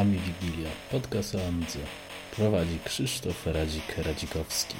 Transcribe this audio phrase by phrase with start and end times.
[0.00, 1.78] Ami Wigilia, podcast o Amidze.
[2.36, 4.74] Prowadzi Krzysztof Radzik-Radzikowski.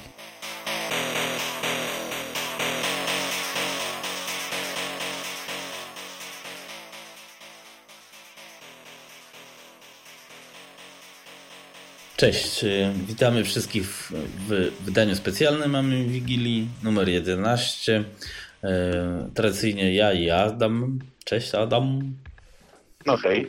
[12.17, 14.13] Cześć, y, witamy wszystkich w,
[14.49, 18.05] w wydaniu specjalnym Mamy Wigilii numer 11.
[18.65, 18.67] Y,
[19.35, 20.99] tradycyjnie ja i Adam.
[21.25, 22.15] Cześć Adam.
[23.07, 23.49] No hej.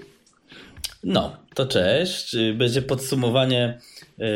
[1.03, 2.35] No, to cześć.
[2.55, 3.79] Będzie podsumowanie
[4.17, 4.27] yy,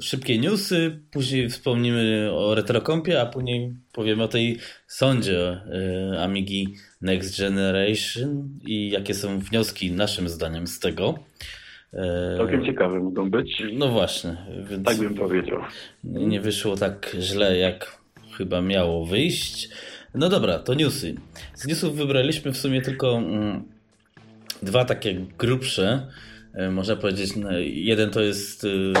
[0.00, 5.60] szybkie newsy, później wspomnimy o retrokompie, a później powiemy o tej sądzie
[6.10, 11.18] yy, Amigi Next Generation i jakie są wnioski naszym zdaniem z tego.
[11.92, 12.00] Yy,
[12.36, 13.62] Całkiem ciekawe mogą być.
[13.72, 14.36] No właśnie.
[14.70, 15.60] Więc tak bym powiedział.
[16.04, 17.98] Nie wyszło tak źle, jak
[18.36, 19.68] chyba miało wyjść.
[20.14, 21.14] No dobra, to newsy.
[21.54, 23.22] Z newsów wybraliśmy w sumie tylko...
[24.62, 26.06] Mm, dwa takie grubsze,
[26.54, 27.36] e, można powiedzieć.
[27.36, 29.00] No, jeden to jest e, e,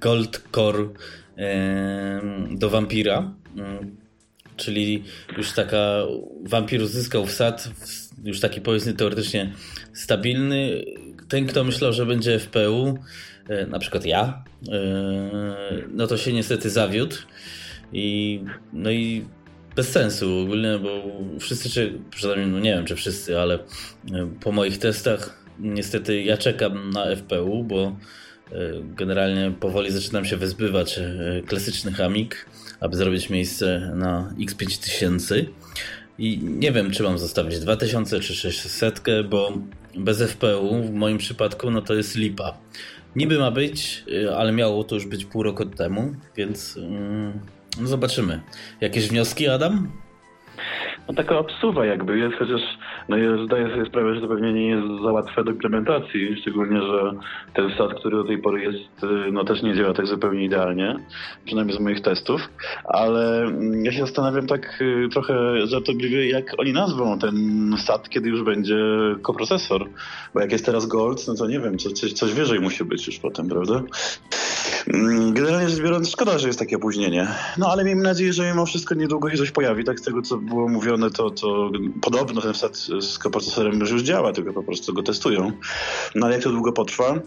[0.00, 0.88] Gold Core
[2.50, 3.34] do Vampira,
[4.56, 5.04] czyli
[5.36, 6.02] już taka
[6.42, 7.70] Vampir uzyskał wsad,
[8.24, 9.52] już taki powiedzmy teoretycznie
[9.92, 10.84] stabilny.
[11.28, 12.98] Ten, kto myślał, że będzie FPU,
[13.68, 14.44] na przykład ja,
[15.92, 17.16] no to się niestety zawiódł.
[17.92, 18.40] I,
[18.72, 19.24] no i
[19.76, 21.02] bez sensu ogólnie, bo
[21.40, 23.58] wszyscy, przynajmniej no nie wiem czy wszyscy, ale e,
[24.40, 27.96] po moich testach niestety ja czekam na FPU, bo e,
[28.82, 32.46] generalnie powoli zaczynam się wyzbywać e, klasycznych Amik,
[32.80, 35.44] aby zrobić miejsce na X5000
[36.18, 39.52] i nie wiem czy mam zostawić 2000 czy 600, bo
[39.96, 42.58] bez FPU w moim przypadku no to jest lipa.
[43.16, 44.04] Niby ma być,
[44.36, 46.78] ale miało to już być pół roku temu, więc...
[47.80, 48.40] No zobaczymy.
[48.80, 49.88] Jakieś wnioski, Adam?
[51.08, 52.60] no, taka obsuwa jakby jest, chociaż
[53.08, 56.82] no, ja zdaję sobie sprawę, że to pewnie nie jest za łatwe do implementacji, szczególnie,
[56.82, 57.12] że
[57.54, 60.96] ten sad, który do tej pory jest, y, no też nie działa tak zupełnie idealnie,
[61.44, 62.48] przynajmniej z moich testów,
[62.84, 67.36] ale mm, ja się zastanawiam tak y, trochę żartobliwie, jak oni nazwą ten
[67.78, 68.78] sad, kiedy już będzie
[69.22, 69.84] koprocesor,
[70.34, 73.18] bo jak jest teraz Gold, no to nie wiem, coś, coś wyżej musi być już
[73.18, 73.82] potem, prawda?
[74.94, 77.28] Mm, generalnie rzecz biorąc, szkoda, że jest takie opóźnienie.
[77.58, 79.84] No ale miejmy nadzieję, że mimo wszystko niedługo się coś pojawi.
[79.84, 81.70] Tak z tego, co było mówione, to, to
[82.02, 85.52] podobno ten wsad z koprocesorem już działa, tylko po prostu go testują.
[86.14, 87.20] No ale jak to długo potrwa?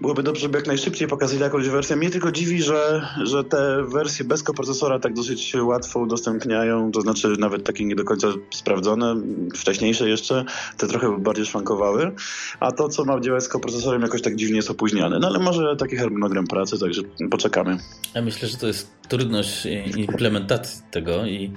[0.00, 1.96] Byłoby dobrze, żeby jak najszybciej pokazali jakąś wersję.
[1.96, 7.28] Mnie tylko dziwi, że, że te wersje bez koprocesora tak dosyć łatwo udostępniają, to znaczy
[7.38, 9.16] nawet takie nie do końca sprawdzone,
[9.56, 10.44] wcześniejsze jeszcze,
[10.76, 12.12] te trochę bardziej szwankowały,
[12.60, 15.18] a to, co ma działać z koprocesorem jakoś tak dziwnie jest opóźniane.
[15.18, 17.78] No ale może taki harmonogram pracy, także poczekamy.
[18.14, 19.66] Ja myślę, że to jest trudność
[19.96, 21.52] implementacji tego i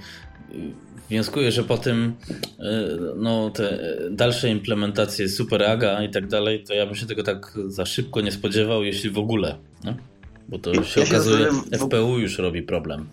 [1.09, 2.13] wnioskuję, że po tym
[2.59, 3.79] e, no, te
[4.11, 8.21] dalsze implementacje Super AGA i tak dalej, to ja bym się tego tak za szybko
[8.21, 9.57] nie spodziewał, jeśli w ogóle.
[9.83, 9.95] No?
[10.49, 13.07] Bo to się ja okazuje, się FPU już robi problem.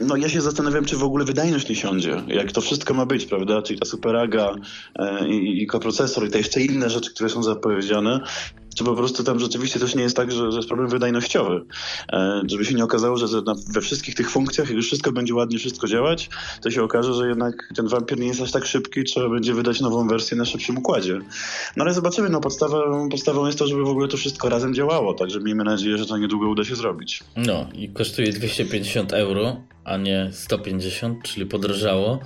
[0.00, 2.22] No ja się zastanawiam, czy w ogóle wydajność nie siądzie.
[2.28, 3.62] Jak to wszystko ma być, prawda?
[3.62, 4.54] Czyli ta superaga
[4.98, 8.20] e, i, i koprocesor i te jeszcze inne rzeczy, które są zapowiedziane
[8.76, 11.64] czy po prostu tam rzeczywiście też nie jest tak, że, że jest problem wydajnościowy.
[12.12, 13.26] E, żeby się nie okazało, że
[13.72, 16.30] we wszystkich tych funkcjach, jak wszystko będzie ładnie wszystko działać,
[16.62, 19.80] to się okaże, że jednak ten wampir nie jest aż tak szybki, trzeba będzie wydać
[19.80, 21.18] nową wersję na szybszym układzie.
[21.76, 25.14] No ale zobaczymy, no podstawą, podstawą jest to, żeby w ogóle to wszystko razem działało,
[25.14, 27.24] także miejmy nadzieję, że to niedługo uda się zrobić.
[27.36, 32.20] No i kosztuje 250 euro, a nie 150, czyli podrożało.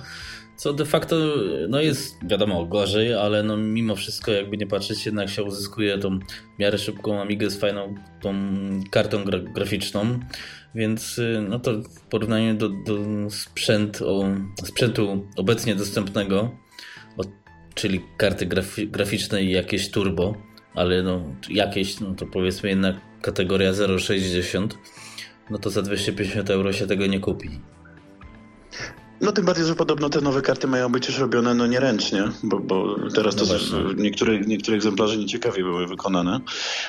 [0.61, 1.15] Co de facto
[1.69, 6.19] no jest wiadomo gorzej, ale no mimo wszystko jakby nie patrzeć jednak się uzyskuje tą
[6.19, 8.33] w miarę szybką Amigę z fajną tą
[8.91, 10.19] kartą gra graficzną.
[10.75, 12.97] Więc y, no to w porównaniu do, do
[13.29, 14.23] sprzęt, o,
[14.63, 16.51] sprzętu obecnie dostępnego,
[17.17, 17.21] o,
[17.73, 20.35] czyli karty grafi graficznej jakieś turbo,
[20.75, 24.67] ale no jakieś, no to powiedzmy jednak kategoria 0,60,
[25.49, 27.49] no to za 250 euro się tego nie kupi.
[29.21, 32.59] No tym bardziej, że podobno te nowe karty mają być już robione no nieręcznie, bo,
[32.59, 36.39] bo teraz no to niektóre, niektóre egzemplarze nieciekawie były wykonane.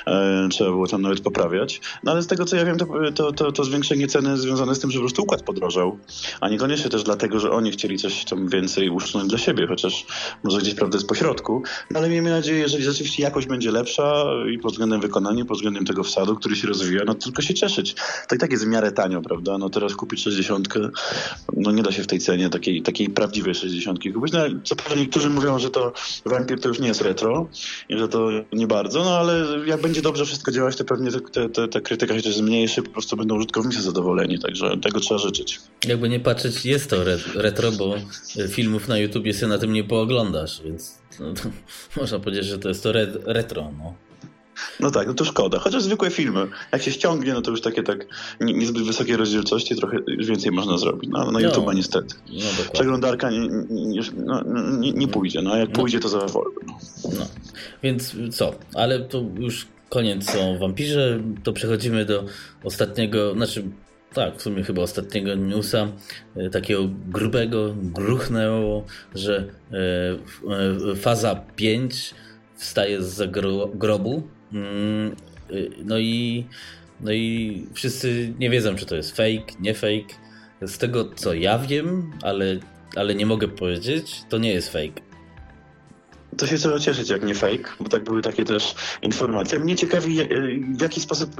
[0.06, 1.80] E, trzeba było tam nawet poprawiać.
[2.04, 4.80] No ale z tego co ja wiem, to, to, to, to zwiększenie ceny związane z
[4.80, 5.98] tym, że po prostu układ podrożał,
[6.40, 10.06] a niekoniecznie też dlatego, że oni chcieli coś tam więcej uszczęść dla siebie, chociaż
[10.44, 11.62] może gdzieś prawda jest po środku.
[11.90, 14.24] No ale miejmy nadzieję, jeżeli rzeczywiście jakość będzie lepsza
[14.54, 17.54] i pod względem wykonania, pod względem tego wsadu, który się rozwija, no to tylko się
[17.54, 17.94] cieszyć.
[18.28, 19.58] To i tak jest w miarę tanio, prawda?
[19.58, 20.68] No teraz kupić 60,
[21.56, 24.32] no nie da się w tej cenie, takiej, takiej prawdziwej 60 kupić.
[24.32, 25.92] No, co prawda niektórzy mówią, że to
[26.26, 27.48] Vampir to już nie jest retro
[27.88, 31.48] i że to nie bardzo, no ale jak będzie dobrze wszystko działać, to pewnie te,
[31.48, 35.60] te, ta krytyka się też zmniejszy, po prostu będą użytkownicy zadowoleni, także tego trzeba życzyć.
[35.86, 36.96] Jakby nie patrzeć, jest to
[37.34, 37.94] retro, bo
[38.48, 41.26] filmów na YouTubie sobie na tym nie pooglądasz, więc no,
[42.00, 42.92] można powiedzieć, że to jest to
[43.24, 43.72] retro.
[43.78, 44.11] No.
[44.80, 45.58] No tak, no to szkoda.
[45.58, 48.06] Chociaż zwykłe filmy, jak się ściągnie, no to już takie tak
[48.40, 51.10] niezbyt wysokiej rozdzielczości, trochę już więcej można zrobić.
[51.12, 52.14] No, na no, YouTube'a niestety.
[52.28, 54.42] No, Przeglądarka nie, nie, no,
[54.78, 55.74] nie, nie, pójdzie, no a jak no.
[55.74, 56.78] pójdzie, to za wolno.
[57.04, 57.26] No.
[57.82, 58.54] Więc co?
[58.74, 62.24] Ale to już koniec o wampirze, to przechodzimy do
[62.64, 63.64] ostatniego, znaczy
[64.14, 65.88] tak, w sumie chyba ostatniego newsa,
[66.36, 69.76] e, takiego grubego, gruchnęło, że e,
[70.92, 72.14] e, faza 5
[72.54, 73.30] wstaje z
[73.78, 74.28] grobu
[75.84, 76.44] no i,
[77.00, 80.14] no i wszyscy nie wiedzą, czy to jest fake, nie fake.
[80.62, 82.58] Z tego co ja wiem, ale,
[82.96, 85.11] ale nie mogę powiedzieć, to nie jest fake.
[86.36, 89.58] To się trzeba cieszyć, jak nie fake, bo tak były takie też informacje.
[89.58, 90.26] Mnie ciekawi, e,
[90.76, 91.30] w jaki sposób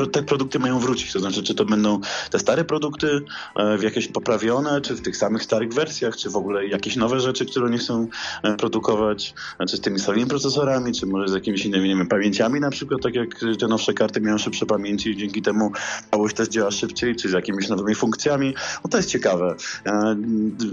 [0.00, 1.12] e, te produkty mają wrócić.
[1.12, 2.00] To znaczy, czy to będą
[2.30, 3.20] te stare produkty,
[3.56, 7.20] e, w jakieś poprawione, czy w tych samych starych wersjach, czy w ogóle jakieś nowe
[7.20, 8.08] rzeczy, które nie chcą
[8.58, 9.34] produkować,
[9.68, 13.02] czy z tymi samymi procesorami, czy może z jakimiś innymi nie wiem, pamięciami na przykład,
[13.02, 13.28] tak jak
[13.60, 15.72] te nowsze karty mają szybsze pamięci i dzięki temu
[16.10, 18.54] całość też działa szybciej, czy z jakimiś nowymi funkcjami.
[18.84, 19.54] No to jest ciekawe.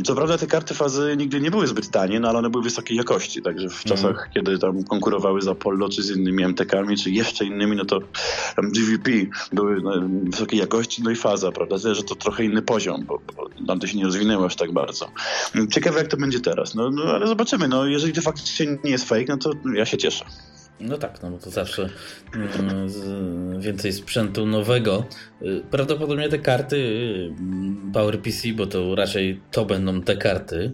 [0.06, 2.98] Co prawda te karty fazy nigdy nie były zbyt tanie, no ale one były wysokiej
[2.98, 3.42] jakości jakości.
[3.42, 4.30] Także w czasach, mm.
[4.34, 8.00] kiedy tam konkurowały z Apollo, czy z innymi MTK-ami, czy jeszcze innymi, no to
[8.56, 9.12] tam GVP
[9.54, 9.92] były no,
[10.24, 11.78] wysokiej jakości, no i faza, prawda?
[11.78, 15.12] że to trochę inny poziom, bo, bo tam to się nie rozwinęło aż tak bardzo.
[15.72, 16.76] Ciekawe, jak to będzie teraz.
[16.76, 17.68] No, no ale zobaczymy.
[17.68, 20.26] No, jeżeli to faktycznie nie jest fake, no to ja się cieszę.
[20.80, 21.90] No tak, no bo to zawsze
[22.34, 25.06] mm, więcej sprzętu nowego.
[25.42, 27.32] Y, prawdopodobnie te karty y,
[27.94, 30.72] PowerPC, bo to raczej to będą te karty,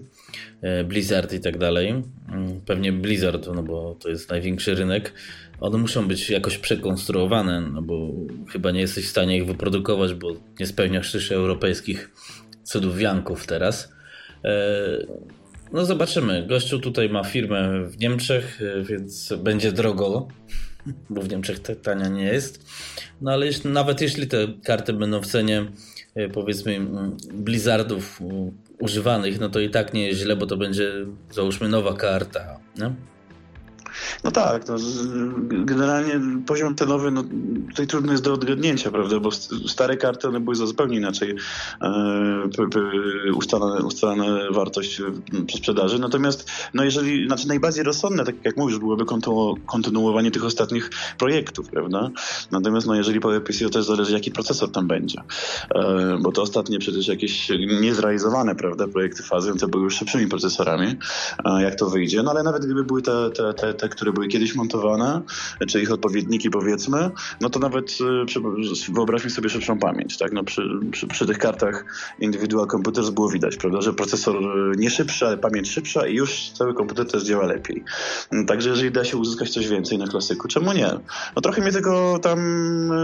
[0.86, 1.90] Blizzard i tak dalej.
[2.30, 5.14] Mm, pewnie Blizzard, no bo to jest największy rynek.
[5.60, 8.12] One muszą być jakoś przekonstruowane, no bo
[8.50, 12.12] chyba nie jesteś w stanie ich wyprodukować, bo nie spełniasz też europejskich
[12.64, 13.94] cudów wianków teraz.
[14.44, 14.52] E,
[15.74, 16.48] no zobaczymy.
[16.48, 20.28] Gościu tutaj ma firmę w Niemczech, e, więc będzie drogo,
[21.10, 22.66] bo w Niemczech tania nie jest.
[23.22, 25.66] No ale jeśli, nawet jeśli te karty będą w cenie
[26.34, 26.80] powiedzmy
[27.34, 28.22] Blizzardów
[28.80, 30.92] używanych, no to i tak nie jest źle, bo to będzie
[31.32, 32.60] załóżmy nowa karta.
[32.78, 32.94] Nie?
[34.24, 34.76] No tak, no,
[35.44, 37.24] generalnie poziom cenowy no,
[37.70, 39.32] tutaj trudny jest do odgadnięcia, prawda, bo
[39.68, 41.36] stare karty one były za zupełnie inaczej
[41.82, 45.02] e, ustalane, ustalane wartość
[45.48, 49.06] przy sprzedaży, natomiast no jeżeli, znaczy najbardziej rozsądne, tak jak mówisz, byłoby
[49.66, 52.10] kontynuowanie tych ostatnich projektów, prawda,
[52.52, 55.22] natomiast no jeżeli powie PC, to też zależy jaki procesor tam będzie,
[55.76, 57.50] e, bo to ostatnie przecież jakieś
[57.82, 60.96] niezrealizowane, prawda, projekty fazy, to były już szybszymi procesorami,
[61.60, 64.56] jak to wyjdzie, no ale nawet gdyby były te, te, te, te które były kiedyś
[64.56, 65.22] montowane,
[65.68, 67.12] czy ich odpowiedniki powiedzmy,
[67.42, 67.98] no to nawet
[68.90, 70.18] y, wyobraźmy sobie szybszą pamięć.
[70.18, 70.32] Tak?
[70.34, 70.62] No przy,
[70.92, 71.86] przy, przy tych kartach
[72.20, 76.50] Individual Computers było widać, prawda, że procesor y, nie szybszy, ale pamięć szybsza i już
[76.50, 77.84] cały komputer też działa lepiej.
[78.32, 80.90] Mm, także jeżeli da się uzyskać coś więcej na klasyku, czemu nie?
[81.36, 82.40] No trochę mnie tego tam,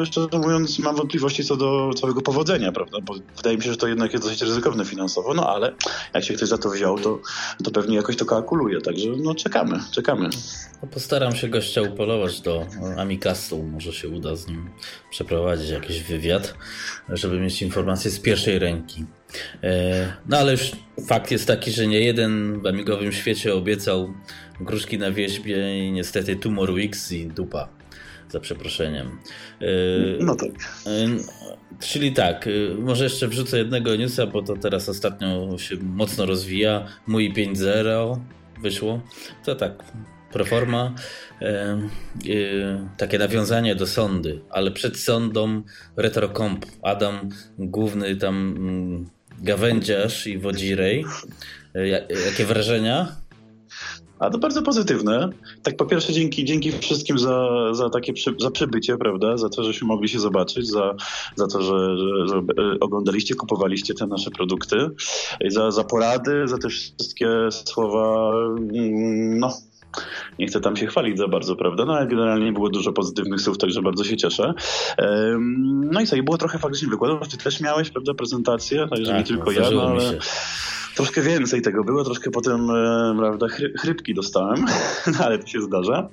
[0.01, 3.77] y, szczerze mówiąc, mam wątpliwości co do całego powodzenia, prawda, bo wydaje mi się, że
[3.77, 5.75] to jednak jest dosyć ryzykowne finansowo, no ale
[6.13, 7.19] jak się ktoś za to wziął, to,
[7.63, 10.29] to pewnie jakoś to kalkuluje, także no czekamy, czekamy.
[10.83, 12.67] No postaram się gościa upolować do
[12.97, 13.63] Amicastu.
[13.63, 14.69] Może się uda z nim
[15.09, 16.53] przeprowadzić jakiś wywiad,
[17.09, 19.05] żeby mieć informacje z pierwszej ręki.
[19.63, 20.71] E, no ale już
[21.07, 24.13] fakt jest taki, że nie jeden w amigowym świecie obiecał
[24.61, 27.69] gruszki na wieźbie i niestety Tumor Weeks i dupa.
[28.29, 29.07] Za przeproszeniem.
[29.61, 29.65] E,
[30.19, 30.51] no tak.
[30.85, 31.07] E,
[31.79, 36.87] czyli tak, może jeszcze wrzucę jednego newsa, bo to teraz ostatnio się mocno rozwija.
[37.07, 38.19] Mój 5.0
[38.61, 39.01] wyszło.
[39.45, 39.83] To tak,
[40.33, 40.95] proforma
[41.41, 45.63] e, e, takie nawiązanie do sądy, ale przed sądą
[45.97, 46.65] retrocomp.
[46.81, 49.09] Adam, główny tam mm,
[49.41, 51.05] gawędziarz i wodzirej.
[51.75, 51.87] E,
[52.25, 53.21] jakie wrażenia?
[54.21, 55.29] A to bardzo pozytywne.
[55.63, 59.37] Tak po pierwsze dzięki, dzięki wszystkim za, za takie przy, za przybycie, prawda?
[59.37, 60.95] Za to, żeśmy mogli się zobaczyć, za,
[61.35, 62.41] za to, że, że, że
[62.79, 64.77] oglądaliście, kupowaliście te nasze produkty,
[65.47, 67.27] za, za porady, za te wszystkie
[67.65, 69.53] słowa, mm, no
[70.39, 71.85] nie chcę tam się chwalić za bardzo, prawda?
[71.85, 74.53] No ale generalnie było dużo pozytywnych słów, także bardzo się cieszę.
[75.67, 79.17] No i co, i było trochę faktycznie wykładów, ty też miałeś, prawda, prezentację, także tak,
[79.17, 80.17] nie tylko ja, no ale
[80.95, 83.47] troszkę więcej tego było, troszkę potem e, prawda,
[83.79, 84.65] chrypki dostałem,
[85.23, 86.09] ale to się zdarza.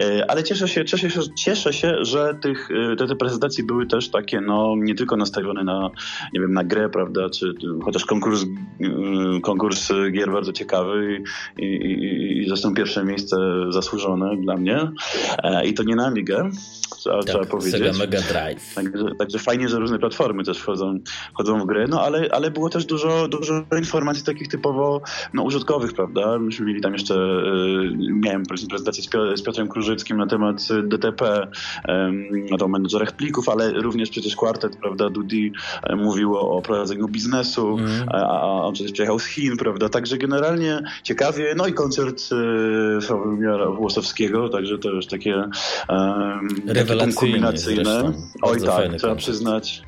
[0.00, 3.86] E, ale cieszę się, cieszę się, cieszę się że tych, e, te, te prezentacje były
[3.86, 5.90] też takie, no nie tylko nastawione na,
[6.32, 7.54] nie wiem, na grę, prawda, czy
[7.84, 8.44] chociaż konkurs,
[9.42, 11.22] konkurs gier bardzo ciekawy
[11.58, 13.36] i, i, i zresztą pierwsze miejsce
[13.70, 14.90] zasłużone dla mnie.
[15.64, 16.50] I to nie na Amigę,
[16.98, 17.72] trzeba, tak, trzeba powiedzieć.
[17.72, 18.74] Sega Mega Drive.
[18.74, 20.98] Także, także fajnie, że różne platformy też wchodzą,
[21.34, 25.00] wchodzą w grę, no ale, ale było też dużo, dużo informacji takich typowo
[25.34, 26.38] no, użytkowych, prawda?
[26.38, 29.04] Myśmy mieli tam jeszcze, y, miałem prezentację
[29.36, 31.48] z, Piotrem Krużyckim na temat DTP,
[32.50, 37.78] na temat menedżerach plików, ale również przecież kwartet, prawda, Dudi e, mówiło o prowadzeniu biznesu,
[37.78, 38.08] mm.
[38.08, 39.88] a, a on przecież przyjechał z Chin, prawda?
[39.88, 42.20] Także generalnie ciekawie, no i koncert
[42.98, 45.44] y, Sławomira Włosowskiego, także to już takie
[45.88, 46.48] um,
[47.14, 48.12] kulminacyjne.
[48.42, 49.82] Oj tak, trzeba przyznać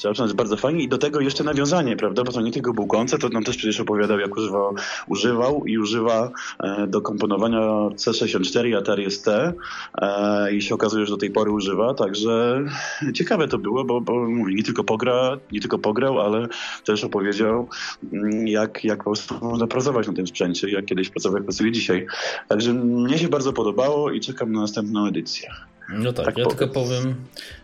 [0.00, 2.86] trzeba przyznać, bardzo fajnie i do tego jeszcze nawiązanie, prawda, bo to nie tylko był
[2.86, 4.74] koncert, to nam też przecież opowiadał, jak używał,
[5.08, 6.30] używał i używa
[6.62, 7.60] e, do komponowania
[7.94, 12.64] C64 i Atari ST e, i się okazuje, że do tej pory używa, także
[13.14, 16.48] ciekawe to było, bo, bo mówi, nie tylko pogra, nie tylko pograł, ale
[16.84, 17.68] też opowiedział,
[18.12, 21.72] mm, jak, jak po prostu można pracować na tym sprzęcie, jak kiedyś pracował, jak pracuje
[21.72, 22.06] dzisiaj.
[22.48, 25.50] Także mnie się bardzo podobało i czekam na następną edycję.
[25.92, 26.58] No tak, tak ja powiem.
[26.58, 27.14] tylko powiem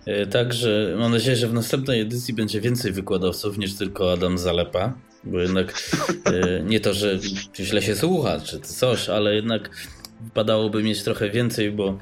[0.07, 4.39] e, tak, że mam nadzieję, że w następnej edycji będzie więcej wykładowców niż tylko Adam
[4.39, 5.83] Zalepa, bo jednak
[6.25, 7.19] e, nie to, że
[7.57, 9.71] źle się słucha czy coś, ale jednak
[10.21, 11.99] wypadałoby mieć trochę więcej, bo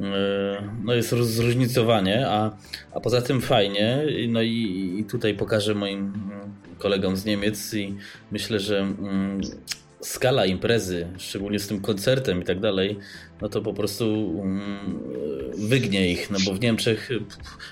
[0.00, 2.56] e, no jest zróżnicowanie, a,
[2.94, 6.12] a poza tym fajnie, no i, i tutaj pokażę moim
[6.78, 7.94] kolegom z Niemiec i
[8.32, 9.40] myślę, że mm,
[10.00, 12.98] skala imprezy, szczególnie z tym koncertem i tak dalej,
[13.40, 14.60] no to po prostu um,
[15.58, 17.10] wygnie ich, no bo w Niemczech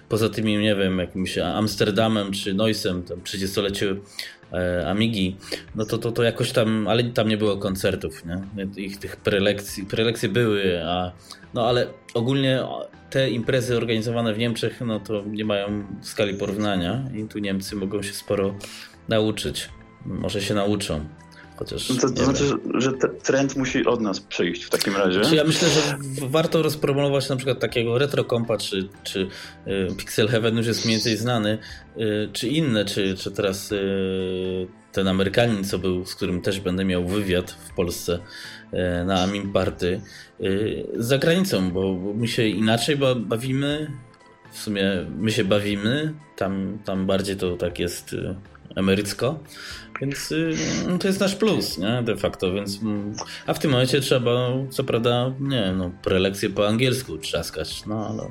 [0.08, 3.96] poza tymi, nie wiem, jakimś Amsterdamem czy Neusem, tam 30-leciu
[4.52, 5.36] e, Amigi,
[5.74, 8.66] no to, to, to jakoś tam, ale tam nie było koncertów, nie?
[8.76, 11.12] Ich tych prelekcji, prelekcje były, a,
[11.54, 12.62] no ale ogólnie
[13.10, 18.02] te imprezy organizowane w Niemczech, no to nie mają skali porównania i tu Niemcy mogą
[18.02, 18.54] się sporo
[19.08, 19.68] nauczyć.
[20.06, 21.04] Może się nauczą.
[21.56, 22.44] Chociaż, no to, to znaczy,
[22.74, 25.20] że trend musi od nas przyjść w takim razie.
[25.20, 25.80] Znaczy, ja myślę, że
[26.28, 29.28] warto rozpromować na przykład takiego retro kompa, czy, czy
[29.66, 31.58] y, Pixel Heaven już jest mniej więcej znany,
[31.96, 36.84] y, czy inne, czy, czy teraz y, ten Amerykanin, co był, z którym też będę
[36.84, 38.18] miał wywiad w Polsce
[39.06, 40.00] na Amin Party,
[40.94, 43.90] za granicą, bo, bo my się inaczej bawimy,
[44.52, 44.84] w sumie
[45.18, 48.16] my się bawimy, tam, tam bardziej to tak jest
[48.76, 49.38] emerycko,
[50.00, 50.54] więc y,
[50.88, 52.02] no, to jest nasz plus, nie?
[52.02, 52.82] De facto, więc.
[52.82, 53.14] Mm,
[53.46, 58.30] a w tym momencie trzeba, co prawda, nie no, prelekcje po angielsku trzaskać, no ale.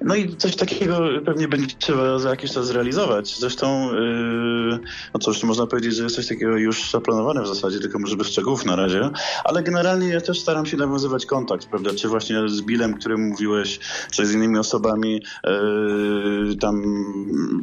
[0.00, 3.38] No i coś takiego pewnie będzie trzeba za jakiś czas zrealizować.
[3.38, 4.78] Zresztą, yy,
[5.14, 8.26] no cóż, można powiedzieć, że jest coś takiego już zaplanowane w zasadzie, tylko może bez
[8.26, 9.10] szczegółów na razie.
[9.44, 11.90] Ale generalnie ja też staram się nawiązywać kontakt, prawda?
[11.96, 13.78] Czy właśnie z Billem, którym mówiłeś,
[14.10, 16.82] czy z innymi osobami yy, tam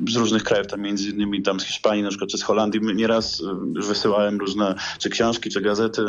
[0.10, 2.82] z różnych krajów, tam między innymi tam z Hiszpanii, na przykład, czy z Holandii.
[2.96, 3.35] Nieraz
[3.76, 6.02] wysyłałem różne, czy książki, czy gazety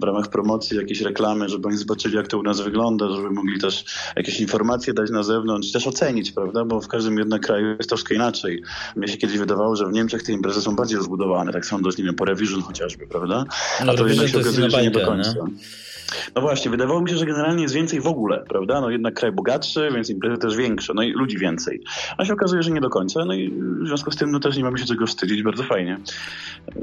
[0.00, 3.60] w ramach promocji, jakieś reklamy, żeby oni zobaczyli, jak to u nas wygląda, żeby mogli
[3.60, 3.84] też
[4.16, 6.64] jakieś informacje dać na zewnątrz, też ocenić, prawda?
[6.64, 8.62] Bo w każdym jednym kraju jest troszkę inaczej.
[8.96, 12.04] Mnie się kiedyś wydawało, że w Niemczech te imprezy są bardziej rozbudowane, tak dość, nie
[12.04, 13.44] wiem, po Revision chociażby, prawda?
[13.80, 15.30] A no, to jednak się okazuje, że nie do końca.
[15.30, 15.84] Nie?
[16.34, 18.80] No właśnie, wydawało mi się, że generalnie jest więcej w ogóle, prawda?
[18.80, 21.82] No jednak kraj bogatszy, więc imprezy też większe, no i ludzi więcej.
[22.18, 23.50] A się okazuje, że nie do końca, no i
[23.82, 25.98] w związku z tym no też nie mamy się czego wstydzić, bardzo fajnie.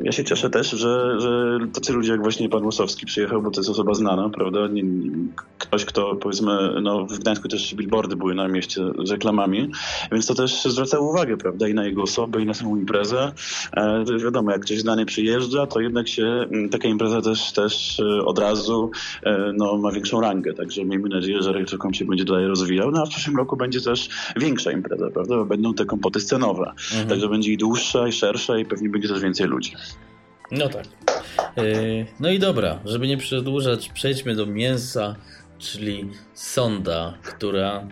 [0.04, 3.60] Ja się cieszę też, że, że tacy ludzie jak właśnie pan Łosowski przyjechał, bo to
[3.60, 4.68] jest osoba znana, prawda?
[4.68, 4.84] Nie,
[5.58, 9.72] ktoś, kto powiedzmy, no w Gdańsku też billboardy były na mieście z reklamami,
[10.12, 11.68] więc to też zwraca uwagę, prawda?
[11.68, 13.32] I na jego osobę, i na samą imprezę.
[13.74, 18.40] E, wiadomo, jak ktoś znany przyjeżdża, to jednak się taka impreza też, też e, od
[18.40, 18.92] razu
[19.54, 20.54] no, ma większą rangę.
[20.54, 22.92] Także miejmy nadzieję, że Rejczekom się będzie dalej rozwijał.
[22.92, 25.36] No a w przyszłym roku będzie też większa impreza, prawda?
[25.36, 26.74] Bo będą te kompoty scenowe.
[26.92, 27.10] Mhm.
[27.10, 29.74] Także będzie i dłuższa, i szersza, i pewnie będzie też więcej ludzi.
[30.52, 30.86] No tak.
[31.58, 31.64] E,
[32.20, 35.16] no i dobra, żeby nie przedłużać, przejdźmy do mięsa,
[35.60, 37.88] czyli sonda, która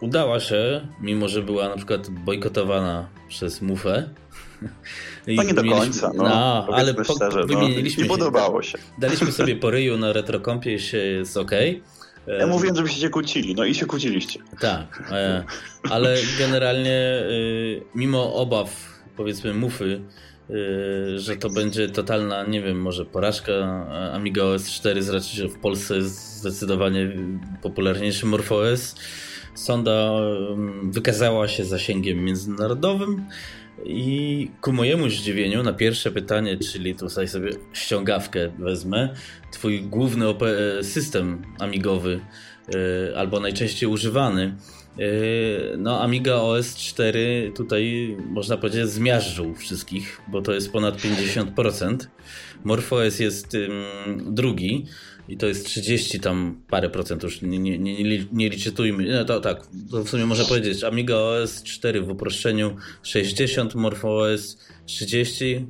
[0.00, 4.08] udała się, mimo że była na przykład bojkotowana przez Mufę.
[5.26, 7.46] No nie do końca, no, no ale po, szczerze, no.
[7.46, 8.78] wymieniliśmy no, nie podobało się.
[8.98, 11.50] Daliśmy sobie po ryju na retrokompie się jest ok.
[12.38, 14.40] Ja mówiłem, żebyście się kłócili, no i się kłóciliście.
[14.60, 15.44] Tak, e,
[15.90, 20.00] ale generalnie y, mimo obaw, powiedzmy, mufy,
[21.16, 23.52] że to będzie totalna, nie wiem, może porażka
[24.12, 27.12] Amiga OS 4, znaczy, że w Polsce jest zdecydowanie
[27.62, 28.94] popularniejszy MorphOS.
[29.54, 30.12] Sonda
[30.82, 33.26] wykazała się zasięgiem międzynarodowym
[33.84, 39.14] i ku mojemu zdziwieniu na pierwsze pytanie, czyli tutaj sobie ściągawkę wezmę,
[39.52, 40.26] twój główny
[40.82, 42.20] system amigowy
[42.74, 44.56] e, albo najczęściej używany
[44.98, 45.02] e,
[45.78, 51.96] no, Amiga OS 4 tutaj można powiedzieć zmiażdżył wszystkich, bo to jest ponad 50%.
[52.64, 53.56] MorphOS jest
[54.26, 54.86] drugi
[55.32, 59.10] i to jest 30 tam parę procent, już nie, nie, nie, nie liczytujmy.
[59.10, 64.58] No to tak, to w sumie można powiedzieć Amiga OS 4 w uproszczeniu 60, MorphOS
[64.86, 65.66] 30,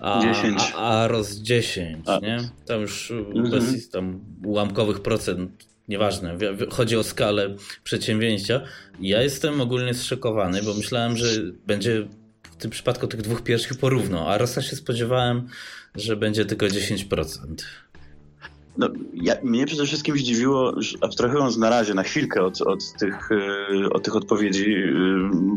[0.00, 0.60] a, 10.
[0.76, 2.18] a, a ROS 10, a.
[2.18, 2.38] nie?
[2.66, 3.50] Tam już mhm.
[3.50, 6.38] bez tam ułamkowych procent, nieważne,
[6.70, 8.60] chodzi o skalę przedsięwzięcia.
[9.00, 11.26] Ja jestem ogólnie zszokowany, bo myślałem, że
[11.66, 12.06] będzie
[12.42, 15.48] w tym przypadku tych dwóch pierwszych porówno, a ROSa się spodziewałem,
[15.94, 17.26] że będzie tylko 10%.
[18.78, 23.28] No, ja, mnie przede wszystkim zdziwiło, abstrahując na razie, na chwilkę od, od, tych,
[23.82, 24.92] e, od tych odpowiedzi, e,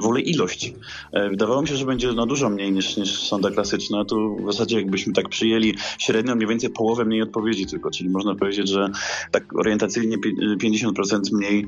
[0.01, 0.73] w ogóle ilość.
[1.11, 4.05] E, wydawało mi się, że będzie no, dużo mniej niż, niż sonda klasyczna.
[4.05, 8.35] Tu w zasadzie jakbyśmy tak przyjęli średnio mniej więcej połowę mniej odpowiedzi tylko, czyli można
[8.35, 8.89] powiedzieć, że
[9.31, 10.17] tak orientacyjnie
[10.63, 11.65] 50% mniej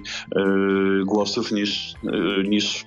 [1.05, 1.93] głosów niż,
[2.47, 2.85] niż,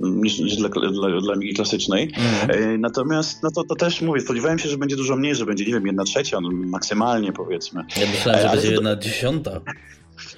[0.00, 2.12] niż, niż dla, dla, dla Amigi klasycznej.
[2.16, 2.80] Mhm.
[2.80, 5.72] Natomiast no to, to też mówię, spodziewałem się, że będzie dużo mniej, że będzie, nie
[5.72, 7.84] wiem, jedna trzecia, no, maksymalnie powiedzmy.
[8.00, 9.60] Ja myślałem, że będzie jedna dziesiąta.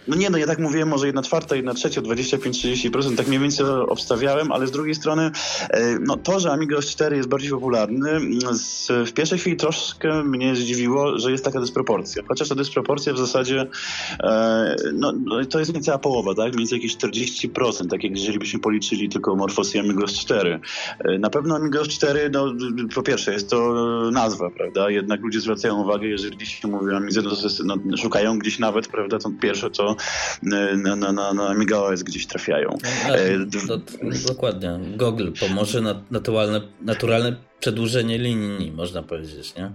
[0.09, 3.67] No nie, no ja tak mówiłem, może jedna czwarta, jedna trzecia, 25-30%, tak mniej więcej
[3.67, 5.31] obstawiałem, ale z drugiej strony
[5.71, 8.21] e, no to, że Amiga OS 4 jest bardziej popularny,
[8.53, 12.23] z, w pierwszej chwili troszkę mnie zdziwiło, że jest taka dysproporcja.
[12.29, 13.67] Chociaż ta dysproporcja w zasadzie
[14.21, 16.47] e, no, no to jest niecała połowa, tak?
[16.47, 20.61] Mniej więcej jakieś 40%, tak jak jeżeli byśmy policzyli tylko Morphos i Amiga OS 4.
[20.99, 22.55] E, na pewno Amiga OS 4, no
[22.95, 23.75] po pierwsze jest to
[24.13, 24.91] nazwa, prawda?
[24.91, 27.23] Jednak ludzie zwracają uwagę, jeżeli się mówi Amidze,
[27.65, 29.97] no, szukają gdzieś nawet, prawda, to pierwsze to
[30.43, 32.79] na, na, na, na MigaOS gdzieś trafiają.
[33.09, 33.79] No, e, to,
[34.29, 34.79] dokładnie.
[34.97, 39.71] Google pomoże na naturalne, naturalne przedłużenie linii, można powiedzieć, nie?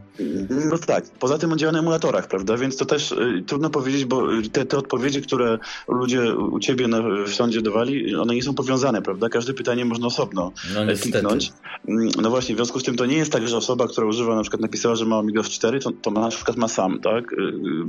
[0.50, 1.04] No tak.
[1.20, 2.58] Poza tym on działa na emulatorach, prawda?
[2.58, 7.02] Więc to też y, trudno powiedzieć, bo te, te odpowiedzi, które ludzie u ciebie na,
[7.28, 9.30] w sądzie dawali, one nie są powiązane, prawda?
[9.30, 11.52] Każde pytanie można osobno no, e, kliknąć.
[11.88, 14.36] Mm, no właśnie, w związku z tym to nie jest tak, że osoba, która używa,
[14.36, 17.34] na przykład napisała, że ma Amiga 4, to, to na przykład ma sam, tak?
[17.34, 17.36] Y,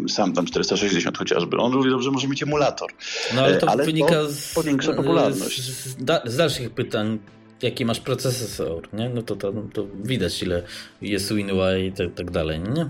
[0.06, 1.56] y, sam tam 460 chociażby.
[1.56, 2.90] On mówi dobrze, może mieć emulator.
[3.34, 5.62] No ale to ale wynika to z, powiększa popularność.
[5.62, 7.18] Z, z dalszych pytań
[7.64, 9.08] jaki masz procesor, nie?
[9.08, 10.62] No to, to, to widać ile
[11.02, 12.88] jest WinUI i tak, tak dalej, nie?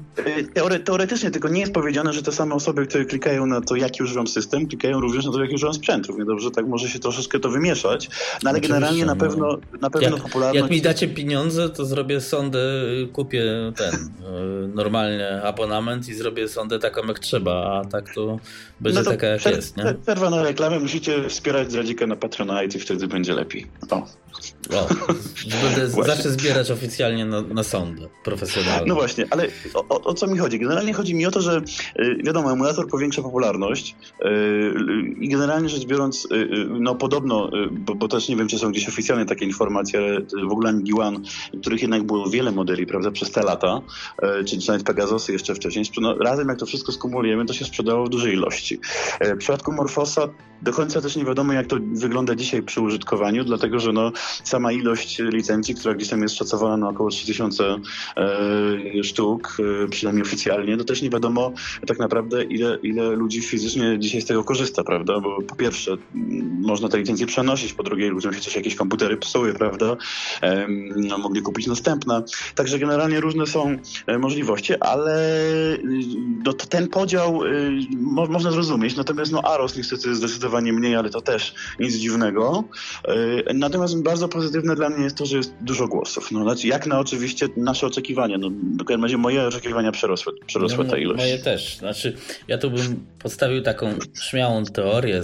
[0.54, 4.02] Teore, teoretycznie, tylko nie jest powiedziane, że te same osoby, które klikają na to, jaki
[4.02, 6.06] używam system, klikają również na to, jaki używam sprzęt.
[6.06, 8.08] Równie dobrze, tak może się troszeczkę to wymieszać,
[8.42, 9.20] no ale Oczywiście, generalnie na no.
[9.20, 10.62] pewno, na pewno jak, popularność...
[10.62, 12.58] Jak mi dacie pieniądze, to zrobię sondę,
[13.12, 18.38] kupię ten, e, normalnie abonament i zrobię sondę taką jak trzeba, a tak to
[18.80, 19.94] będzie no to taka jak jest, nie?
[20.02, 23.66] Przerwa na reklamę, musicie wspierać Zdradzika na Patronite i wtedy będzie lepiej.
[23.90, 24.23] O.
[24.72, 24.88] O,
[25.62, 28.86] będę zawsze zbierać oficjalnie na, na sądy profesjonalne.
[28.86, 30.58] No właśnie, ale o, o, co mi chodzi?
[30.58, 31.62] Generalnie chodzi mi o to, że
[31.98, 34.24] y, wiadomo, emulator powiększa popularność y,
[35.20, 38.88] i generalnie rzecz biorąc, y, no podobno, bo, bo, też nie wiem, czy są gdzieś
[38.88, 41.20] oficjalne takie informacje, ale w ogóle Amigi One,
[41.60, 43.80] których jednak było wiele modeli, prawda, przez te lata,
[44.46, 48.08] czy nawet Pegasosy jeszcze wcześniej, no, razem jak to wszystko skumulujemy, to się sprzedało w
[48.08, 48.80] dużej ilości.
[49.20, 50.28] W przypadku Morfosa
[50.64, 54.12] do końca też nie wiadomo, jak to wygląda dzisiaj przy użytkowaniu, dlatego że no,
[54.44, 57.64] sama ilość licencji, która gdzieś tam jest szacowana na około 3000
[58.16, 61.52] e, sztuk, e, przynajmniej oficjalnie, to też nie wiadomo
[61.86, 65.20] tak naprawdę, ile, ile ludzi fizycznie dzisiaj z tego korzysta, prawda?
[65.20, 65.96] Bo po pierwsze,
[66.60, 69.96] można te licencje przenosić, po drugie, ludziom się też jakieś komputery psuły, prawda?
[70.42, 72.22] E, no, mogli kupić następne.
[72.54, 75.38] Także generalnie różne są e, możliwości, ale
[76.44, 81.20] no, ten podział y, mo, można zrozumieć, natomiast no, AROS niestety zdecydowanie mniej, ale to
[81.20, 82.64] też nic dziwnego.
[83.48, 86.32] E, natomiast bardzo pozytywne dla mnie jest to, że jest dużo głosów.
[86.32, 88.38] No, znaczy, jak na oczywiście nasze oczekiwania.
[88.38, 91.20] No, w każdym razie moje oczekiwania przerosły, przerosły no, tę ilość.
[91.20, 91.76] Moje też.
[91.76, 92.16] Znaczy,
[92.48, 93.94] ja tu bym podstawił taką
[94.30, 95.22] śmiałą teorię,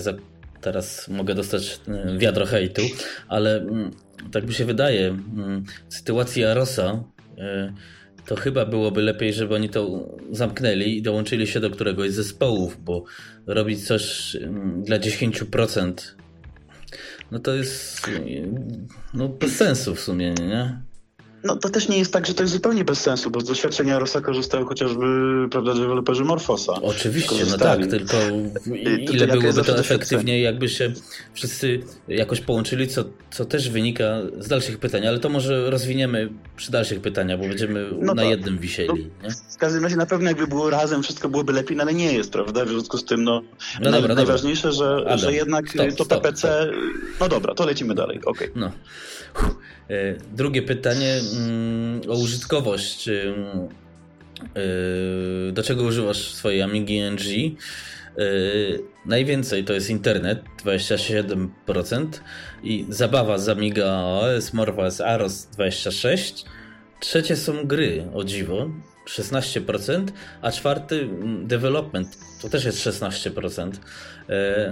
[0.60, 1.80] teraz mogę dostać
[2.14, 2.82] y, wiadro hejtu,
[3.28, 3.90] ale mm,
[4.32, 7.04] tak mi się wydaje, mm, w sytuacji Arosa
[7.38, 7.72] y,
[8.30, 12.84] to chyba byłoby lepiej, żeby oni to zamknęli i dołączyli się do któregoś z zespołów,
[12.84, 13.04] bo
[13.46, 15.92] robić coś mm, dla 10%
[17.30, 18.10] no to jest
[19.14, 20.80] no bez sensu w sumie, nie?
[21.44, 23.98] No to też nie jest tak, że to jest zupełnie bez sensu, bo z doświadczenia
[23.98, 25.06] Rosa korzystają chociażby
[25.50, 26.72] prawda, deweloperzy Morfosa.
[26.72, 28.16] Oczywiście, no tak, tylko
[29.12, 30.92] ile byłoby to efektywniej, jakby się
[31.34, 36.72] wszyscy jakoś połączyli, co, co też wynika z dalszych pytań, ale to może rozwiniemy przy
[36.72, 38.30] dalszych pytaniach, bo będziemy no na tak.
[38.30, 39.10] jednym wisieli.
[39.22, 42.12] No, w każdym razie na pewno jakby było razem, wszystko byłoby lepiej, no ale nie
[42.12, 42.64] jest, prawda?
[42.64, 43.42] W związku z tym, no,
[43.80, 47.20] no dobra, najważniejsze, że, że jednak stop, to stop, PPC, stop.
[47.20, 48.48] no dobra, to lecimy dalej, okej.
[48.48, 48.60] Okay.
[48.60, 48.72] No.
[49.90, 53.08] E, drugie pytanie mm, o użytkowość.
[53.08, 57.20] E, e, do czego używasz swojej Amigi NG?
[59.06, 62.06] Najwięcej to jest internet, 27%
[62.62, 66.44] i zabawa z Amiga OS, Morphos Aros 26%.
[67.00, 68.70] Trzecie są gry, o dziwo,
[69.10, 70.06] 16%,
[70.42, 73.70] a czwarty mm, development, to też jest 16%.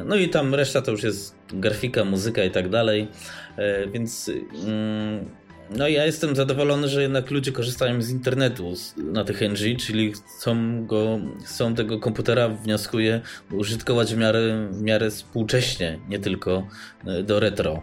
[0.04, 3.08] No i tam reszta to już jest grafika, muzyka i tak dalej.
[3.56, 4.30] E, więc
[4.64, 5.24] mm,
[5.70, 10.86] no ja jestem zadowolony, że jednak ludzie korzystają z internetu na tych NG, czyli chcą,
[10.86, 13.20] go, chcą tego komputera, wnioskuję,
[13.52, 16.66] użytkować w miarę, w miarę współcześnie, nie tylko
[17.06, 17.82] e, do retro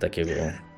[0.00, 0.32] takiego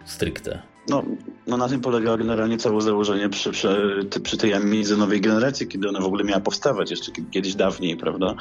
[0.05, 0.63] stricte.
[0.89, 1.03] No,
[1.47, 5.89] no na tym polega generalnie całe założenie przy, przy, przy tej Amidze nowej generacji, kiedy
[5.89, 8.35] ona w ogóle miała powstawać jeszcze kiedyś dawniej, prawda?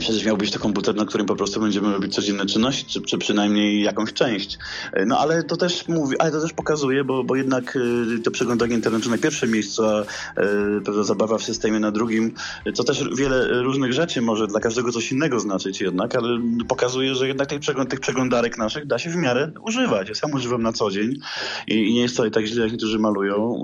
[0.00, 3.18] Przecież miał być to komputer, na którym po prostu będziemy robić codzienne czynności, czy, czy
[3.18, 4.58] przynajmniej jakąś część.
[4.92, 7.76] E, no ale to też mówi, ale to też pokazuje, bo, bo jednak
[8.16, 10.04] e, to przeglądanie internetu na pierwszym miejscu, a e,
[10.84, 12.34] pewna zabawa w systemie na drugim,
[12.74, 17.28] co też wiele różnych rzeczy może dla każdego coś innego znaczyć jednak, ale pokazuje, że
[17.28, 20.08] jednak tych, przegląd, tych przeglądarek naszych da się w miarę używać.
[20.08, 21.18] Ja sam używam na co dzień
[21.66, 23.62] i, i nie jest wcale tak źle, jak niektórzy malują.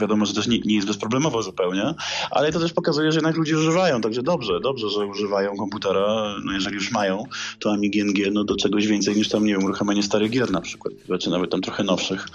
[0.00, 1.94] Wiadomo, że też nie, nie jest bezproblemowo zupełnie,
[2.30, 6.34] ale to też pokazuje, że jednak ludzie używają, także dobrze, dobrze, że używają komputerów komputera,
[6.44, 7.24] no jeżeli już mają,
[7.58, 10.60] to Amigi NG no do czegoś więcej niż tam, nie wiem, uruchamianie starych gier na
[10.60, 12.26] przykład, czy nawet tam trochę nowszych,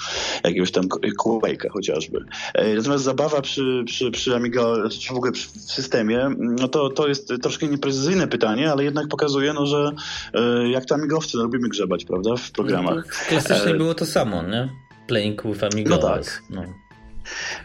[0.43, 0.84] jakiegoś tam
[1.24, 2.26] Quake'a chociażby.
[2.54, 5.38] E, natomiast zabawa przy, przy, przy Amiga, czy w ogóle w
[5.71, 9.91] systemie, no to, to jest troszkę nieprecyzyjne pytanie, ale jednak pokazuje, no, że
[10.34, 12.95] e, jak to amigowcy, no, lubimy grzebać, prawda, w programach.
[12.95, 13.78] No, klasycznie e...
[13.78, 14.69] było to samo, nie?
[15.08, 15.89] Playing with Amiga.
[15.89, 16.43] No tak.
[16.50, 16.85] No.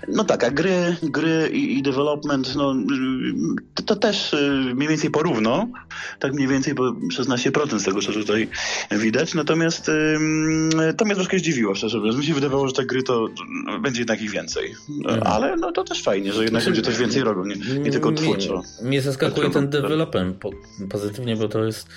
[0.09, 2.75] No tak, a gry, gry i, i development, no,
[3.75, 5.68] to, to, też y, mniej więcej porówno,
[6.18, 8.49] tak mniej więcej, bo 16% z tego, co tutaj
[8.90, 9.90] widać, natomiast
[10.96, 12.16] to mnie troszkę zdziwiło, szczerze mówiąc.
[12.18, 13.29] Mi się wydawało, że te gry to
[13.83, 15.23] będzie jednak ich więcej, mhm.
[15.27, 18.62] ale no, to też fajnie, że jednak ludzie coś więcej robią, nie, nie tylko twórczo.
[18.81, 20.37] Mnie, mnie zaskakuje ten development
[20.90, 21.88] pozytywnie, bo to jest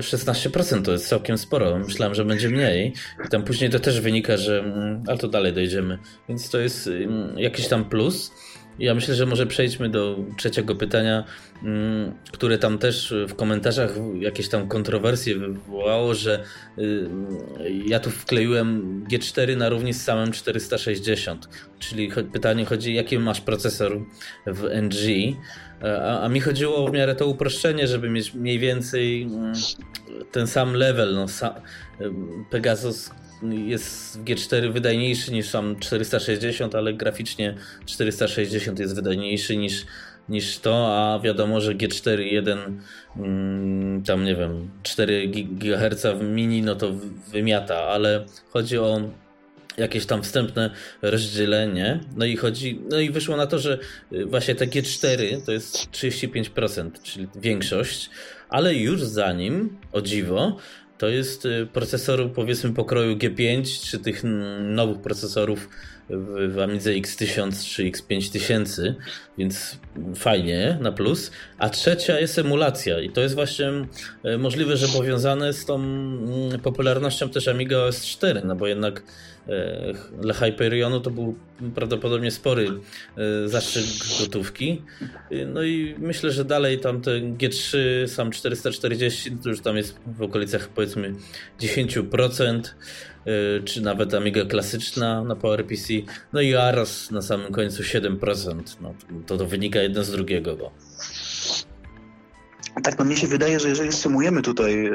[0.00, 1.78] 16% to jest całkiem sporo.
[1.78, 2.92] Myślałem, że będzie mniej.
[3.26, 4.58] I tam później to też wynika, że.
[4.58, 5.98] Mm, ale to dalej dojdziemy.
[6.28, 6.90] Więc to jest
[7.36, 8.32] jakiś tam plus.
[8.78, 11.24] Ja myślę, że może przejdźmy do trzeciego pytania,
[11.62, 16.44] mm, które tam też w komentarzach jakieś tam kontrowersje wywołało, że
[16.78, 17.08] y,
[17.86, 21.48] ja tu wkleiłem G4 na równi z samym 460.
[21.78, 24.00] Czyli pytanie chodzi, jaki masz procesor
[24.46, 25.36] w NG.
[25.82, 29.52] A, a, mi chodziło w miarę to uproszczenie, żeby mieć mniej więcej mm,
[30.32, 31.14] ten sam level.
[31.14, 31.60] No, sa,
[32.50, 33.10] Pegasus
[33.42, 37.54] jest w G4 wydajniejszy niż sam 460, ale graficznie
[37.86, 39.86] 460 jest wydajniejszy niż,
[40.28, 42.80] niż to, a wiadomo, że G4 1
[43.16, 46.92] mm, tam nie wiem 4 GHz mini no to
[47.32, 49.00] wymiata, ale chodzi o
[49.78, 50.70] jakieś tam wstępne
[51.02, 52.00] rozdzielenie.
[52.16, 53.78] No i chodzi, no i wyszło na to, że
[54.12, 58.10] y, właśnie te G4 to jest 35%, czyli większość,
[58.48, 60.56] ale już za nim, o dziwo,
[60.98, 64.22] to jest y, procesor powiedzmy pokroju G5, czy tych
[64.60, 65.68] nowych procesorów
[66.10, 68.94] w, w Amidze X1000 czy X5000,
[69.38, 69.78] więc
[70.14, 71.30] fajnie, na plus.
[71.58, 73.72] A trzecia jest emulacja i to jest właśnie
[74.24, 79.02] y, możliwe, że powiązane z tą mm, popularnością też Amiga OS 4, no bo jednak
[79.48, 81.34] E, dla Hyperionu to był
[81.74, 82.68] prawdopodobnie spory
[83.16, 83.84] e, zastrzyk
[84.20, 84.82] gotówki.
[85.30, 89.98] E, no i myślę, że dalej tam te G3, sam 440, to już tam jest
[90.06, 91.14] w okolicach powiedzmy
[91.60, 92.60] 10%,
[93.64, 95.94] czy nawet Amiga klasyczna na PowerPC.
[96.32, 98.62] No i Aros na samym końcu 7%.
[98.80, 98.94] No,
[99.26, 100.56] to, to wynika jedno z drugiego.
[100.56, 100.72] Bo.
[102.82, 104.90] Tak, no mnie się wydaje, że jeżeli sumujemy tutaj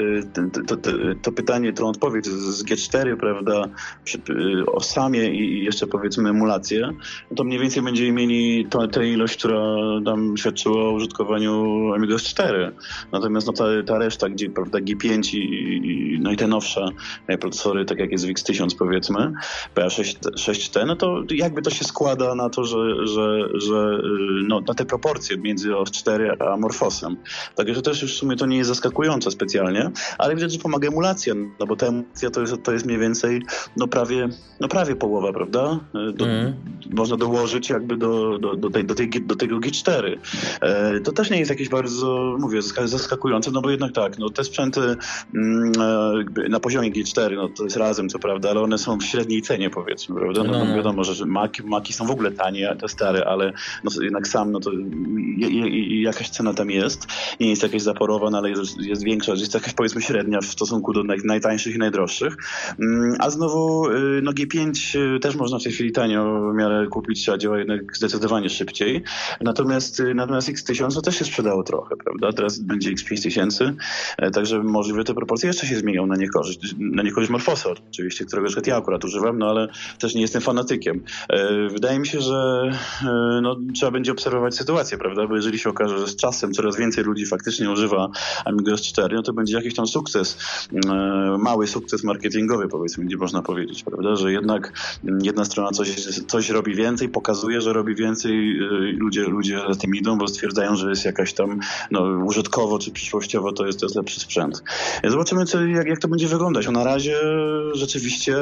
[0.68, 0.92] to, to,
[1.22, 3.66] to pytanie, tą odpowiedź z G4, prawda,
[4.04, 6.90] przy, e, o samie i jeszcze powiedzmy emulację,
[7.36, 9.60] to mniej więcej będziemy mieli tę ilość, która
[10.04, 12.72] nam świadczyła o użytkowaniu Amiga 4.
[13.12, 16.86] Natomiast no, ta, ta reszta, gdzie prawda, G5 i, no i te nowsze
[17.28, 19.34] e, procesory, tak jak jest w X1000 powiedzmy,
[19.76, 24.02] PA6T, no to jakby to się składa na to, że, że, że
[24.48, 27.18] no, na te proporcje między OS 4 a Morfosem.
[27.74, 31.34] Że też już w sumie to nie jest zaskakujące specjalnie, ale widać, że pomaga emulacja,
[31.60, 33.42] no bo ta emulacja to jest, to jest mniej więcej
[33.78, 35.80] no prawie, no prawie połowa, prawda?
[36.14, 36.54] Do, mm.
[36.92, 40.18] Można dołożyć jakby do, do, do, tej, do, tej, do tego G4.
[40.62, 44.44] E, to też nie jest jakieś bardzo, mówię, zaskakujące, no bo jednak tak, no te
[44.44, 44.82] sprzęty
[45.36, 45.72] mm,
[46.46, 49.42] e, na poziomie G4, no to jest razem co prawda, ale one są w średniej
[49.42, 50.44] cenie powiedzmy, prawda?
[50.44, 50.76] No, no, no.
[50.76, 54.60] wiadomo, że, Maki, Maki są w ogóle tanie, te stare, ale no, jednak sam, no
[54.60, 54.72] to
[55.90, 57.08] jakaś cena tam jest.
[57.54, 61.18] Jest jakaś zaporowa, ale jest, jest większa, jest jakaś powiedzmy średnia w stosunku do naj,
[61.24, 62.38] najtańszych i najdroższych.
[62.80, 66.88] Mm, a znowu y, no G5 y, też można w tej chwili tanio w miarę
[66.88, 69.04] kupić, a działa jednak zdecydowanie szybciej.
[69.42, 72.34] Natomiast, y, natomiast X1000 też się sprzedało trochę, prawda?
[72.34, 73.74] Teraz będzie X5000,
[74.18, 78.48] e, także możliwe te proporcje jeszcze się zmienią na niekorzyść, na niekorzyść Morfosa oczywiście, którego
[78.66, 79.68] ja akurat używam, no ale
[80.00, 81.04] też nie jestem fanatykiem.
[81.70, 82.72] Wydaje mi się, że
[83.42, 85.28] no, trzeba będzie obserwować sytuację, prawda?
[85.28, 88.10] Bo jeżeli się okaże, że z czasem coraz więcej ludzi faktycznie używa
[88.46, 90.38] Amiga S4, no to będzie jakiś tam sukces,
[90.74, 94.16] e, mały sukces marketingowy, powiedzmy, gdzie można powiedzieć, prawda?
[94.16, 94.74] Że jednak
[95.24, 95.96] jedna strona coś,
[96.28, 98.54] coś robi więcej, pokazuje, że robi więcej,
[98.98, 101.60] ludzie, ludzie za tym idą, bo stwierdzają, że jest jakaś tam
[101.92, 104.64] no, użytkowo czy przyszłościowo to jest, to jest lepszy sprzęt.
[105.04, 106.68] Zobaczymy, co, jak, jak to będzie wyglądać.
[106.68, 107.18] O na razie
[107.74, 108.36] rzeczywiście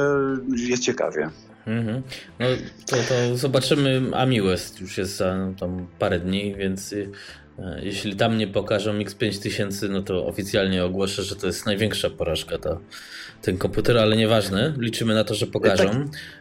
[0.55, 1.29] jest ciekawie.
[1.67, 2.01] Mhm.
[2.39, 2.45] No
[2.85, 4.01] to, to zobaczymy.
[4.43, 7.40] West już jest za tam parę dni, więc y, e,
[7.81, 12.79] jeśli tam nie pokażą X5000, no to oficjalnie ogłoszę, że to jest największa porażka ta
[13.41, 14.73] ten komputer, ale nieważne.
[14.77, 15.83] Liczymy na to, że pokażą.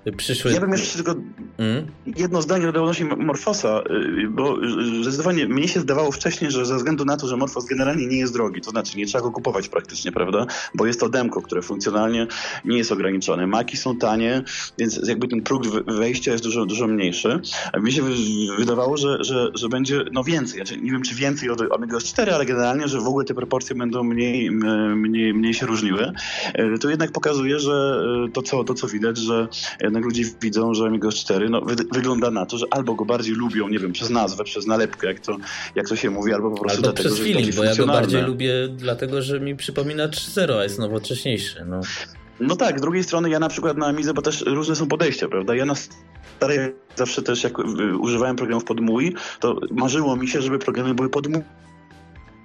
[0.04, 0.52] Tak, Przyszły...
[0.52, 1.14] Ja bym jeszcze tylko
[1.58, 1.86] mm?
[2.16, 3.82] jedno zdanie dodał odnośnie Morfosa,
[4.24, 4.56] y, bo
[5.02, 8.32] zdecydowanie mnie się zdawało wcześniej, że ze względu na to, że Morfos generalnie nie jest
[8.32, 10.46] drogi, to znaczy nie trzeba go kupować praktycznie, prawda?
[10.74, 12.26] Bo jest to demko, które funkcjonalnie
[12.64, 13.46] nie jest ograniczone.
[13.46, 14.42] Maki są tanie,
[14.78, 17.40] więc jakby ten próg wejścia jest dużo, dużo mniejszy.
[17.72, 18.02] A mi się
[18.58, 20.56] wydawało, że, że, że będzie no więcej.
[20.56, 23.76] Znaczy, nie wiem, czy więcej od Amiga 4, ale generalnie, że w ogóle te proporcje
[23.76, 26.12] będą mniej, mniej, mniej się różniły.
[26.54, 29.48] E, to jednak pokazuje, że y, to co, to, co widać, że
[29.80, 33.34] jednak ludzie widzą, że Amigos 4 no, wy, wygląda na to, że albo go bardziej
[33.34, 35.36] lubią, nie wiem, przez nazwę, przez nalepkę, jak to,
[35.74, 38.22] jak to się mówi, albo po prostu albo dlatego, przez feeling, bo ja go bardziej
[38.22, 41.64] lubię dlatego, że mi przypomina 3.0, a jest nowocześniejszy.
[41.66, 41.80] No.
[42.40, 45.28] No tak, z drugiej strony ja na przykład na Amizę, bo też różne są podejścia,
[45.28, 45.54] prawda?
[45.54, 45.74] Ja na
[46.36, 46.58] starej
[46.96, 47.62] zawsze też jak y,
[47.98, 51.42] używałem programów pod mój, to marzyło mi się, żeby programy były pod mój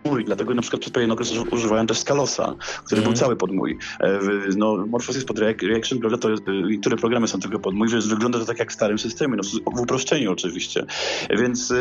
[0.06, 3.04] mój, dlatego na przykład przez pewien okres używałem też Scalosa, który mm.
[3.04, 3.16] był mhm.
[3.16, 3.78] cały pod mój.
[4.00, 4.20] E,
[4.58, 8.40] no, Morphos jest pod Reaction, prawda, to niektóre programy są tylko pod mój, więc wygląda
[8.40, 9.44] to tak jak w starym systemie, no,
[9.76, 10.86] w uproszczeniu oczywiście.
[11.30, 11.74] Więc,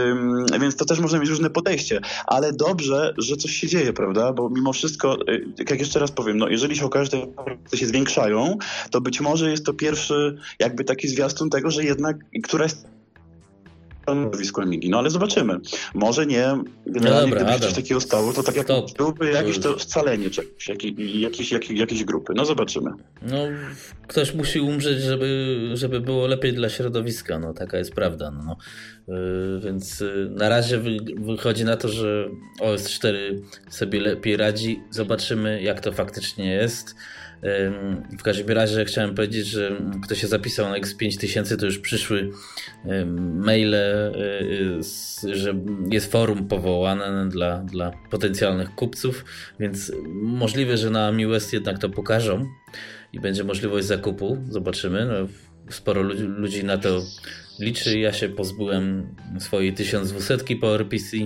[0.60, 4.50] więc to też można mieć różne podejście, ale dobrze, że coś się dzieje, prawda, bo
[4.50, 5.38] mimo wszystko, e,
[5.70, 7.26] jak jeszcze raz powiem, no, jeżeli się okaże, że
[7.70, 8.58] te się zwiększają,
[8.90, 12.72] to być może jest to pierwszy jakby taki zwiastun tego, że jednak któraś
[14.04, 14.90] stanowisku Amigi.
[14.90, 15.60] No ale zobaczymy.
[15.94, 18.96] Może nie, generalnie no gdyby coś takiego stało, to tak jak Stop.
[18.96, 22.32] byłby jakieś to scalenie czegoś, jakiejś, jakiej, jakiejś grupy.
[22.36, 22.90] No zobaczymy.
[23.22, 23.38] No
[24.08, 28.30] ktoś musi umrzeć, żeby, żeby było lepiej dla środowiska, no taka jest prawda.
[28.30, 28.56] No.
[29.08, 32.28] Yy, więc yy, na razie wy, wychodzi na to, że
[32.60, 34.80] OS 4 sobie lepiej radzi.
[34.90, 36.94] Zobaczymy jak to faktycznie jest.
[38.18, 42.30] W każdym razie chciałem powiedzieć, że kto się zapisał na X5000, to już przyszły
[43.16, 45.54] maile, y, że
[45.90, 49.24] jest forum powołane dla, dla potencjalnych kupców,
[49.60, 52.46] więc możliwe, że na MiWest jednak to pokażą
[53.12, 54.38] i będzie możliwość zakupu.
[54.48, 55.06] Zobaczymy.
[55.06, 55.28] No,
[55.70, 57.02] sporo ludzi, na to
[57.60, 57.98] liczy.
[57.98, 61.16] Ja się pozbyłem swojej 1200 PowerPC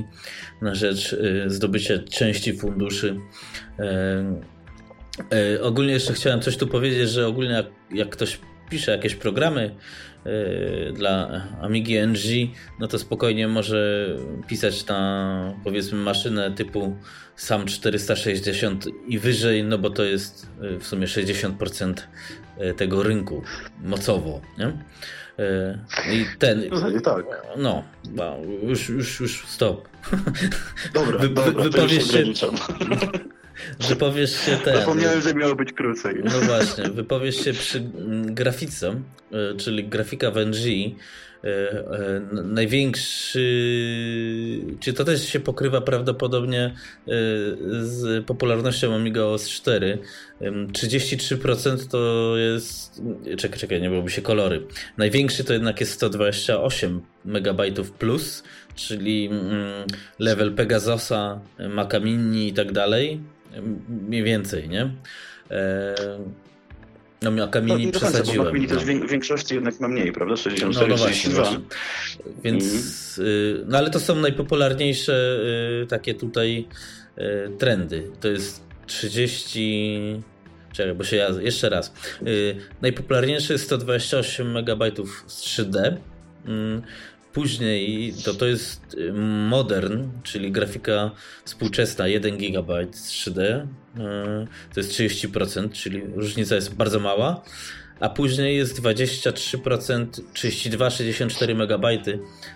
[0.63, 3.17] na rzecz y, zdobycia części funduszy
[5.33, 9.75] E, ogólnie jeszcze chciałem coś tu powiedzieć, że ogólnie jak, jak ktoś pisze jakieś programy
[10.25, 12.51] e, dla Amigi NG,
[12.81, 14.09] no to spokojnie może
[14.49, 16.97] pisać na powiedzmy maszynę typu
[17.37, 21.95] SAM 460 i wyżej, no bo to jest e, w sumie 60%
[22.77, 23.43] tego rynku
[23.85, 24.73] mocowo, nie?
[26.13, 26.63] I ten.
[27.05, 27.25] tak.
[27.57, 27.85] No,
[28.63, 29.89] już, już, już stop.
[30.95, 32.25] Dobra, Wy, dobra się,
[33.89, 34.77] Wypowiesz się ten.
[34.77, 36.15] Zapomniałem, że miało być krócej.
[36.25, 37.81] No właśnie, wypowiesz się przy
[38.25, 39.01] grafice,
[39.33, 40.95] e, czyli grafika w NG.
[41.45, 43.41] E, e, największy,
[44.81, 46.75] czy to też się pokrywa prawdopodobnie
[47.81, 49.99] z popularnością Amiga OS 4.
[50.73, 53.03] 33% to jest.
[53.37, 54.63] Czekaj, czekaj, nie byłoby się kolory.
[54.97, 57.63] Największy to jednak jest 128 MB
[57.99, 58.45] plus,
[58.75, 59.87] czyli mm,
[60.19, 61.41] level Pegasusa,
[61.71, 63.21] Maca Mini i tak dalej
[63.89, 64.91] Mniej więcej, nie?
[65.51, 65.95] E,
[67.23, 68.47] no Miaka Mini no, przesadziłem.
[68.47, 68.75] Mac Mini no.
[68.75, 70.37] też w większości jednak ma mniej, prawda?
[70.37, 71.59] 64, no, no właśnie, właśnie.
[72.45, 72.65] Więc,
[73.19, 73.69] mm.
[73.69, 75.41] no ale to są najpopularniejsze
[75.83, 76.69] y, takie tutaj
[77.59, 78.11] trendy.
[78.21, 80.23] To jest 30.
[80.73, 81.29] Czekaj, bo się ja.
[81.41, 81.95] Jeszcze raz.
[82.83, 84.83] Najpopularniejszy jest 128 MB
[85.27, 85.97] z 3D.
[87.39, 88.97] Później to, to jest
[89.49, 91.11] modern, czyli grafika
[91.45, 93.67] współczesna 1 GB z 3D.
[94.75, 97.43] To jest 30%, czyli różnica jest bardzo mała
[98.01, 101.87] a później jest 23%, 32-64 MB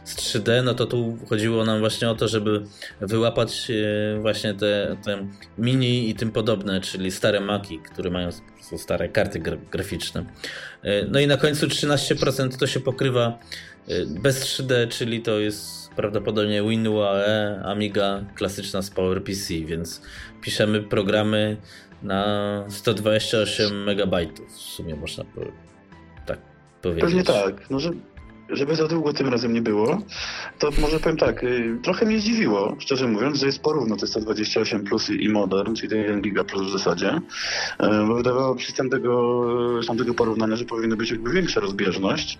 [0.05, 2.63] z 3D, no to tu chodziło nam właśnie o to, żeby
[3.01, 5.27] wyłapać e, właśnie te, te
[5.59, 8.29] mini i tym podobne, czyli stare Maki, które mają
[8.77, 10.25] stare karty graficzne.
[10.83, 13.39] E, no i na końcu 13% to się pokrywa
[13.89, 20.03] e, bez 3D, czyli to jest prawdopodobnie WinUAE, Amiga klasyczna z PowerPC, więc
[20.41, 21.57] piszemy programy
[22.03, 22.25] na
[22.69, 25.25] 128 megabajtów w sumie można
[26.27, 26.39] tak
[26.83, 27.05] powiedzieć.
[27.05, 27.71] Pewnie tak.
[27.71, 27.91] No, że,
[28.53, 29.99] żeby za długo tym razem nie było,
[30.59, 34.85] to może powiem tak, y, trochę mnie zdziwiło, szczerze mówiąc, że jest porówno te 128
[34.85, 37.21] plus i modern, czyli ten 1 giga plus w zasadzie, y,
[38.07, 39.45] bo wydawało się z tamtego,
[39.83, 42.39] z tamtego porównania, że powinna być jakby większa rozbieżność,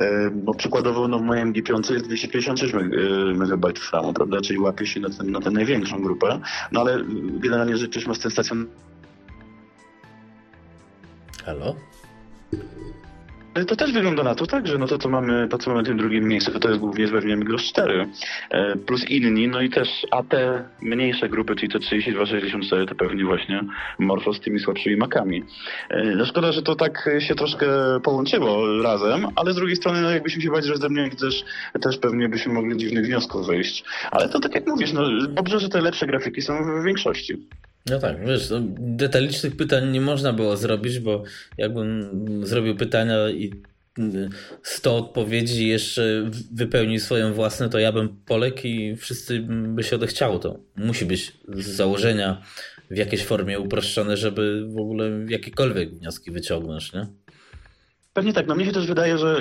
[0.00, 2.74] y, bo przykładowo no, w moim G5 jest 256
[3.34, 6.40] MB RAMu, prawda, czyli łapie się na, ten, na tę największą grupę,
[6.72, 7.04] no ale
[7.40, 8.66] generalnie rzecz biorąc ten stacjon
[11.44, 11.76] Halo?
[13.68, 15.86] To też wygląda na to, tak, że no to, co mamy, to, co mamy w
[15.86, 18.06] tym drugim miejscu, to, jest głównie pewnie Migros 4,
[18.50, 23.24] e, plus inni, no i też, a te mniejsze grupy, czyli te 32-64, to pewnie
[23.24, 23.60] właśnie
[23.98, 25.44] Morfo z tymi słabszymi makami.
[25.90, 27.66] E, no szkoda, że to tak się troszkę
[28.02, 31.44] połączyło razem, ale z drugiej strony, no jakbyśmy się bardziej rozdrobnili, też,
[31.80, 33.84] też pewnie byśmy mogli dziwnych wniosków wyjść.
[34.10, 37.46] Ale to tak jak mówisz, no dobrze, że te lepsze grafiki są w większości.
[37.90, 41.24] No tak, wiesz, no, detalicznych pytań nie można było zrobić, bo
[41.58, 43.52] jakbym zrobił pytania i
[44.62, 50.38] 100 odpowiedzi jeszcze wypełnił swoją własne, to ja bym poległ i wszyscy by się odechciało.
[50.38, 52.42] To musi być z założenia
[52.90, 57.06] w jakiejś formie uproszczone, żeby w ogóle jakiekolwiek wnioski wyciągnąć, nie?
[58.12, 58.46] Pewnie tak.
[58.46, 59.40] No mnie się też wydaje, że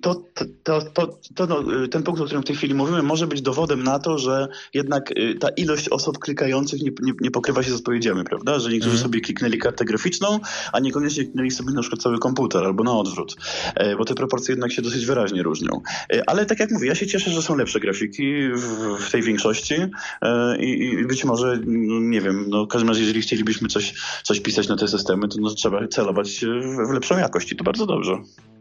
[0.00, 0.22] to,
[0.62, 3.82] to, to, to no, ten punkt, o którym w tej chwili mówimy, może być dowodem
[3.82, 7.74] na to, że jednak y, ta ilość osób klikających nie, nie, nie pokrywa się z
[7.74, 8.58] odpowiedziami, prawda?
[8.58, 9.02] Że niektórzy mm.
[9.02, 10.40] sobie kliknęli kartę graficzną,
[10.72, 13.36] a niekoniecznie kliknęli sobie na przykład cały komputer albo na odwrót,
[13.74, 15.80] e, bo te proporcje jednak się dosyć wyraźnie różnią.
[16.12, 19.22] E, ale tak jak mówię, ja się cieszę, że są lepsze grafiki w, w tej
[19.22, 19.74] większości
[20.22, 23.94] e, i, i, być może, no, nie wiem, no w każdym razie, jeżeli chcielibyśmy coś,
[24.22, 27.64] coś pisać na te systemy, to no, trzeba celować w, w lepszą jakość i to
[27.64, 28.09] bardzo dobrze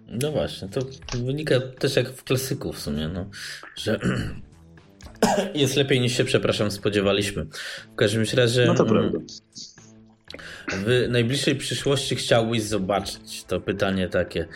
[0.08, 0.82] No właśnie, to
[1.18, 3.30] wynika też jak w klasyku w sumie, no,
[3.76, 4.00] że
[5.54, 7.46] jest lepiej niż się, przepraszam, spodziewaliśmy.
[7.94, 8.66] W każdym razie...
[8.66, 9.20] No to prawda.
[10.86, 14.48] W najbliższej przyszłości chciałbyś zobaczyć to pytanie takie.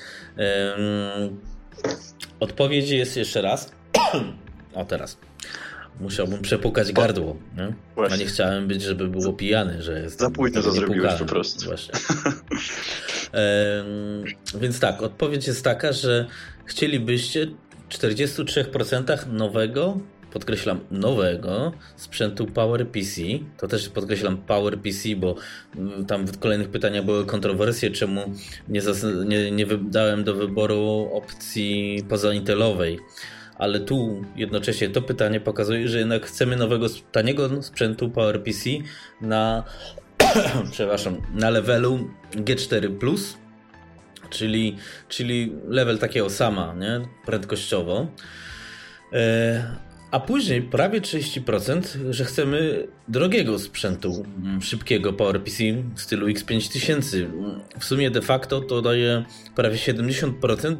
[2.39, 3.71] Odpowiedź jest jeszcze raz.
[4.73, 5.17] o teraz.
[5.99, 7.37] Musiałbym przepukać gardło.
[7.57, 7.73] Nie?
[8.11, 10.19] A nie chciałem być, żeby było pijany, że jest.
[10.19, 11.65] Za późno to zrobiłeś po prostu.
[11.65, 11.93] Właśnie.
[14.61, 16.27] Więc tak, odpowiedź jest taka, że
[16.65, 17.47] chcielibyście
[17.89, 19.99] w 43% nowego,
[20.33, 23.21] podkreślam nowego sprzętu PowerPC.
[23.57, 25.35] To też podkreślam PowerPC, bo
[25.75, 28.21] mm, tam w kolejnych pytaniach były kontrowersje, czemu
[28.67, 28.81] nie,
[29.25, 32.99] nie, nie dałem do wyboru opcji pozaintelowej
[33.57, 38.69] ale tu jednocześnie to pytanie pokazuje, że jednak chcemy nowego, taniego sprzętu PowerPC
[39.21, 39.63] na,
[40.71, 43.17] przepraszam, na levelu G4+,
[44.29, 44.77] czyli,
[45.09, 47.01] czyli level takiego sama, nie?
[47.25, 48.07] prędkościowo.
[49.13, 49.77] E,
[50.13, 55.63] a później prawie 30%, że chcemy drogiego sprzętu, mm, szybkiego PowerPC
[55.95, 57.27] w stylu X5000.
[57.79, 60.75] W sumie de facto to daje prawie 70%,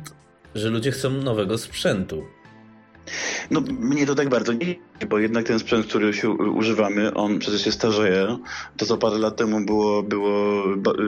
[0.55, 2.23] że ludzie chcą nowego sprzętu.
[3.51, 7.63] No mnie to tak bardzo nie bo jednak ten sprzęt, który się używamy, on przecież
[7.63, 8.37] się starzeje.
[8.77, 10.63] To, co parę lat temu było, było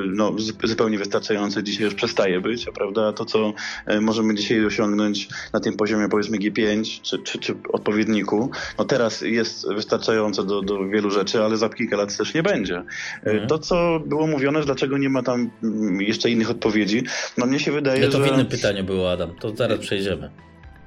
[0.08, 3.14] no, zupełnie wystarczające, dzisiaj już przestaje być, prawda?
[3.14, 3.54] To, co
[3.86, 9.22] e, możemy dzisiaj osiągnąć na tym poziomie, powiedzmy G5 czy, czy, czy odpowiedniku, no teraz
[9.22, 12.84] jest wystarczające do, do wielu rzeczy, ale za kilka lat też nie będzie.
[13.24, 13.48] Mhm.
[13.48, 17.04] To, co było mówione, dlaczego nie ma tam mm, jeszcze innych odpowiedzi,
[17.38, 18.10] no mnie się wydaje, że...
[18.10, 19.36] to w innym pytaniu było, Adam.
[19.40, 20.30] To zaraz przejdziemy.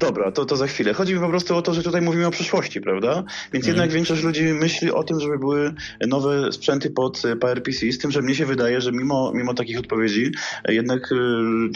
[0.00, 0.92] Dobra, to, to za chwilę.
[0.92, 3.24] Chodzi mi po prostu o to, że tutaj mówimy o przyszłości, prawda?
[3.52, 3.76] Więc mm.
[3.76, 5.74] jednak większość ludzi myśli o tym, żeby były
[6.08, 9.78] nowe sprzęty pod e, PowerPC, z tym, że mnie się wydaje, że mimo, mimo takich
[9.78, 10.32] odpowiedzi
[10.64, 11.12] e, jednak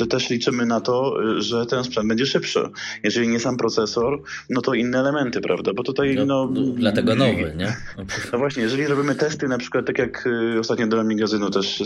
[0.02, 2.60] y, też liczymy na to, że ten sprzęt będzie szybszy.
[3.02, 5.72] Jeżeli nie sam procesor, no to inne elementy, prawda?
[5.74, 6.24] Bo tutaj no...
[6.26, 7.76] no, no dlatego nowy, nie?
[8.32, 10.28] No właśnie, jeżeli robimy testy, na przykład tak jak
[10.60, 11.82] ostatnio do magazynu też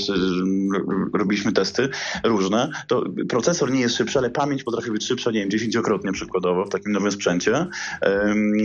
[1.14, 1.88] robiliśmy testy
[2.24, 6.25] różne, to procesor nie jest szybszy, ale pamięć potrafi być szybsza, nie wiem, dziesięciokrotnie przykładowo
[6.26, 7.66] przykładowo w takim nowym sprzęcie.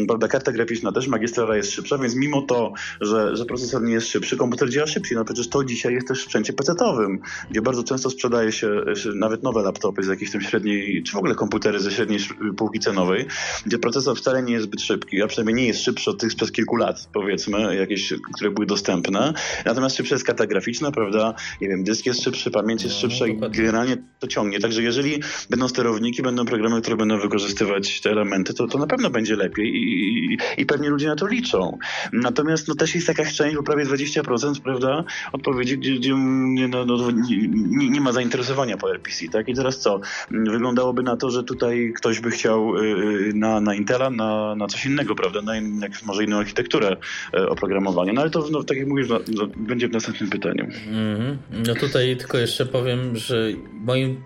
[0.07, 4.07] Prawda, karta graficzna też, magistrala jest szybsza, więc mimo to, że, że procesor nie jest
[4.07, 5.17] szybszy, komputer działa szybciej.
[5.17, 7.19] No przecież to dzisiaj jest też w sprzęcie PC-owym,
[7.51, 8.69] gdzie bardzo często sprzedaje się
[9.15, 12.19] nawet nowe laptopy z jakiejś tam średniej, czy w ogóle komputery ze średniej
[12.57, 13.25] półki cenowej,
[13.65, 16.51] gdzie procesor wcale nie jest zbyt szybki, a przynajmniej nie jest szybszy od tych sprzed
[16.51, 19.33] kilku lat, powiedzmy, jakieś, które były dostępne.
[19.65, 21.33] Natomiast szybsza jest karta graficzna, prawda?
[21.61, 24.59] Nie wiem, dysk jest szybszy, pamięć jest no, szybsza i generalnie to ciągnie.
[24.59, 27.17] Także jeżeli będą sterowniki, będą programy, które będą
[27.51, 31.27] wykorzystywać te elementy, to, to na pewno będzie lepiej i, i, pewnie ludzie na to
[31.27, 31.77] liczą.
[32.13, 36.85] Natomiast no, też jest jakaś część, bo prawie 20%, prawda, odpowiedzi, gdzie, gdzie nie, no,
[36.85, 39.49] no, nie, nie, ma zainteresowania po RPC, tak?
[39.49, 39.99] I teraz co?
[40.31, 44.67] Wyglądałoby na to, że tutaj ktoś by chciał y, y, na, na Intela, na, na
[44.67, 46.97] coś innego, prawda, na in, może inną architekturę
[47.33, 48.13] y, oprogramowania.
[48.13, 50.67] No ale to, no, tak jak mówisz, no, no, będzie w następnym pytaniu.
[50.87, 51.37] Mm -hmm.
[51.67, 54.23] No tutaj tylko jeszcze powiem, że moim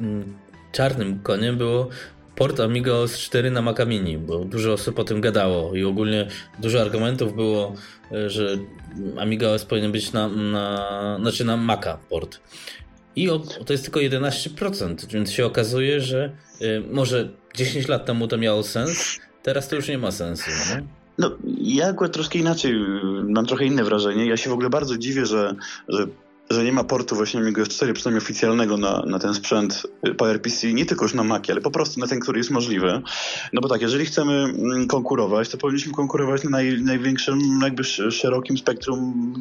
[0.00, 0.34] mm,
[0.72, 1.88] czarnym koniem było
[2.36, 6.28] port Amiga OS 4 na Maca Mini, bo dużo osób o tym gadało i ogólnie
[6.58, 7.74] dużo argumentów było,
[8.12, 8.58] e, że
[9.18, 12.40] Amiga OS powinien być na, na znaczy na Maca port.
[13.16, 13.28] I
[13.66, 16.32] to jest tylko 11%, więc się okazuje, że
[16.62, 20.50] y, może 10 lat temu to miało sens, teraz to już nie ma sensu.
[20.50, 20.82] Nie?
[21.18, 22.74] No, ja akurat troszkę inaczej,
[23.28, 24.26] mam trochę inne wrażenie.
[24.26, 25.54] Ja się w ogóle bardzo dziwię, że,
[25.88, 26.06] że
[26.50, 30.72] że nie ma portu właśnie Amiga 4 przynajmniej oficjalnego na, na ten sprzęt y, PowerPC,
[30.72, 33.02] nie tylko już na Macie, ale po prostu na ten, który jest możliwy.
[33.52, 38.58] No bo tak, jeżeli chcemy mm, konkurować, to powinniśmy konkurować na naj, największym, jakby szerokim
[38.58, 39.34] spektrum,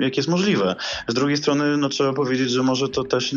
[0.00, 0.76] jak jest możliwe.
[1.08, 3.34] Z drugiej strony, no trzeba powiedzieć, że może to też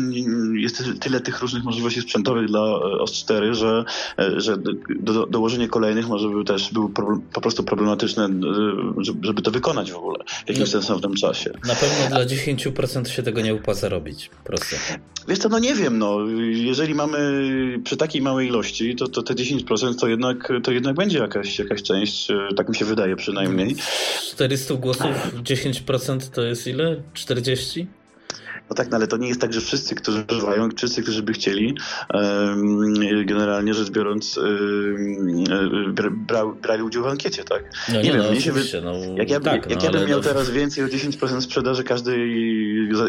[0.54, 3.84] jest tyle tych różnych możliwości sprzętowych dla e, OS4, że,
[4.18, 4.56] e, że
[5.00, 6.92] do, dołożenie kolejnych może by też był
[7.32, 8.28] po prostu problematyczne,
[9.22, 11.50] żeby to wykonać w ogóle w jakimś no, sensownym czasie.
[11.66, 14.30] Na pewno dla 10% się tego nie opłaca robić.
[14.44, 14.76] Proste.
[15.28, 16.18] Wiesz co, no nie wiem, no.
[16.52, 17.18] Jeżeli mamy
[17.84, 21.82] przy takiej małej ilości, to, to te 10% to jednak, to jednak będzie jakaś, jakaś
[21.82, 23.76] część, e, tak mi się wydaje przynajmniej.
[24.32, 25.06] 400 głosów,
[25.42, 27.02] 10% to jest ile?
[27.14, 27.86] 40?
[28.72, 31.32] No tak, no ale to nie jest tak, że wszyscy, którzy używają, wszyscy, którzy by
[31.32, 31.76] chcieli,
[33.24, 34.40] generalnie rzecz biorąc,
[36.14, 37.62] bra, brali udział w ankiecie, tak?
[37.88, 38.62] No nie, nie wiem, no, się wy...
[38.84, 40.24] no, jak ja, tak, jak no, ja bym miał no...
[40.24, 42.48] teraz więcej o 10% sprzedaży każdej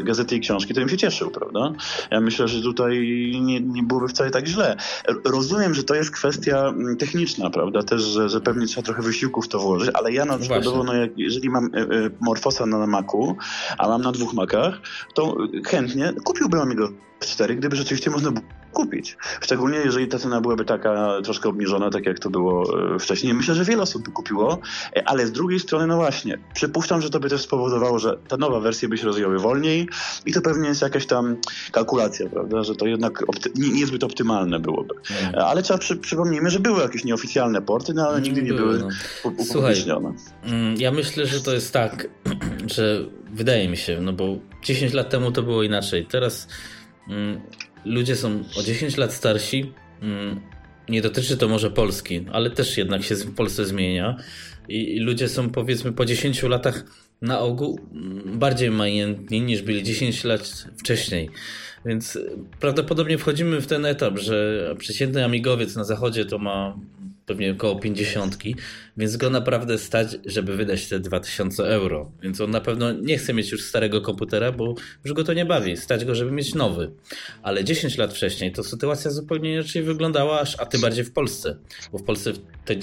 [0.03, 1.73] gazety i książki, to bym się cieszył, prawda?
[2.11, 2.99] Ja myślę, że tutaj
[3.41, 4.77] nie, nie byłoby wcale tak źle.
[5.25, 7.83] Rozumiem, że to jest kwestia mm, techniczna, prawda?
[7.83, 10.93] Też, że, że pewnie trzeba trochę wysiłku w to włożyć, ale ja na przykład, no,
[10.93, 11.85] jak, jeżeli mam e, e,
[12.21, 13.35] Morfosa na Macu,
[13.77, 14.81] a mam na dwóch Macach,
[15.13, 16.89] to chętnie kupiłbym Amigo
[17.19, 19.17] 4, gdyby rzeczywiście można było kupić.
[19.41, 23.33] Szczególnie jeżeli ta cena byłaby taka troszkę obniżona, tak jak to było e, wcześniej.
[23.33, 24.59] Myślę, że wiele osób by kupiło,
[24.95, 28.37] e, ale z drugiej strony, no właśnie, przypuszczam, że to by też spowodowało, że ta
[28.37, 29.89] nowa wersja by się rozwijały wolniej
[30.25, 31.37] i to pewnie jest jakaś tam
[31.71, 33.23] kalkulacja, prawda, że to jednak
[33.55, 34.93] nie, niezbyt optymalne byłoby.
[35.21, 35.35] Mm.
[35.35, 38.91] Ale trzeba przy, przypomnijmy, że były jakieś nieoficjalne porty, no ale nigdy nie były, były
[39.25, 39.31] no.
[39.31, 40.13] upublicznione.
[40.43, 42.07] Mm, ja myślę, że to jest tak,
[42.75, 46.05] że wydaje mi się, no bo 10 lat temu to było inaczej.
[46.05, 46.47] Teraz
[47.09, 47.41] mm,
[47.85, 49.71] ludzie są o 10 lat starsi.
[50.01, 50.41] Mm,
[50.89, 54.17] nie dotyczy to może Polski, ale też jednak się w Polsce zmienia.
[54.69, 56.83] I, ludzie są powiedzmy po 10 latach
[57.21, 61.29] na ogół mm, bardziej majętni niż byli 10 lat wcześniej.
[61.85, 62.19] Więc
[62.59, 66.77] prawdopodobnie wchodzimy w ten etap, że przeciętny amigowiec na zachodzie to ma
[67.25, 68.37] pewnie około 50,
[68.97, 72.11] więc go naprawdę stać, żeby wydać te 2000 euro.
[72.21, 75.45] Więc on na pewno nie chce mieć już starego komputera, bo już go to nie
[75.45, 75.77] bawi.
[75.77, 76.91] Stać go, żeby mieć nowy.
[77.43, 81.57] Ale 10 lat wcześniej to sytuacja zupełnie inaczej wyglądała, aż, a tym bardziej w Polsce.
[81.91, 82.33] Bo w Polsce
[82.65, 82.79] te yy,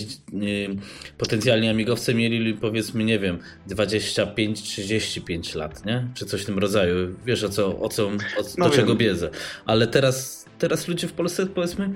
[1.18, 3.38] potencjalni amigowcy mieli powiedzmy, nie wiem,
[3.68, 6.08] 25-35 lat, nie?
[6.14, 7.16] Czy coś w tym rodzaju.
[7.26, 8.12] Wiesz o co, o co, o,
[8.58, 9.30] no do czego biedzę.
[9.64, 11.90] Ale teraz, teraz ludzie w Polsce powiedzmy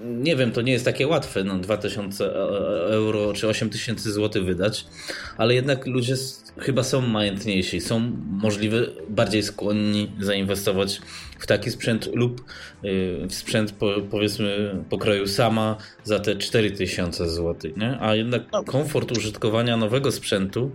[0.00, 4.44] nie wiem, to nie jest takie łatwe, no 2000 e, e, euro czy 8000 zł
[4.44, 4.86] wydać,
[5.36, 6.14] ale jednak ludzie
[6.58, 11.00] chyba są majętniejsi, są możliwe bardziej skłonni zainwestować
[11.38, 12.40] w taki sprzęt lub
[12.84, 17.98] y, w sprzęt po, powiedzmy pokroju sama za te 4000 zł, nie?
[18.00, 18.64] A jednak no.
[18.64, 20.70] komfort użytkowania nowego sprzętu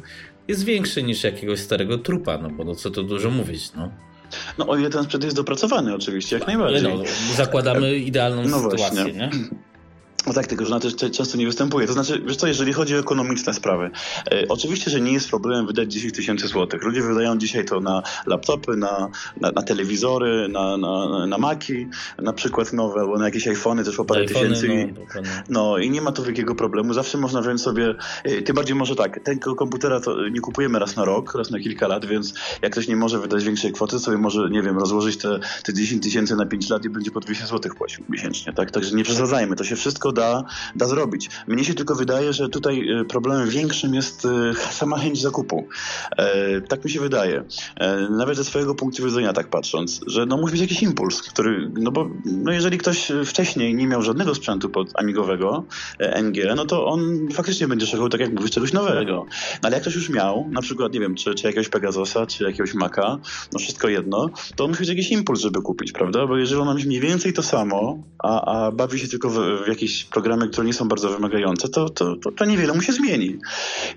[0.48, 3.92] jest większy niż jakiegoś starego trupa, no bo no co to dużo mówić, no.
[4.58, 6.84] No o ile ten sprzęt jest dopracowany oczywiście, jak najbardziej.
[6.84, 7.04] No,
[7.36, 9.14] zakładamy idealną no sytuację, właśnie.
[9.14, 9.30] nie?
[10.28, 11.88] No tak, tylko że na to często nie występuje.
[11.88, 13.92] To znaczy, wiesz co, jeżeli chodzi o ekonomiczne sprawy,
[14.32, 16.84] e, oczywiście, że nie jest problemem wydać 10 tysięcy złotych.
[16.84, 19.10] Ludzie wydają dzisiaj to na laptopy, na,
[19.42, 21.88] na, na telewizory, na, na, na Maki,
[22.22, 24.94] na przykład nowe, albo na jakieś iPhony też po parę iPhony, tysięcy.
[25.16, 26.94] No, no, i nie ma tu wielkiego problemu.
[26.94, 30.96] Zawsze można wziąć sobie, e, tym bardziej może tak, tego komputera to nie kupujemy raz
[30.96, 34.18] na rok, raz na kilka lat, więc jak ktoś nie może wydać większej kwoty, sobie
[34.18, 37.46] może, nie wiem, rozłożyć te, te 10 tysięcy na 5 lat i będzie po 200
[37.46, 38.72] złotych płacił miesięcznie, tak?
[38.72, 40.44] Także nie przesadzajmy, to się wszystko da,
[40.76, 41.30] da zrobić.
[41.48, 44.28] Mnie się tylko wydaje, że tutaj problemem większym jest
[44.80, 45.68] sama chęć zakupu.
[46.70, 47.44] Tak mi się wydaje.
[48.10, 51.92] Nawet ze swojego punktu widzenia tak patrząc, że no musi być jakiś impuls, który, no
[51.92, 55.64] bo no jeżeli ktoś wcześniej nie miał żadnego sprzętu pod amigowego
[56.00, 59.26] NG, no to on faktycznie będzie szukał, tak jak mówisz, czegoś nowego.
[59.54, 62.44] No ale jak ktoś już miał, na przykład, nie wiem, czy, czy jakiegoś Pegasusa, czy
[62.44, 63.20] jakiegoś Maca,
[63.54, 66.28] no wszystko jedno, to musi mieć jakiś impuls, żeby kupić, prawda?
[66.28, 69.64] Bo jeżeli on ma mieć mniej więcej to samo, a, a bawi się tylko w,
[69.66, 69.68] w
[69.98, 73.38] jakieś programy, które nie są bardzo wymagające, to, to, to, to niewiele mu się zmieni.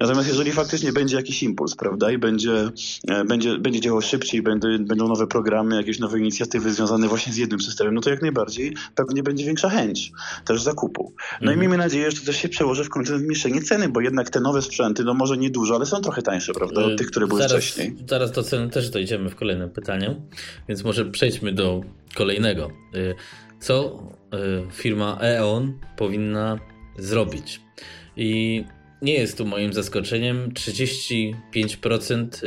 [0.01, 2.70] Natomiast jeżeli faktycznie będzie jakiś impuls, prawda, i będzie,
[3.09, 7.36] e, będzie, będzie działał szybciej, będą, będą nowe programy, jakieś nowe inicjatywy związane właśnie z
[7.36, 10.12] jednym systemem, no to jak najbardziej pewnie będzie większa chęć
[10.44, 11.12] też zakupu.
[11.32, 11.57] No mhm.
[11.57, 14.30] i miejmy nadzieję, że to też się przełoży w końcu w zmniejszenie ceny, bo jednak
[14.30, 17.07] te nowe sprzęty, no może nie dużo, ale są trochę tańsze, prawda, od y, tych,
[17.07, 17.96] które były zaraz, wcześniej.
[18.09, 20.22] Zaraz do ceny też dojdziemy w kolejnym pytaniu,
[20.68, 21.80] więc może przejdźmy do
[22.14, 22.70] kolejnego.
[23.61, 24.02] Co
[24.34, 26.58] y, firma E.ON powinna
[26.98, 27.61] zrobić?
[28.16, 28.64] I
[29.02, 30.50] nie jest tu moim zaskoczeniem.
[30.50, 32.46] 35%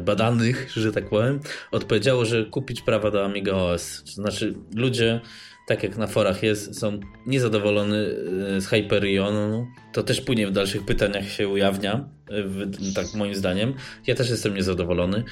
[0.00, 1.40] badanych, że tak powiem,
[1.70, 4.02] odpowiedziało, że kupić prawa do Amiga OS.
[4.04, 5.20] To znaczy ludzie
[5.66, 8.16] tak jak na forach jest, są niezadowolony
[8.56, 13.74] e, z Hyperionu, to też później w dalszych pytaniach się ujawnia, e, tak moim zdaniem.
[14.06, 15.24] Ja też jestem niezadowolony, e,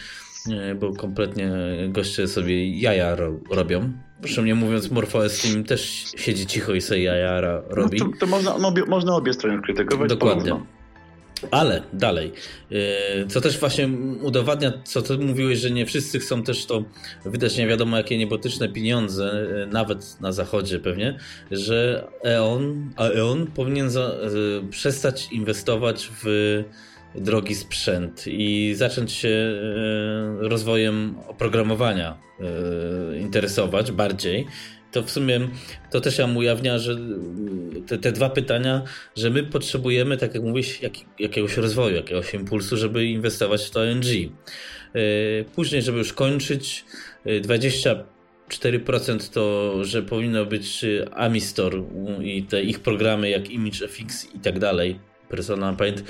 [0.81, 1.51] bo kompletnie
[1.89, 3.93] goście sobie jaja ro robią.
[4.21, 7.99] Zresztą nie mówiąc, MorphOS Team też siedzi cicho i sobie jaja robi.
[7.99, 10.09] No to, to można, no, obie, można obie strony krytykować.
[10.09, 10.51] Dokładnie.
[10.51, 10.67] Porówno.
[11.51, 12.33] Ale dalej,
[12.73, 13.89] y, co też właśnie
[14.23, 16.85] udowadnia, co ty mówiłeś, że nie wszyscy chcą też to
[17.25, 21.19] wydać nie wiadomo jakie niebotyczne pieniądze, y, nawet na zachodzie pewnie,
[21.51, 24.13] że EON, a EON powinien za,
[24.65, 26.65] y, przestać inwestować w
[27.15, 29.61] drogi sprzęt i zacząć się
[30.39, 32.19] rozwojem oprogramowania
[33.21, 34.47] interesować bardziej
[34.93, 35.41] to w sumie
[35.91, 36.97] to też nam ujawnia, że
[37.87, 38.83] te, te, dwa pytania,
[39.17, 43.81] że my potrzebujemy, tak jak mówisz, jak, jakiegoś rozwoju, jakiegoś impulsu, żeby inwestować w to
[43.81, 44.05] ONG.
[44.05, 45.01] E,
[45.55, 46.85] później, żeby już kończyć,
[47.27, 48.05] 24%
[49.15, 51.83] e, to, że powinno być Amistor
[52.23, 56.05] i te ich programy jak ImageFX i tak dalej, Persona Paint, e,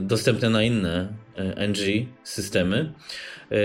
[0.00, 1.08] dostępne na inne
[1.68, 2.92] NG systemy.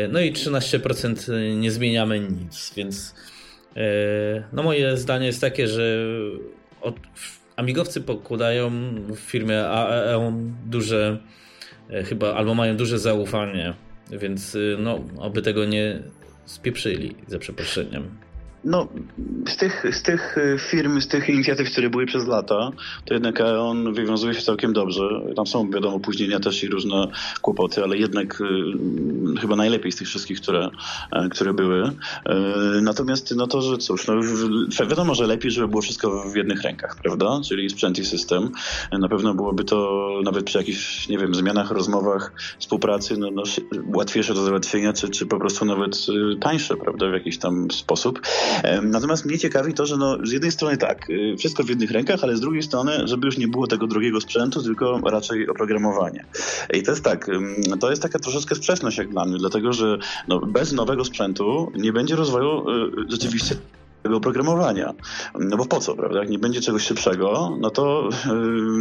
[0.10, 3.16] No i 13% nie zmieniamy nic, więc
[3.76, 6.08] E, no moje zdanie jest takie, że
[6.82, 6.96] od,
[7.56, 8.72] amigowcy pokładają
[9.10, 11.20] w firmie AEON duże
[11.90, 13.74] e, chyba, albo mają duże zaufanie,
[14.12, 16.00] więc no, oby tego nie
[16.46, 18.25] spieprzyli, za przeproszeniem.
[18.66, 18.88] No,
[19.48, 22.72] z tych, z tych y, firm, z tych inicjatyw, które były przez lata,
[23.06, 25.02] to jednak on wywiązuje się całkiem dobrze.
[25.36, 27.08] Tam są, wiadomo, opóźnienia też i różne
[27.42, 30.70] kłopoty, ale jednak y, chyba najlepiej z tych wszystkich, które,
[31.12, 31.84] e, które były.
[32.26, 32.36] E,
[32.82, 34.16] natomiast no to, że cóż, no,
[34.88, 37.42] wiadomo, że lepiej, żeby było wszystko w jednych rękach, prawda?
[37.50, 38.52] Czyli sprzęt i system.
[38.92, 43.44] Na pewno byłoby to nawet przy jakichś, nie wiem, zmianach, rozmowach, współpracy, no, no
[43.94, 48.22] łatwiejsze do załatwienia, czy, czy po prostu nawet y, tańsze, prawda, w jakiś tam sposób.
[48.82, 52.20] Natomiast mnie ciekawi to, że no, z jednej strony tak, y, wszystko w jednych rękach,
[52.24, 56.26] ale z drugiej strony, żeby już nie było tego drugiego sprzętu, tylko raczej oprogramowanie.
[56.74, 57.28] I to jest tak,
[57.80, 59.98] to jest taka troszeczkę sprzeczność jak dla mnie, dlatego że
[60.28, 63.56] no, bez nowego sprzętu nie będzie rozwoju y, rzeczywiście
[64.14, 64.94] oprogramowania.
[65.40, 66.20] No bo po co, prawda?
[66.20, 68.10] Jak nie będzie czegoś szybszego, no to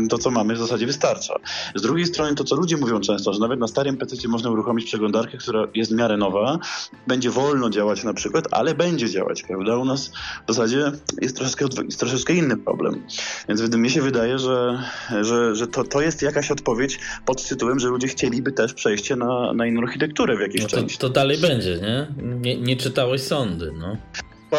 [0.02, 1.34] yy, to, co mamy w zasadzie wystarcza.
[1.74, 4.84] Z drugiej strony to, co ludzie mówią często, że nawet na starym PC można uruchomić
[4.84, 6.58] przeglądarkę, która jest w miarę nowa,
[7.06, 9.76] będzie wolno działać na przykład, ale będzie działać, prawda?
[9.76, 10.08] U nas
[10.48, 13.02] w zasadzie jest troszeczkę, jest troszeczkę inny problem.
[13.48, 14.82] Więc mi się wydaje, że,
[15.22, 19.52] że, że to, to jest jakaś odpowiedź pod tytułem, że ludzie chcieliby też przejście na,
[19.52, 20.98] na inną architekturę w jakiejś no to, części.
[20.98, 22.06] To dalej będzie, nie?
[22.40, 23.96] Nie, nie czytałeś sądy, no.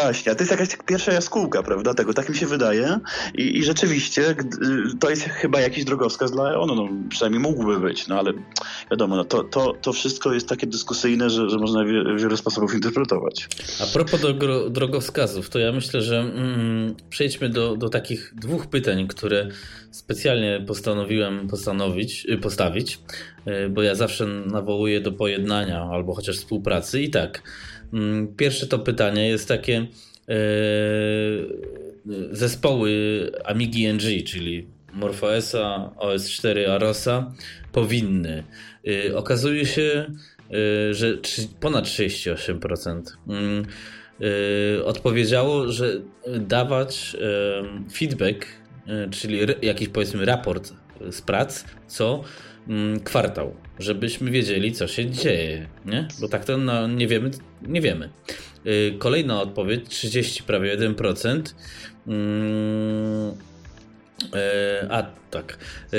[0.02, 2.98] Właśnie, a to jest jakaś pierwsza jaskółka, prawda, tego, tak mi się wydaje
[3.34, 4.36] I, i rzeczywiście
[5.00, 8.32] to jest chyba jakiś drogowskaz dla EON, no przynajmniej mógłby być, no ale
[8.90, 12.74] wiadomo, no, to, to, to wszystko jest takie dyskusyjne, że, że można wie, wiele sposobów
[12.74, 13.48] interpretować.
[13.82, 14.34] A propos do,
[14.70, 19.48] drogowskazów, to ja myślę, że mm, przejdźmy do, do takich dwóch pytań, które
[19.90, 22.98] specjalnie postanowiłem postanowić, y, postawić,
[23.46, 27.42] y, bo ja zawsze nawołuję do pojednania albo chociaż współpracy i tak
[28.36, 29.86] pierwsze to pytanie jest takie
[30.28, 30.34] e,
[32.30, 32.90] zespoły
[33.44, 37.32] Amigi NG, czyli MorphOSa, OS4, Arosa
[37.72, 38.44] powinny.
[38.86, 40.06] E, okazuje się,
[40.50, 41.18] e, że
[41.60, 43.66] ponad 38% mm,
[44.84, 46.00] odpowiedziało, że
[46.40, 47.16] dawać
[47.92, 48.46] feedback,
[49.10, 50.72] czyli jakiś powiedzmy raport
[51.10, 52.26] z prac co mm,
[53.04, 56.08] kwartał, żebyśmy wiedzieli, co się dzieje, nie?
[56.20, 57.30] Bo tak to no, nie wiemy,
[57.62, 58.10] nie wiemy.
[58.98, 61.54] Kolejna odpowiedź, 30 prawie 1%.
[62.06, 63.34] Mm,
[64.34, 65.58] e, a tak.
[65.92, 65.98] E,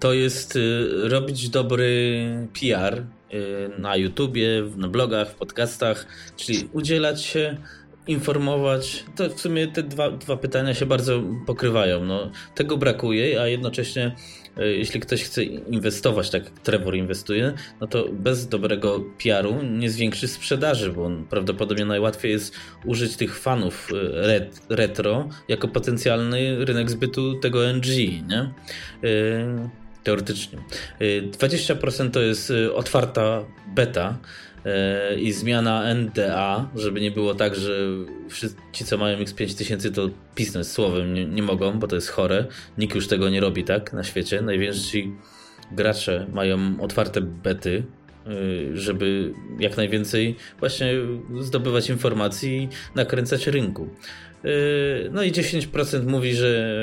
[0.00, 0.60] to jest e,
[1.08, 3.02] robić dobry PR
[3.78, 6.06] na YouTubie, na blogach, w podcastach,
[6.36, 7.56] czyli udzielać się,
[8.06, 9.04] informować.
[9.16, 12.04] To w sumie te dwa, dwa pytania się bardzo pokrywają.
[12.04, 14.16] No, tego brakuje, a jednocześnie
[14.56, 20.28] jeśli ktoś chce inwestować, tak jak Trevor inwestuje, no to bez dobrego PR-u nie zwiększy
[20.28, 27.40] sprzedaży, bo prawdopodobnie najłatwiej jest użyć tych fanów e, ret retro jako potencjalny rynek zbytu
[27.40, 27.86] tego NG,
[28.28, 28.40] nie?
[28.40, 29.68] E,
[30.04, 30.58] teoretycznie.
[31.00, 33.44] 20% to jest otwarta
[33.74, 34.18] beta,
[35.20, 37.88] i zmiana NDA, żeby nie było tak, że
[38.72, 42.46] ci, co mają X5000, to pisnąć słowem nie, nie, mogą, bo to jest chore.
[42.78, 44.42] Nikt już tego nie robi tak na świecie.
[44.42, 45.12] Najwięksi
[45.72, 47.84] gracze mają otwarte bety,
[48.26, 50.92] y, żeby jak najwięcej właśnie
[51.40, 53.88] zdobywać informacji i nakręcać rynku.
[54.44, 56.76] Y, no i 10% mówi, że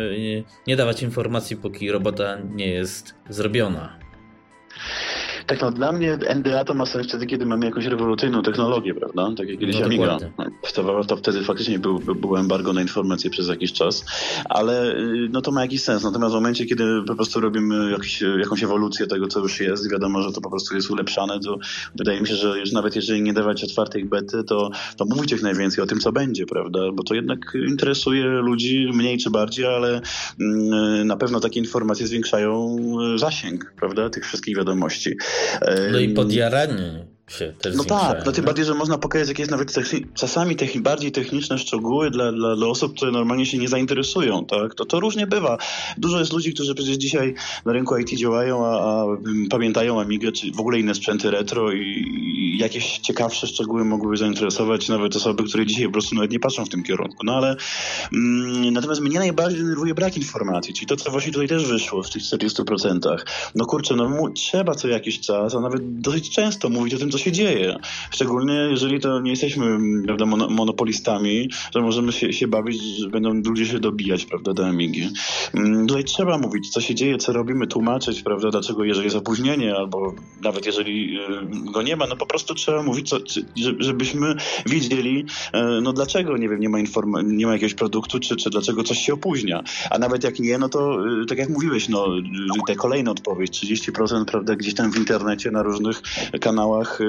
[0.67, 3.99] nie dawać informacji, póki robota nie jest zrobiona.
[5.49, 9.29] Tak, no dla mnie NDA to ma sens wtedy, kiedy mamy jakąś rewolucyjną technologię, prawda?
[9.37, 10.17] Tak jak kiedyś no, Amiga
[11.07, 14.05] to wtedy faktycznie był, był embargo na informacje przez jakiś czas,
[14.49, 16.03] ale y, no to ma jakiś sens.
[16.03, 20.21] Natomiast w momencie, kiedy po prostu robimy jakiś, jakąś ewolucję tego, co już jest, wiadomo,
[20.21, 21.57] że to po prostu jest ulepszane, to
[21.95, 25.41] wydaje mi się, że już nawet jeżeli nie dawać otwartej bety, to, to mówić jak
[25.41, 26.79] najwięcej o tym, co będzie, prawda?
[26.93, 27.39] Bo to jednak
[27.69, 30.01] interesuje ludzi mniej czy bardziej, ale
[30.41, 32.77] mm, na pewno takie informacje zwiększają
[33.15, 34.09] zasięg, prawda?
[34.09, 35.15] Tych wszystkich wiadomości.
[35.91, 39.73] No i podjaranie się też No tak, no tym bardziej, że można pokazać jakieś nawet
[40.13, 44.75] czasami techni bardziej techniczne szczegóły dla, dla, dla, osób, które normalnie się nie zainteresują, tak?
[44.75, 45.57] To, to różnie bywa.
[45.97, 47.34] Dużo jest ludzi, którzy przecież dzisiaj
[47.65, 49.05] na rynku IT działają, a, a
[49.49, 54.89] pamiętają Amigę, czy w ogóle inne sprzęty retro i, i, jakieś ciekawsze szczegóły mogłyby zainteresować
[54.89, 57.25] nawet osoby, które dzisiaj po prostu nawet nie patrzą w tym kierunku.
[57.25, 57.55] No ale
[58.13, 62.09] mm, natomiast mnie najbardziej denerwuje brak informacji, czyli to, co właśnie tutaj też wyszło w
[62.09, 63.17] tych 40%.
[63.55, 67.18] No kurczę, no trzeba co jakiś czas, a nawet dosyć często mówić o tym, co
[67.20, 67.76] się dzieje.
[68.11, 73.65] Szczególnie jeżeli to nie jesteśmy prawda, monopolistami, że możemy się, się bawić, że będą ludzie
[73.65, 75.09] się dobijać prawda, do Amigi.
[75.53, 79.76] Mm, tutaj trzeba mówić, co się dzieje, co robimy, tłumaczyć, prawda, dlaczego jeżeli jest opóźnienie,
[79.76, 83.17] albo nawet jeżeli y, go nie ma, no po prostu trzeba mówić, co,
[83.80, 88.36] żebyśmy wiedzieli, e, no dlaczego, nie wiem, nie ma, informa- nie ma jakiegoś produktu, czy,
[88.36, 89.63] czy dlaczego coś się opóźnia.
[89.89, 92.07] A nawet jak nie, no to y, tak jak mówiłeś, no
[92.67, 96.01] te kolejne odpowiedź, 30% prawda, gdzieś tam w internecie, na różnych
[96.41, 97.01] kanałach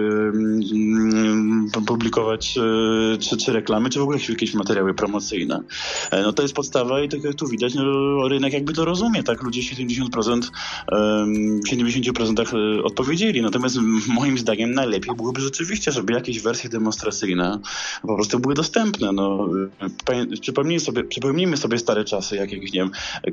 [1.87, 5.63] publikować e, czy, czy reklamy, czy w ogóle jakieś materiały promocyjne.
[6.11, 9.23] E, no to jest podstawa i tak jak tu widać, no, rynek jakby to rozumie,
[9.23, 9.43] tak?
[9.43, 10.41] Ludzie 70%,
[11.65, 13.43] w 70% e, odpowiedzieli.
[13.43, 13.77] Natomiast
[14.09, 17.59] moim zdaniem najlepiej byłoby rzeczywiście, żeby jakieś wersje demonstracyjne
[18.03, 19.13] po prostu były dostępne.
[19.13, 19.49] No,
[20.41, 22.91] przypomnijmy, sobie, przypomnijmy sobie stare czasy, jak jakiś, nie wiem,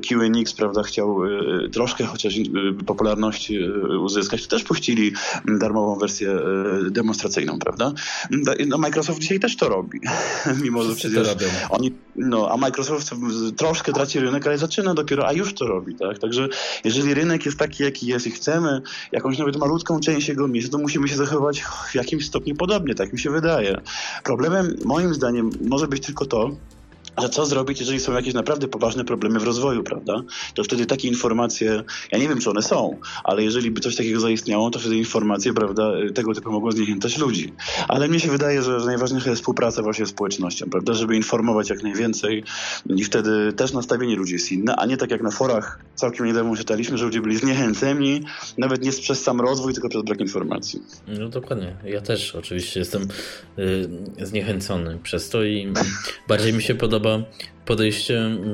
[0.08, 1.20] QNX, prawda, chciał
[1.72, 2.34] troszkę chociaż
[2.86, 3.58] popularności
[4.00, 5.12] uzyskać, to też puścili
[5.58, 6.40] darmową wersję
[6.90, 7.92] demonstracyjną, prawda?
[8.66, 10.00] No Microsoft dzisiaj też to robi.
[10.62, 11.28] Mimo, że przecież
[11.70, 13.10] oni, no, a Microsoft
[13.56, 16.18] troszkę traci rynek, ale zaczyna dopiero, a już to robi, tak?
[16.18, 16.48] Także
[16.84, 18.82] jeżeli rynek jest taki, jaki jest i chcemy
[19.12, 23.12] jakąś nawet malutką część jego mieć, to musimy się zachować w jakimś stopniu podobnie, tak
[23.12, 23.80] mi się wydaje.
[24.24, 26.50] Problemem, moim zdaniem, może być tylko to,
[27.20, 30.22] że co zrobić, jeżeli są jakieś naprawdę poważne problemy w rozwoju, prawda?
[30.54, 34.20] To wtedy takie informacje, ja nie wiem, czy one są, ale jeżeli by coś takiego
[34.20, 37.52] zaistniało, to wtedy informacje, prawda, tego typu mogą zniechęcać ludzi.
[37.88, 41.82] Ale mnie się wydaje, że najważniejsza jest współpraca właśnie z społecznością, prawda, żeby informować jak
[41.82, 42.44] najwięcej
[42.96, 46.56] i wtedy też nastawienie ludzi jest inne, a nie tak jak na forach całkiem niedawno
[46.56, 48.22] czytaliśmy, że ludzie byli zniechęceni,
[48.58, 50.82] nawet nie przez sam rozwój, tylko przez brak informacji.
[51.08, 51.76] No dokładnie.
[51.84, 53.08] Ja też oczywiście jestem
[53.58, 55.72] y, zniechęcony przez to i
[56.28, 58.44] bardziej mi się podoba podoba podejście mm,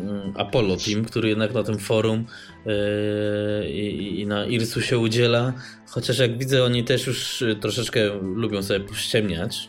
[0.00, 2.26] mm, Apollo Team, który jednak na tym forum
[2.66, 3.70] yy,
[4.20, 5.52] i na Irsu się udziela.
[5.86, 9.68] Chociaż jak widzę, oni też już troszeczkę lubią sobie pościemniać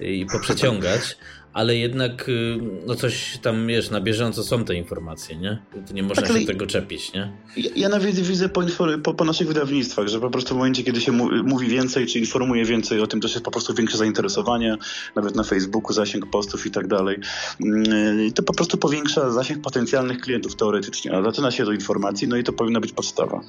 [0.00, 1.16] i poprzeciągać
[1.56, 5.62] ale jednak y, no coś tam, wiesz, na bieżąco są te informacje, nie?
[5.88, 7.32] To nie można tak, się tego czepić, nie?
[7.56, 8.62] Ja, ja nawet widzę po,
[9.02, 11.12] po, po, naszych wydawnictwach, że po prostu w momencie, kiedy się
[11.44, 14.76] mówi więcej, czy informuje więcej o tym, to jest po prostu większe zainteresowanie,
[15.14, 17.18] nawet na Facebooku zasięg postów i tak dalej.
[17.64, 22.36] Mm, to po prostu powiększa zasięg potencjalnych klientów teoretycznie, a zaczyna się do informacji, no
[22.36, 23.40] i to powinna być podstawa.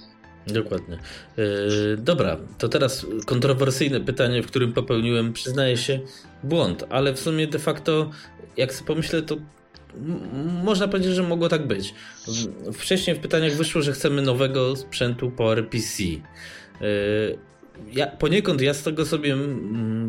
[0.47, 0.97] Dokładnie.
[1.38, 5.99] Yy, dobra, to teraz kontrowersyjne pytanie, w którym popełniłem, przyznaję się,
[6.43, 8.09] błąd, ale w sumie de facto,
[8.57, 9.38] jak sobie pomyślę, to
[10.63, 11.93] można powiedzieć, że mogło tak być.
[12.73, 16.03] Wcześniej w pytaniach wyszło, że chcemy nowego sprzętu PowerPC.
[16.03, 17.38] Y,
[17.91, 19.38] ja, poniekąd ja z tego sobie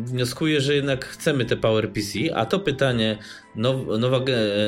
[0.03, 3.17] wnioskuję, że jednak chcemy te PowerPC, a to pytanie,
[3.55, 4.19] now, nowa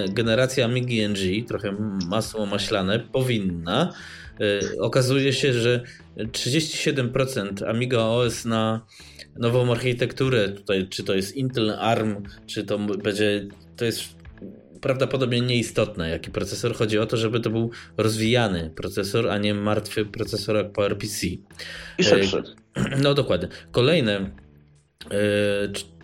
[0.10, 1.76] generacja Amigi NG, trochę
[2.08, 3.94] masło maślane, powinna.
[4.42, 5.84] Y, okazuje się, że
[6.18, 8.86] 37% Amiga OS na
[9.36, 12.16] nową architekturę, tutaj, czy to jest Intel ARM,
[12.48, 14.04] czy to będzie, to jest
[14.82, 16.76] prawdopodobnie nieistotne, jaki procesor.
[16.76, 21.28] Chodzi o to, żeby to był rozwijany procesor, a nie martwy procesor jak PowerPC.
[21.98, 22.44] I szybszy.
[23.04, 23.48] No dokładnie.
[23.72, 24.30] Kolejne e,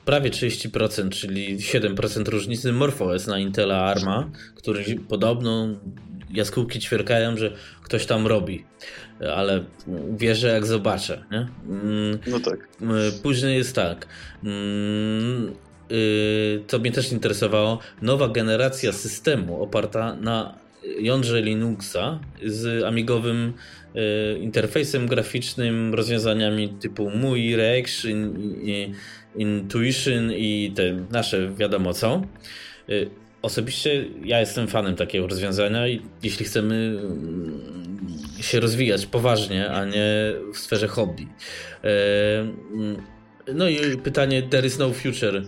[0.06, 5.68] prawie 30%, czyli 7% różnicy MorphOS na Intela Arma, który podobno
[6.34, 7.54] jaskółki ćwierkają, że
[7.84, 8.66] ktoś tam robi,
[9.36, 9.64] ale
[10.18, 11.24] wierzę jak zobaczę.
[11.32, 11.48] Nie?
[11.70, 12.68] Mm, no tak.
[12.82, 14.08] E, później jest tak.
[14.44, 15.54] Mm,
[15.92, 20.58] y, co mnie też interesowało, nowa generacja systemu oparta na
[21.00, 23.54] jądrze Linuxa z amigowym
[23.96, 28.34] y, interfejsem graficznym, rozwiązaniami typu MUI, Reaction,
[29.36, 32.22] Intuition i te nasze wiadomo co.
[33.42, 38.08] Osobiście ja jestem fanem takiego rozwiązania i jeśli chcemy mm,
[38.42, 41.24] się rozwijać poważnie, a nie w sferze hobby.
[41.24, 41.28] Y,
[43.54, 45.44] no i pytanie There is no future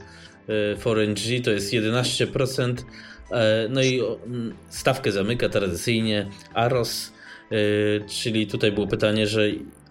[0.78, 2.76] for NG to jest 11%.
[3.32, 4.02] E, no i
[4.70, 7.14] stawkę zamyka tradycyjnie Aros,
[7.52, 7.56] e,
[8.08, 9.42] czyli tutaj było pytanie, że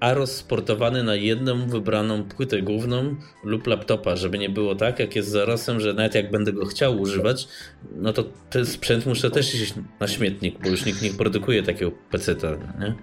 [0.01, 5.29] Aros sportowany na jedną wybraną płytę główną lub laptopa, żeby nie było tak, jak jest
[5.29, 7.49] z Arosem, że nawet jak będę go chciał używać,
[7.97, 11.93] no to ten sprzęt muszę też iść na śmietnik, bo już nikt nie produkuje takiego
[12.11, 12.49] peceta,
[12.81, 12.95] nie?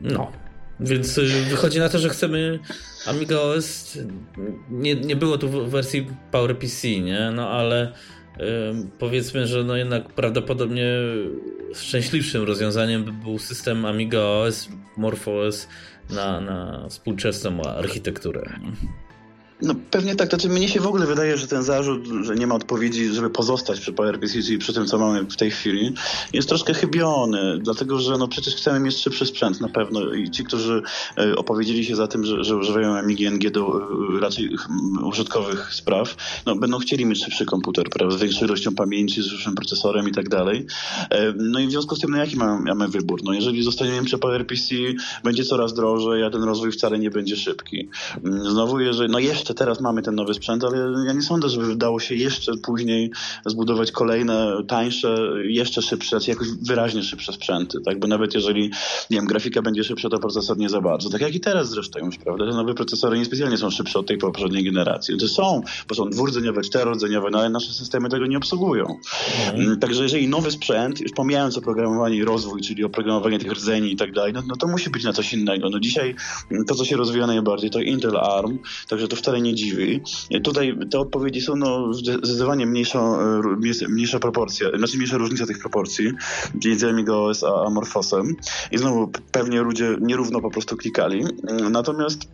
[0.00, 0.32] No,
[0.80, 2.58] więc y, wychodzi na to, że chcemy
[3.06, 3.98] Amiga OS,
[4.70, 7.32] nie, nie było tu w wersji PowerPC, nie?
[7.34, 7.92] No ale
[8.98, 10.86] powiedzmy, że no jednak prawdopodobnie
[11.80, 15.68] szczęśliwszym rozwiązaniem by był system Amiga OS, MorphOS
[16.10, 18.60] na, na współczesną architekturę.
[19.62, 22.54] No pewnie tak, znaczy mnie się w ogóle wydaje, że ten zarzut, że nie ma
[22.54, 25.94] odpowiedzi, żeby pozostać przy PowerPC, czyli przy tym, co mamy w tej chwili,
[26.32, 30.44] jest troszkę chybiony, dlatego że no przecież chcemy mieć szybszy sprzęt na pewno i ci,
[30.44, 30.82] którzy
[31.18, 33.80] e, opowiedzieli się za tym, że, że używają Amigi NG do
[34.16, 34.56] e, raczej
[35.04, 39.54] użytkowych spraw, no będą chcieli mieć szybszy komputer, prawda, z większą ilością pamięci, z szybszym
[39.54, 40.66] procesorem i tak dalej.
[41.10, 43.20] E, no i w związku z tym, no jaki mamy, mamy wybór?
[43.24, 44.74] No jeżeli zostaniemy przy PowerPC,
[45.24, 47.88] będzie coraz drożej, a ten rozwój wcale nie będzie szybki.
[48.24, 51.48] Mm, znowu, jeżeli, no jeszcze jeszcze teraz mamy ten nowy sprzęt, ale ja nie sądzę,
[51.48, 53.10] żeby udało się jeszcze później
[53.46, 58.00] zbudować kolejne, tańsze, jeszcze szybsze, znaczy jakoś wyraźnie szybsze sprzęty, tak?
[58.00, 58.62] Bo nawet jeżeli,
[59.10, 61.10] nie wiem, grafika będzie szybsza, to procesor nie za bardzo.
[61.10, 62.50] Tak jak i teraz zresztą już, prawda?
[62.50, 65.18] Te nowe procesory niespecjalnie są szybsze od tej poprzedniej generacji.
[65.18, 68.98] To są, bo są dwurdzeniowe, czterodzeniowe, no ale nasze systemy tego nie obsługują.
[69.54, 69.80] Mhm.
[69.80, 74.12] Także jeżeli nowy sprzęt, już pomijając oprogramowanie i rozwój, czyli oprogramowanie tych rdzeni i tak
[74.12, 75.70] dalej, no, no to musi być na coś innego.
[75.70, 76.14] No dzisiaj
[76.66, 80.02] to, co się rozwija najbardziej, to Intel ARM, także to wcale wcale nie dziwi.
[80.42, 86.12] Tutaj te odpowiedzi są no, zdecydowanie mniejsza, e, mniejsza proporcja, znaczy mniejsza różnica tych proporcji
[86.64, 88.36] między Amigos a Amorphosem.
[88.72, 91.24] I znowu pewnie ludzie nierówno po prostu klikali.
[91.70, 92.28] Natomiast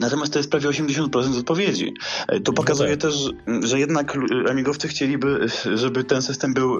[0.00, 1.94] Natomiast to jest prawie 80% odpowiedzi.
[2.28, 3.00] E, to no pokazuje tak.
[3.00, 3.14] też,
[3.62, 4.18] że jednak
[4.50, 6.76] amigowcy chcieliby, żeby ten system był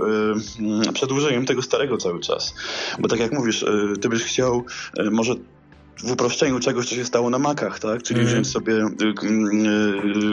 [0.89, 2.55] e, przedłużeniem tego starego cały czas.
[2.99, 3.65] Bo tak jak mówisz,
[4.01, 4.65] ty byś chciał
[5.11, 5.35] może
[5.97, 8.03] w uproszczeniu czegoś, co się stało na Macach, tak?
[8.03, 8.33] Czyli mm.
[8.33, 8.89] wziąć sobie y,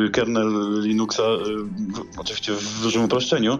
[0.05, 3.59] y, kernel Linuxa, y, oczywiście w dużym uproszczeniu,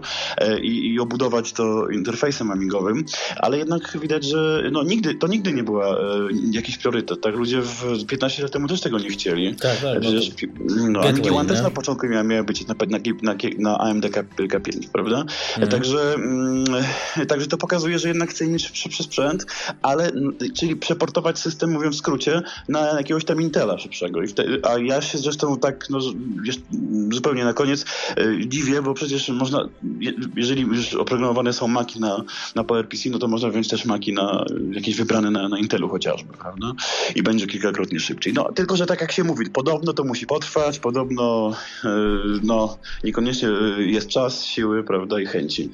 [0.62, 3.04] i, i, obudować to interfejsem amigowym,
[3.36, 5.98] ale jednak widać, że no, nigdy, to nigdy nie była
[6.50, 7.34] jakiś priorytet, tak?
[7.34, 9.56] Ludzie w 15 lat temu też tego nie chcieli.
[9.56, 10.00] Tak, tak.
[10.00, 10.30] Przecież,
[10.88, 14.22] no, Amigi One też na początku miały, miały być na, na, na, na AMD K,
[14.22, 15.24] K5, prawda?
[15.56, 15.68] Mm.
[15.68, 16.64] Także, mm,
[17.28, 19.46] także to pokazuje, że jednak chce mieć szybszy sprzęt,
[19.82, 20.12] ale,
[20.56, 24.20] czyli przeportować system, mówiąc w skrócie, na jakiegoś tam Intela szybszego.
[24.34, 25.98] Te, a ja się zresztą tak no,
[27.12, 27.84] zupełnie na koniec
[28.16, 29.68] e, dziwię, bo przecież można,
[30.36, 32.24] jeżeli już oprogramowane są maki na,
[32.54, 36.32] na PowerPC, no to można wziąć też maki na jakieś wybrane na, na Intelu chociażby,
[36.38, 36.72] prawda?
[37.14, 38.32] I będzie kilkakrotnie szybciej.
[38.32, 41.52] No, tylko, że tak jak się mówi, podobno to musi potrwać, podobno
[41.84, 41.88] e,
[42.42, 45.70] no, niekoniecznie e, jest czas, siły, prawda, i chęci.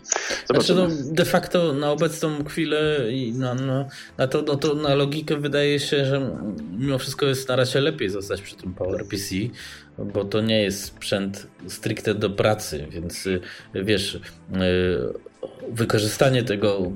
[0.47, 3.85] Znaczy, no, de facto na obecną chwilę i na, na,
[4.19, 6.31] na, to, no, to na logikę wydaje się, że
[6.79, 9.35] mimo wszystko jest na razie lepiej zostać przy tym PowerPC,
[9.99, 13.41] bo to nie jest sprzęt stricte do pracy, więc y,
[13.75, 14.21] wiesz, y,
[15.71, 16.93] wykorzystanie tego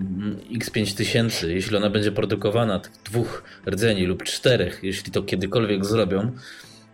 [0.53, 6.33] X5000, jeśli ona będzie produkowana tych dwóch rdzeni lub czterech, jeśli to kiedykolwiek zrobią,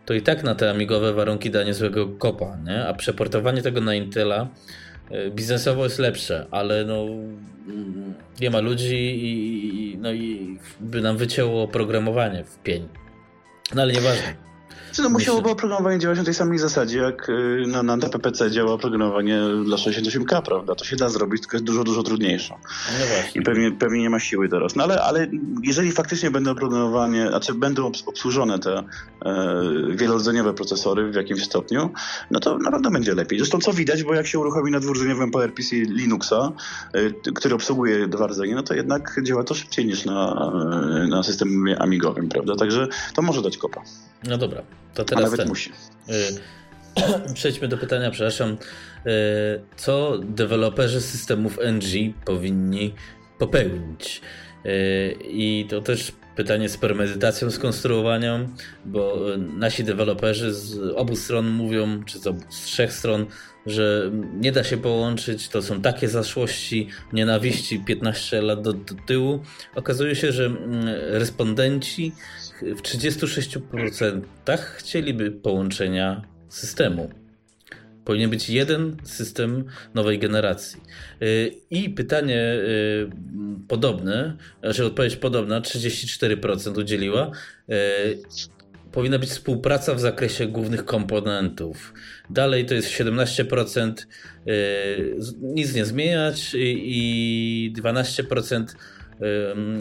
[0.07, 2.87] to i tak na te amigowe warunki da niezłego kopa, nie?
[2.87, 4.49] a przeportowanie tego na Intela
[5.31, 7.07] biznesowo jest lepsze, ale no
[8.41, 12.89] nie ma ludzi i, no i by nam wycięło oprogramowanie w pień.
[13.75, 14.48] No ale nieważne.
[14.99, 18.73] Czy no musiałoby oprogramowanie działać na tej samej zasadzie, jak y, na, na PPC działa
[18.73, 20.75] oprogramowanie dla 68K, prawda?
[20.75, 22.55] To się da zrobić, tylko jest dużo, dużo trudniejsze.
[22.55, 24.77] No I pewnie, pewnie nie ma siły teraz.
[24.77, 25.27] No ale, ale
[25.63, 28.85] jeżeli faktycznie będą oprogramowanie, znaczy będą obsłużone te e,
[29.91, 31.91] wielorodzeniowe procesory w jakimś stopniu,
[32.31, 33.39] no to naprawdę będzie lepiej.
[33.39, 36.53] Zresztą co widać, bo jak się uruchomi na dwurdzeniowym PowerPC Linuxa,
[36.97, 40.51] y, który obsługuje dwa rdzenie, no to jednak działa to szybciej niż na,
[41.05, 42.57] e, na systemie amigowym, prawda?
[42.57, 43.83] Także to może dać kopa.
[44.25, 44.63] No dobra.
[44.95, 45.49] To teraz A nawet ten.
[45.49, 45.71] musi.
[47.29, 48.51] Y, przejdźmy do pytania, przepraszam.
[48.53, 48.59] Y,
[49.77, 52.95] co deweloperzy systemów NG powinni
[53.39, 54.21] popełnić?
[54.67, 58.49] Y, I to też pytanie z premedytacją skonstruowania,
[58.85, 63.27] bo nasi deweloperzy z obu stron mówią, czy z trzech stron,
[63.67, 69.43] że nie da się połączyć, to są takie zaszłości, nienawiści 15 lat do, do tyłu.
[69.75, 72.13] Okazuje się, że mm, respondenci
[72.63, 74.23] w 36%
[74.77, 77.11] chcieliby połączenia systemu.
[78.05, 80.81] Powinien być jeden system nowej generacji.
[81.23, 83.11] Y, I pytanie y,
[83.69, 87.31] podobne, znaczy odpowiedź podobna, 34% udzieliła.
[87.71, 88.19] Y,
[88.93, 91.95] powinna być współpraca w zakresie głównych komponentów.
[92.31, 93.93] Dalej to jest 17%
[95.41, 98.65] nic nie zmieniać i 12%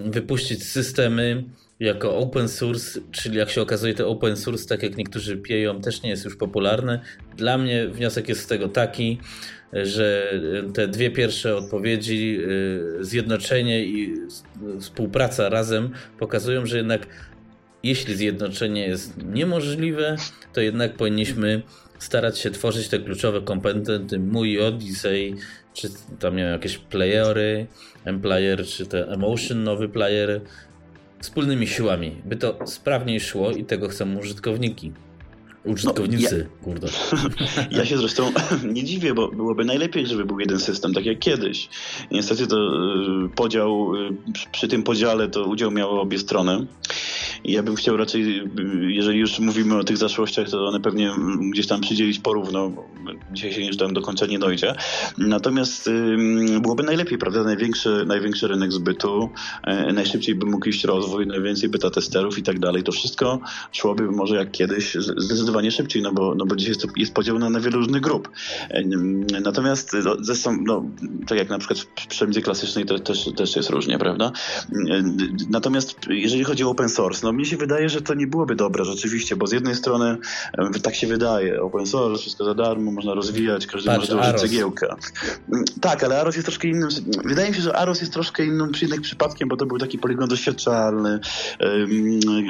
[0.06, 1.44] wypuścić systemy
[1.80, 6.02] jako open source, czyli jak się okazuje, to open source, tak jak niektórzy pieją, też
[6.02, 7.00] nie jest już popularny.
[7.36, 9.20] Dla mnie wniosek jest z tego taki,
[9.74, 10.34] że
[10.74, 14.14] te dwie pierwsze odpowiedzi, y, zjednoczenie i
[14.80, 17.08] współpraca razem pokazują, że jednak
[17.84, 20.16] jeśli zjednoczenie jest niemożliwe,
[20.54, 21.62] to jednak powinniśmy
[22.00, 25.36] starać się tworzyć te kluczowe komponenty mój Odyssey,
[25.74, 27.68] czy tam miałem jakieś playery,
[28.06, 30.42] M-player, czy te emotion nowy player,
[31.20, 34.92] wspólnymi siłami, by to sprawniej szło i tego chcą użytkowniki.
[35.68, 36.88] Użytkownicy, no, ja, kurde.
[37.78, 38.32] Ja się zresztą
[38.74, 41.70] nie dziwię, bo byłoby najlepiej, żeby był jeden system, tak jak kiedyś.
[42.12, 44.10] Niestety to y, podział, y,
[44.52, 46.68] przy tym podziale to udział miały obie strony.
[47.44, 48.44] Ja bym chciał raczej,
[48.88, 51.12] jeżeli już mówimy o tych zaszłościach, to one pewnie
[51.52, 52.72] gdzieś tam przydzielić porówno.
[53.32, 54.76] Dzisiaj się już tam do końca nie dojdzie.
[55.18, 55.90] Natomiast
[56.62, 57.44] byłoby najlepiej, prawda?
[57.44, 59.30] Największy, największy rynek zbytu,
[59.94, 62.84] najszybciej by mógł iść rozwój, najwięcej beta testerów i tak dalej.
[62.84, 63.40] To wszystko
[63.72, 67.50] szłoby może jak kiedyś zdecydowanie szybciej, no bo, no bo dzisiaj jest, jest podział na,
[67.50, 68.30] na wiele różnych grup.
[68.70, 68.84] E,
[69.42, 70.86] natomiast no, zresztą, no,
[71.28, 74.32] tak jak na przykład w przemysłie klasycznej to też, też jest różnie, prawda?
[74.72, 75.04] E,
[75.50, 78.86] natomiast jeżeli chodzi o open source, no mnie się wydaje, że to nie byłoby dobre
[78.86, 80.18] rzeczywiście, bo z jednej strony
[80.84, 84.96] tak się wydaje, open source, wszystko za darmo, można rozwijać, każdy Patrz, może użyć cegiełkę.
[85.54, 86.90] Mm, tak, ale Aros jest troszkę innym,
[87.26, 90.30] wydaje mi się, że Aros jest troszkę innym jednak przypadkiem, bo to był taki poligon
[90.30, 91.20] doświadczalny.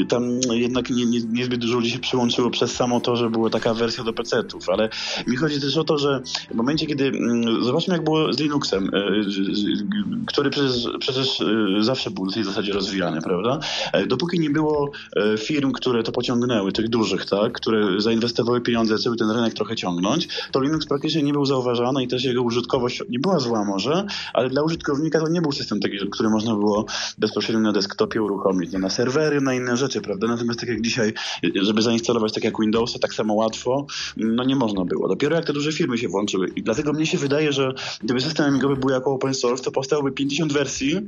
[0.09, 3.73] Tam jednak nie, nie, niezbyt dużo ludzi się przyłączyło przez samo to, że była taka
[3.73, 4.89] wersja do PC-ów, ale
[5.27, 6.21] mi chodzi też o to, że
[6.51, 9.11] w momencie, kiedy mm, zobaczmy jak było z Linuxem, e,
[10.25, 11.45] który przecież, przecież e,
[11.83, 13.59] zawsze był w tej zasadzie rozwijany, prawda?
[13.93, 14.91] E, dopóki nie było
[15.37, 20.27] firm, które to pociągnęły, tych dużych, tak, które zainwestowały pieniądze, żeby ten rynek trochę ciągnąć,
[20.51, 24.49] to Linux praktycznie nie był zauważany i też jego użytkowość nie była zła może, ale
[24.49, 26.85] dla użytkownika to nie był system taki, który można było
[27.17, 30.27] bezpośrednio na desktopie uruchomić, nie na serwery, na inne rzeczy, prawda?
[30.27, 31.13] Natomiast tak jak dzisiaj,
[31.61, 33.85] żeby zainstalować tak jak Windowsa, tak samo łatwo,
[34.17, 35.07] no nie można było.
[35.07, 36.47] Dopiero jak te duże firmy się włączyły.
[36.55, 37.73] I dlatego mnie się wydaje, że
[38.03, 41.01] gdyby system amigowy był jako open source, to powstałoby 50 wersji,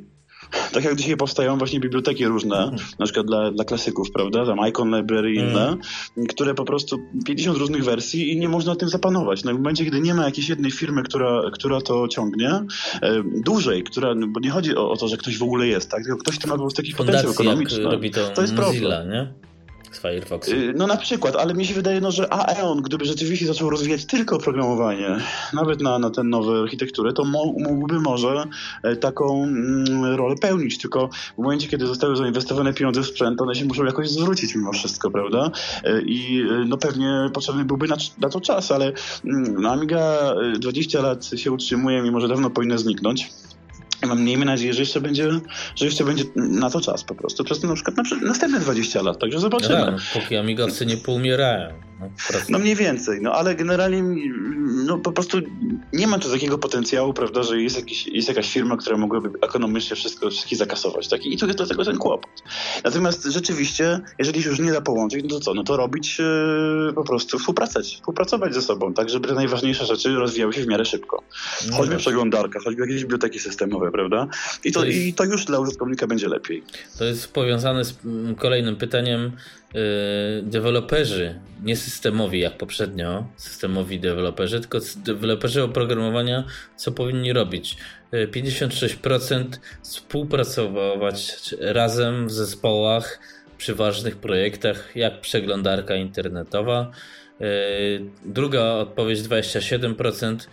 [0.71, 2.81] tak jak dzisiaj powstają właśnie biblioteki różne, mhm.
[2.99, 6.27] na przykład dla, dla klasyków, prawda, tam Icon Library i inne, mm.
[6.29, 9.43] które po prostu 50 różnych wersji i nie można tym zapanować.
[9.43, 13.83] No w momencie, kiedy nie ma jakiejś jednej firmy, która, która to ciągnie, e, dłużej,
[13.83, 16.17] która, no, bo nie chodzi o, o, to, że ktoś w ogóle jest, tak, tylko
[16.17, 17.83] ktoś, kto ma po prostu taki potencjał ekonomiczny.
[17.83, 19.11] robi to, to jest Mozilla, problem.
[19.11, 19.48] nie?
[20.45, 20.49] Z.
[20.49, 24.05] Y, no na przykład, ale mi się wydaje, no, że Aeon, gdyby rzeczywiście zaczął rozwijać
[24.05, 25.17] tylko oprogramowanie,
[25.53, 27.23] nawet na, na tę nową architekturę, to
[27.57, 28.43] mógłby może
[28.83, 33.55] e, taką mm, rolę pełnić, tylko w momencie, kiedy zostały zainwestowane pieniądze w sprzęt, one
[33.55, 35.51] się muszą jakoś zwrócić mimo wszystko, prawda?
[35.83, 38.91] E, I e, no pewnie potrzebny byłby na, na to czas, ale
[39.23, 43.29] no, Amiga 20 lat się utrzymuje, mimo że dawno powinna zniknąć.
[44.07, 45.29] Mam miejmy nadzieję, że jeszcze będzie,
[45.75, 47.43] że jeszcze będzie na to czas po prostu.
[47.43, 49.79] Przez na przykład na, następne 20 lat, także zobaczymy.
[49.79, 51.89] No tak, póki amigowcy nie poumierają.
[51.99, 52.09] No,
[52.49, 54.03] no mniej więcej, no ale generalnie
[54.85, 55.37] no po prostu
[55.93, 59.95] nie ma tu takiego potencjału, prawda, że jest, jakiś, jest jakaś firma, która mogłaby ekonomicznie
[59.95, 61.25] wszystko, wszystkich zakasować, tak?
[61.25, 62.31] I tu jest dlatego ten kłopot.
[62.83, 65.53] Natomiast rzeczywiście, jeżeli się już nie da połączyć, no to co?
[65.53, 70.15] No to robić yy, po prostu współpracować, współpracować ze sobą, tak, żeby te najważniejsze rzeczy
[70.15, 71.23] rozwijały się w miarę szybko.
[71.69, 74.27] No choćby no przeglądarka, choćby jakieś biblioteki systemowe, prawda?
[74.63, 76.63] I to, I to już dla użytkownika będzie lepiej.
[76.97, 77.95] To jest powiązane z
[78.37, 79.31] kolejnym pytaniem.
[79.73, 79.81] Yy,
[80.43, 86.43] deweloperzy, nie systemowi jak poprzednio, systemowi deweloperzy, tylko deweloperzy oprogramowania,
[86.75, 87.77] co powinni robić?
[88.13, 89.45] 56% yy,
[89.81, 93.19] współpracować razem w zespołach
[93.57, 96.91] przy ważnych projektach, jak przeglądarka internetowa.
[97.39, 97.47] Yy,
[98.25, 100.47] druga odpowiedź 27% Y,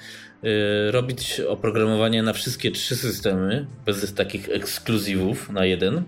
[0.91, 5.97] robić oprogramowanie na wszystkie trzy systemy, bez takich ekskluzywów na jeden.
[5.99, 6.03] Y,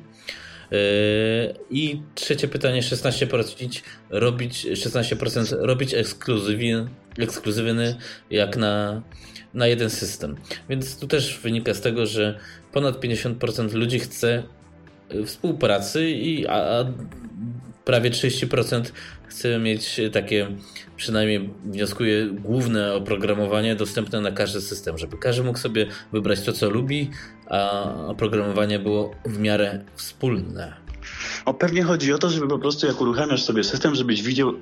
[1.70, 7.96] I trzecie pytanie, 16% robić, 16% robić ekskluzywny, ekskluzywny
[8.30, 9.02] jak na,
[9.54, 10.36] na jeden system.
[10.68, 12.38] Więc tu też wynika z tego, że
[12.72, 14.42] ponad 50% ludzi chce
[15.26, 16.84] współpracy, i, a, a
[17.88, 18.82] prawie 30%
[19.26, 20.46] chce mieć takie,
[20.96, 26.70] przynajmniej wnioskuję, główne oprogramowanie dostępne na każdy system, żeby każdy mógł sobie wybrać to, co
[26.70, 27.10] lubi,
[27.46, 30.87] a oprogramowanie było w miarę wspólne.
[31.44, 34.54] O, pewnie chodzi o to, żeby po prostu jak uruchamiasz sobie system, żebyś widział,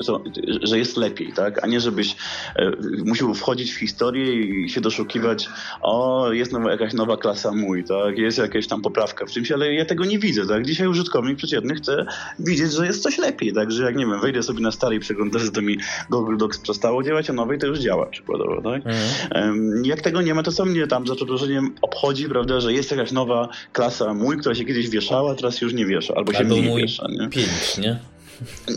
[0.62, 1.64] że jest lepiej, tak?
[1.64, 2.16] A nie żebyś
[2.57, 2.72] e,
[3.05, 5.49] musiał wchodzić w historię i się doszukiwać,
[5.82, 8.18] o, jest nowa, jakaś nowa klasa mój, tak?
[8.18, 10.66] Jest jakaś tam poprawka w czymś, ale ja tego nie widzę, tak?
[10.66, 12.07] Dzisiaj użytkownik przeciętny chce
[12.38, 13.72] widzieć, że jest coś lepiej, tak?
[13.72, 15.78] Że jak, nie wiem, wejdę sobie na starej przeglądarce, to mi
[16.11, 18.82] Google Docs przestało działać, a nowej to już działa przykładowo, tak?
[18.86, 19.84] Mhm.
[19.84, 23.12] Jak tego nie ma, to co mnie tam za przeproszeniem obchodzi, prawda, że jest jakaś
[23.12, 26.82] nowa klasa mój, która się kiedyś wieszała, teraz już nie wiesza, albo się Albo mój
[26.82, 27.28] wiesza, nie?
[27.28, 27.99] 5, nie?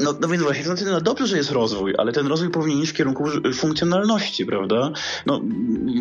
[0.04, 2.80] No, no więc właśnie, to znaczy, no dobrze, że jest rozwój, ale ten rozwój powinien
[2.82, 4.92] iść w kierunku funkcjonalności, prawda?
[5.26, 5.42] No,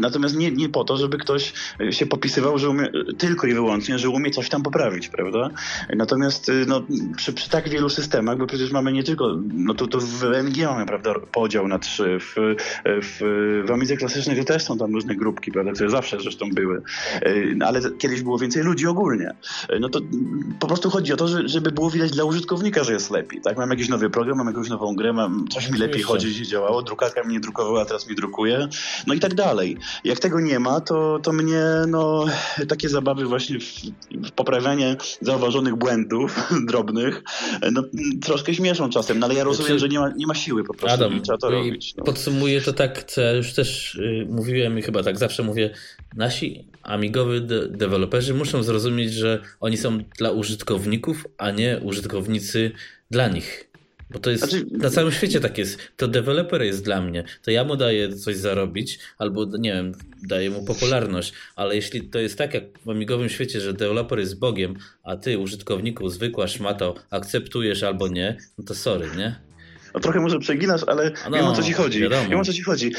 [0.01, 1.53] natomiast nie, nie po to, żeby ktoś
[1.91, 2.89] się popisywał, że umie,
[3.19, 5.51] tylko i wyłącznie, że umie coś tam poprawić, prawda?
[5.97, 6.83] Natomiast no,
[7.17, 10.67] przy, przy tak wielu systemach, bo przecież mamy nie tylko, no to, to w MG
[10.67, 12.35] mamy, prawda, podział na trzy, w,
[12.87, 13.19] w,
[13.67, 16.83] w Amidze klasycznej też są tam różne grupki, prawda, które zawsze zresztą były,
[17.61, 19.35] ale kiedyś było więcej ludzi ogólnie.
[19.81, 20.01] No to
[20.61, 23.59] po prostu chodzi o to, żeby było widać dla użytkownika, że jest lepiej, tak?
[23.59, 26.83] Mam jakiś nowy program, mam jakąś nową grę, mam, coś mi lepiej chodzi, się działało,
[26.83, 28.69] drukarka mnie drukowała, teraz mi drukuje,
[29.07, 29.77] no i tak dalej.
[30.05, 32.25] Jak tego nie ma, to, to mnie no,
[32.69, 33.65] takie zabawy właśnie w,
[34.11, 37.23] w poprawianie zauważonych błędów drobnych,
[37.73, 37.83] no,
[38.23, 40.75] troszkę śmieszą czasem, no ale ja rozumiem, znaczy, że nie ma, nie ma siły po
[40.75, 41.95] prostu Adam, trzeba to robić.
[41.97, 42.05] No.
[42.05, 45.71] Podsumuję to tak, co ja już też y, mówiłem i chyba tak zawsze mówię,
[46.17, 52.73] nasi amigowi de deweloperzy muszą zrozumieć, że oni są dla użytkowników, a nie użytkownicy
[53.11, 53.69] dla nich.
[54.11, 54.67] Bo to jest znaczy...
[54.71, 55.79] na całym świecie tak jest.
[55.97, 57.25] To deweloper jest dla mnie.
[57.43, 59.93] To ja mu daję coś zarobić, albo nie wiem,
[60.23, 61.33] daję mu popularność.
[61.57, 65.39] Ale jeśli to jest tak jak w amigowym świecie, że deweloper jest Bogiem, a ty,
[65.39, 69.48] użytkowniku, zwykła szmato, akceptujesz albo nie, no to sorry, nie?
[69.99, 72.01] No trochę może przeginasz, ale no, wiem o co ci chodzi.
[72.01, 72.29] Wiadomo.
[72.31, 72.93] Wiem o co ci chodzi.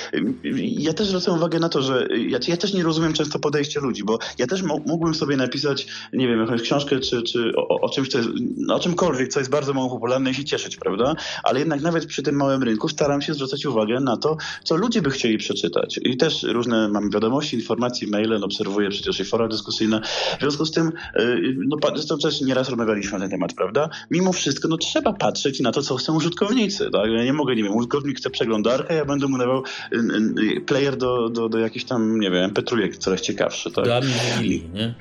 [0.61, 4.03] Ja też zwracam uwagę na to, że ja, ja też nie rozumiem często podejścia ludzi,
[4.03, 8.09] bo ja też mógłbym sobie napisać, nie wiem, jakąś książkę czy, czy o, o czymś,
[8.09, 11.15] co jest, no, o czymkolwiek, co jest bardzo mało popularne i się cieszyć, prawda?
[11.43, 15.01] Ale jednak nawet przy tym małym rynku staram się zwracać uwagę na to, co ludzie
[15.01, 15.99] by chcieli przeczytać.
[16.03, 20.01] I też różne mam wiadomości, informacje, maile, no, obserwuję przecież i fora dyskusyjne.
[20.37, 23.89] W związku z tym, y, no zresztą też nieraz rozmawialiśmy na ten temat, prawda?
[24.11, 27.11] Mimo wszystko, no trzeba patrzeć na to, co chcą użytkownicy tak?
[27.11, 29.63] Ja nie mogę, nie wiem, użytkownik chce przeglądarkę, ja będę mu dawał
[29.93, 32.63] y, y, y, player do, do, do jakichś tam, nie wiem, mp
[32.99, 33.85] coraz ciekawszy, tak?
[33.85, 34.93] Dla mnie nie?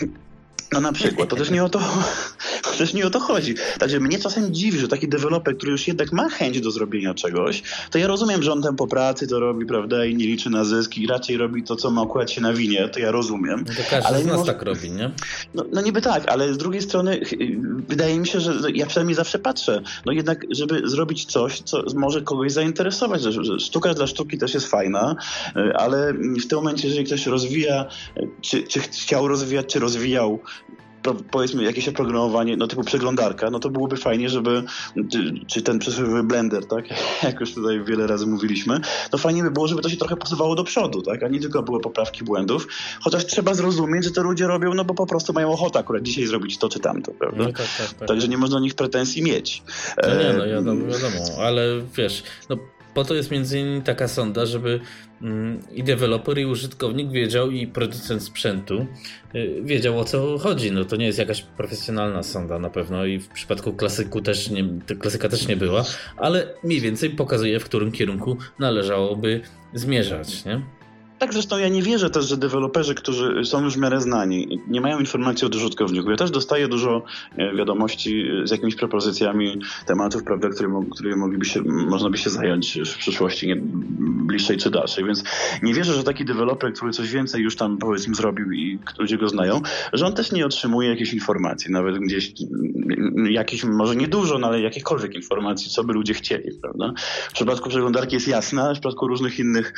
[0.73, 1.81] No na przykład, to też nie o to,
[2.63, 3.55] to też nie o to chodzi.
[3.79, 7.63] Także mnie czasem dziwi, że taki deweloper, który już jednak ma chęć do zrobienia czegoś,
[7.91, 10.65] to ja rozumiem, że on tam po pracy to robi, prawda, i nie liczy na
[10.65, 13.65] zyski, raczej robi to, co ma akurat się na winie, to ja rozumiem.
[13.69, 14.53] No to każdy ale z nas może...
[14.53, 15.11] tak robi, nie?
[15.55, 17.21] No, no niby tak, ale z drugiej strony
[17.89, 22.23] wydaje mi się, że ja przynajmniej zawsze patrzę, no jednak, żeby zrobić coś, co może
[22.23, 25.17] kogoś zainteresować, że, że sztuka dla sztuki też jest fajna,
[25.75, 27.87] ale w tym momencie, jeżeli ktoś rozwija,
[28.41, 30.41] czy, czy chciał rozwijać, czy rozwijał
[31.31, 34.63] powiedzmy jakieś oprogramowanie, no typu przeglądarka, no to byłoby fajnie, żeby,
[35.47, 36.85] czy ten przysłowiowy blender, tak,
[37.23, 38.81] jak już tutaj wiele razy mówiliśmy,
[39.13, 41.63] no fajnie by było, żeby to się trochę posuwało do przodu, tak, a nie tylko
[41.63, 42.69] były poprawki błędów,
[43.01, 46.27] chociaż trzeba zrozumieć, że to ludzie robią, no bo po prostu mają ochotę akurat dzisiaj
[46.27, 47.39] zrobić to czy tamto, prawda?
[47.39, 48.09] No, tak, tak, tak.
[48.09, 49.63] Także nie można do nich pretensji mieć.
[50.03, 51.63] No nie, no wiadomo, wiadomo, ale
[51.97, 52.57] wiesz, no
[52.99, 54.81] Po to jest między innymi taka sonda, żeby
[55.23, 58.87] mm, i deweloper, i użytkownik wiedział, i producent sprzętu
[59.35, 60.73] y, wiedział o co chodzi.
[60.73, 64.65] No to nie jest jakaś profesjonalna sonda na pewno i w przypadku klasyku też nie,
[64.99, 65.85] klasyka też nie była,
[66.17, 69.41] ale mniej więcej pokazuje, w którym kierunku należałoby
[69.75, 70.45] zmierzać.
[70.45, 70.78] Nie?
[71.19, 74.81] Tak, zresztą ja nie wierzę też, że deweloperzy, którzy są już w miarę znani, nie
[74.81, 76.11] mają informacji od użytkowników.
[76.11, 77.03] Ja też dostaję dużo
[77.37, 82.79] e, wiadomości z jakimiś propozycjami tematów, prawda, które, które mogliby się, można by się zająć
[82.87, 83.57] w przyszłości nie,
[84.27, 85.25] bliższej czy dalszej, więc
[85.63, 89.29] nie wierzę, że taki deweloper, który coś więcej już tam powiedzmy zrobił i ludzie go
[89.29, 89.61] znają,
[89.93, 92.33] że on też nie otrzymuje jakichś informacji, nawet gdzieś
[93.31, 96.93] jakichś, może nie dużo, no ale jakichkolwiek informacji, co by ludzie chcieli, prawda.
[97.31, 99.75] W przypadku przeglądarki jest jasna, w przypadku różnych innych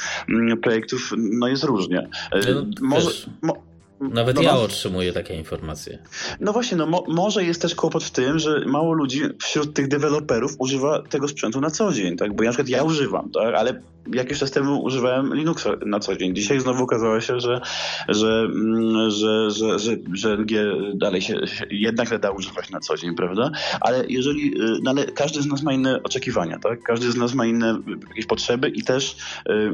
[0.62, 2.08] projektów no jest różnie.
[2.32, 3.10] No, może,
[3.42, 3.54] mo,
[4.00, 5.98] nawet no, ja otrzymuję takie informacje.
[6.40, 9.88] No właśnie, no mo może jest też kłopot w tym, że mało ludzi wśród tych
[9.88, 12.36] deweloperów używa tego sprzętu na co dzień, tak?
[12.36, 13.54] Bo ja na przykład ja używam, tak?
[13.54, 13.80] Ale
[14.14, 16.34] jakiś czas temu używałem Linuxa na co dzień.
[16.34, 17.60] Dzisiaj znowu okazało się, że,
[18.08, 20.50] że, mm, że, że, że, że NG
[20.94, 21.40] dalej się,
[21.70, 23.50] jednak da używać na co dzień, prawda?
[23.80, 26.82] Ale jeżeli, y, no ale każdy z nas ma inne oczekiwania, tak?
[26.82, 29.16] Każdy z nas ma inne jakieś potrzeby i też
[29.48, 29.72] y,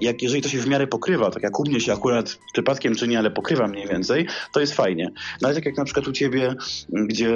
[0.00, 3.08] jak, jeżeli to się w miarę pokrywa, tak jak u mnie się akurat przypadkiem czy
[3.08, 5.10] nie, ale pokrywa mniej więcej, to jest fajnie.
[5.40, 6.54] No ale tak jak na przykład u ciebie,
[6.88, 7.30] gdzie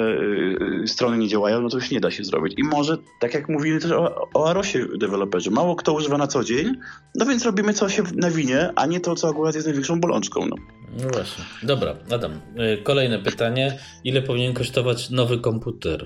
[0.83, 2.53] y, strony nie działają, no to już nie da się zrobić.
[2.57, 6.43] I może, tak jak mówili też o, o Arosie deweloperzy, mało kto używa na co
[6.43, 6.73] dzień,
[7.15, 10.45] no więc robimy co się nawinie, a nie to, co akurat jest największą bolączką.
[10.45, 10.55] No,
[11.03, 11.43] no właśnie.
[11.63, 13.79] Dobra, Adam, y, kolejne pytanie.
[14.03, 16.05] Ile powinien kosztować nowy komputer?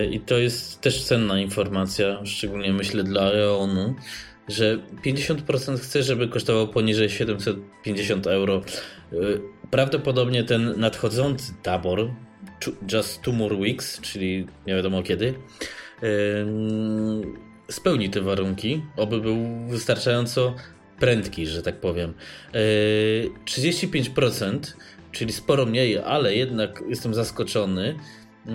[0.00, 3.94] Y, I to jest też cenna informacja, szczególnie myślę dla Aeonu,
[4.48, 8.62] że 50% chce, żeby kosztował poniżej 750 euro.
[9.12, 12.10] Y, prawdopodobnie ten nadchodzący tabor,
[12.92, 15.34] Just Two More Weeks, czyli nie wiadomo kiedy,
[17.70, 20.54] spełni te warunki, oby był wystarczająco
[21.00, 22.14] prędki, że tak powiem.
[23.44, 27.94] 35%, e, czyli sporo mniej, ale jednak jestem zaskoczony.
[28.46, 28.52] E,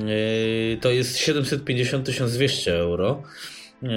[0.82, 3.24] to jest 750-1200 euro.
[3.84, 3.88] E,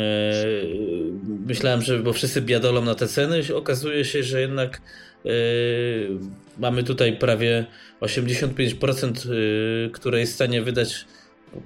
[1.46, 4.80] myślałem, że bo wszyscy biadolą na te ceny, okazuje się, że jednak
[6.58, 7.66] mamy tutaj prawie
[8.00, 9.28] 85%,
[9.92, 11.04] które jest w stanie wydać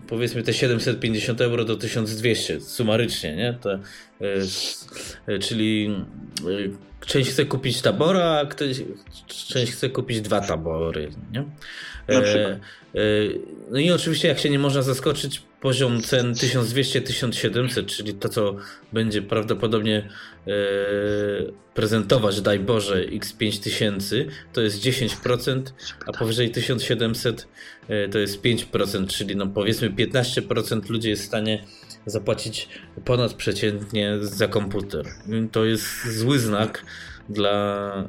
[0.08, 3.58] powiedzmy te 750 euro do 1200 sumarycznie, nie?
[3.60, 3.78] To,
[5.28, 5.96] y, czyli
[6.48, 6.70] y,
[7.06, 8.82] część chce kupić tabora, a ktoś,
[9.26, 11.44] część chce kupić dwa tabory, nie?
[13.70, 18.56] no i oczywiście jak się nie można zaskoczyć poziom cen 1200-1700, czyli to co
[18.92, 20.08] będzie prawdopodobnie
[21.74, 25.62] prezentować, daj Boże, X5000, to jest 10%,
[26.06, 27.46] a powyżej 1700
[27.88, 31.64] E, to jest 5%, czyli no powiedzmy 15% ludzi jest w stanie
[32.06, 32.68] zapłacić
[33.04, 35.06] ponadprzeciętnie za komputer.
[35.52, 36.84] To jest zły znak
[37.28, 38.08] dla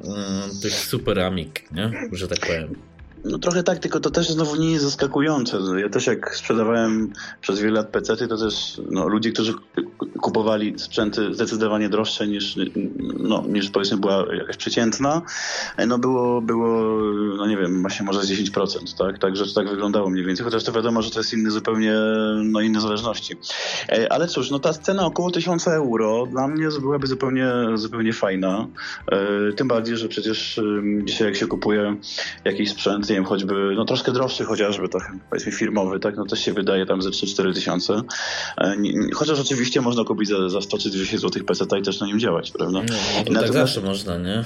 [0.57, 1.91] y, tych superamik, nie?
[2.11, 2.92] że tak powiem.
[3.25, 5.57] No trochę tak, tylko to też znowu nie jest zaskakujące.
[5.81, 9.53] Ja też jak sprzedawałem przez wiele lat PC, to też no, ludzie, którzy
[10.21, 12.55] kupowali sprzęty zdecydowanie droższe niż,
[13.19, 15.21] no, niż powiedzmy była jakaś przeciętna,
[15.87, 16.97] no było, było
[17.37, 19.19] no nie wiem, właśnie może z 10%, tak?
[19.19, 21.93] Także to tak wyglądało mniej więcej, chociaż to wiadomo, że to jest inny zupełnie,
[22.43, 23.35] no inne zależności.
[23.89, 28.67] E, ale cóż, no ta cena około 1000 euro dla mnie byłaby zupełnie, zupełnie fajna.
[29.11, 30.59] E, tym bardziej, że przecież
[31.03, 31.95] dzisiaj jak się kupuje
[32.45, 36.39] jakiś sprzęt, nie wiem, choćby, no troszkę droższy chociażby, tak, powiedzmy firmowy, tak, no też
[36.39, 38.01] się wydaje tam ze 3-4 tysiące.
[38.57, 38.75] E,
[39.13, 42.19] chociaż oczywiście można kupić za, za 100 czy 200 zł PC i też na nim
[42.19, 42.79] działać, prawda?
[42.79, 42.85] No,
[43.31, 44.43] no tak zawsze można, nie?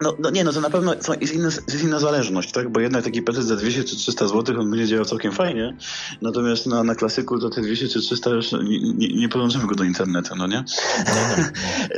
[0.00, 2.68] No, no nie, no to na pewno jest inna, jest inna zależność, tak?
[2.68, 5.76] Bo jednak taki PC za 200 czy 300 zł on będzie działał całkiem fajnie,
[6.22, 9.74] natomiast na, na klasyku to te 200 czy 300 już nie, nie, nie podłączymy go
[9.74, 10.64] do internetu, no nie?
[11.06, 11.44] No, no,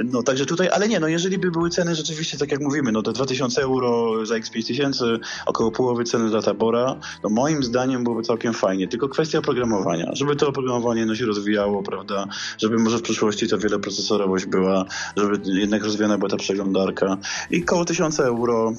[0.12, 3.02] no, także tutaj, ale nie, no jeżeli by były ceny rzeczywiście, tak jak mówimy, no
[3.02, 8.54] te 2000 euro za X5000, około połowy ceny dla Tabora, no moim zdaniem byłoby całkiem
[8.54, 12.26] fajnie, tylko kwestia oprogramowania, żeby to oprogramowanie no się rozwijało, prawda,
[12.58, 14.84] żeby może w przyszłości ta wieloprocesorowość była,
[15.16, 17.16] żeby jednak rozwijana była ta przeglądarka.
[17.50, 18.72] I koło 1000 euro.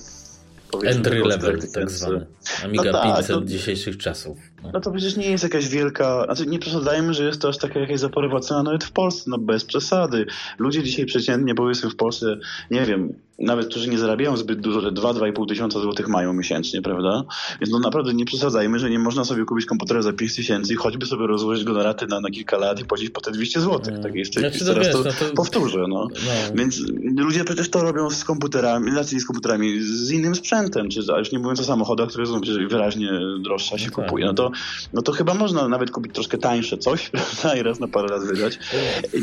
[0.86, 2.26] Entry level tak zwany.
[2.64, 4.53] Amiga no tak, 500 to, dzisiejszych czasów.
[4.64, 4.70] No.
[4.74, 4.82] no.
[4.82, 7.99] to przecież nie jest jakaś wielka, znaczy nie przesadzajmy, że jest to aż taka jakaś
[7.99, 10.26] zaporowa cena nawet w Polsce, no bez przesady.
[10.57, 12.38] Ludzie dzisiaj przeciętnie powiedzmy w Polsce,
[12.72, 17.24] nie wiem, nawet którzy nie zarabiają zbyt dużo, że 2-2,5 tysiąca złotych mają miesięcznie, prawda?
[17.61, 20.76] Więc no naprawdę nie przesadzajmy, że nie można sobie kupić komputera za 5 tysięcy i
[20.76, 23.61] choćby sobie rozłożyć go na raty na, na kilka lat i płacić po te 200
[23.61, 23.89] złotych.
[23.89, 24.03] Mm.
[24.03, 26.07] Tak jeszcze znaczy, teraz to, wiesz, to, to, powtórzę, no.
[26.26, 26.32] no.
[26.55, 26.82] Więc
[27.18, 31.32] ludzie przecież to robią z komputerami, znaczy nie z komputerami, z innym sprzętem, czy już
[31.32, 34.26] nie mówiąc o samochodach, które są wyraźnie droższe się no kupuje.
[34.26, 34.51] No to
[34.93, 37.12] no to chyba można nawet kupić troszkę tańsze coś,
[37.60, 38.60] i raz na parę lat wydać.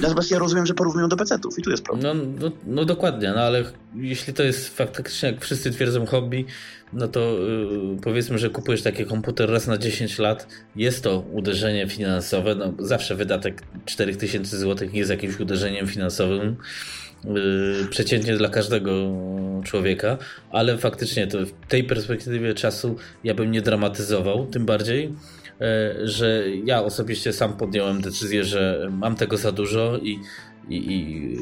[0.03, 2.19] Natomiast ja rozumiem, że porównują do PC-ów i tu jest problem.
[2.19, 3.65] No, no, no dokładnie, no ale
[3.95, 6.47] jeśli to jest faktycznie, jak wszyscy twierdzą hobby,
[6.93, 11.89] no to yy, powiedzmy, że kupujesz taki komputer raz na 10 lat, jest to uderzenie
[11.89, 16.57] finansowe, no zawsze wydatek 4000 zł jest jakimś uderzeniem finansowym,
[17.91, 18.93] przeciętnie dla każdego
[19.65, 20.19] człowieka,
[20.51, 25.03] ale faktycznie to w tej perspektywie czasu ja bym nie dramatyzował, tym bardziej,
[25.61, 25.67] yy,
[26.09, 30.19] że ja osobiście sam podjąłem decyzję, że mam tego za dużo i
[30.69, 31.37] i, i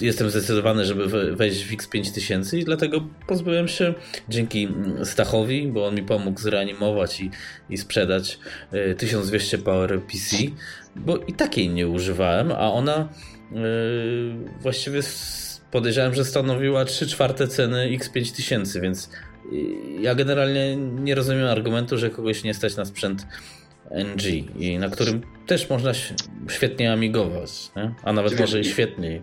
[0.00, 3.94] jestem zdecydowany, żeby wejść w X5000 i dlatego pozbyłem się
[4.28, 4.68] dzięki
[5.04, 7.30] Stachowi, bo on mi pomógł zreanimować i,
[7.70, 8.38] i sprzedać
[8.98, 10.36] 1200 Power PC,
[10.96, 13.08] bo i takiej nie używałem, a ona
[14.60, 15.00] właściwie
[15.70, 19.10] podejrzewam, że stanowiła 3 czwarte ceny X5000, więc
[20.00, 23.26] ja generalnie nie rozumiem argumentu, że kogoś nie stać na sprzęt
[23.90, 24.24] NG
[24.56, 25.92] i na którym też można
[26.48, 27.94] świetnie amigować, nie?
[28.02, 29.20] a nawet może i świetniej.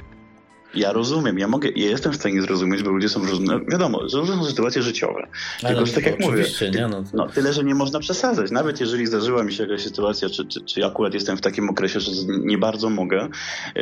[0.76, 4.18] Ja rozumiem, ja mogę, ja jestem w stanie zrozumieć, bo ludzie są różne, wiadomo, że
[4.18, 5.27] różne są sytuacje życiowe.
[5.60, 6.45] Tylko, no, że tak jak mówię,
[6.76, 7.10] nie, no, to...
[7.14, 8.52] no, tyle, że nie można przesadzać.
[8.52, 11.99] Nawet jeżeli zdarzyła mi się jakaś sytuacja, czy, czy, czy akurat jestem w takim okresie,
[11.99, 13.30] że nie bardzo mogę,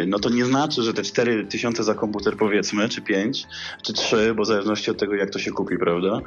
[0.08, 3.48] no to nie znaczy, że te 4 tysiące za komputer powiedzmy, czy 5,
[3.82, 6.22] czy 3, bo w zależności od tego, jak to się kupi, prawda,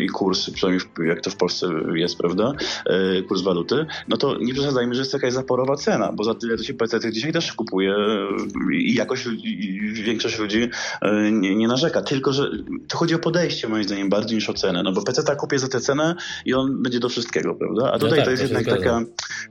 [0.00, 2.52] i kurs, przynajmniej jak to w Polsce jest, prawda,
[2.86, 6.56] e, kurs waluty, no to nie przesadzajmy, że jest jakaś zaporowa cena, bo za tyle
[6.56, 7.96] to się PC dzisiaj też kupuje
[8.72, 10.70] i jakoś większość, większość ludzi
[11.02, 12.02] e, nie, nie, narzeka.
[12.02, 12.50] Tylko, że
[12.88, 14.82] to chodzi o podejście moim zdaniem bardziej niż o cenę.
[14.82, 16.14] No bo PC tak kupię za tę cenę
[16.44, 17.92] i on będzie do wszystkiego, prawda?
[17.92, 19.00] A no tutaj no tak, to jest to jednak taka...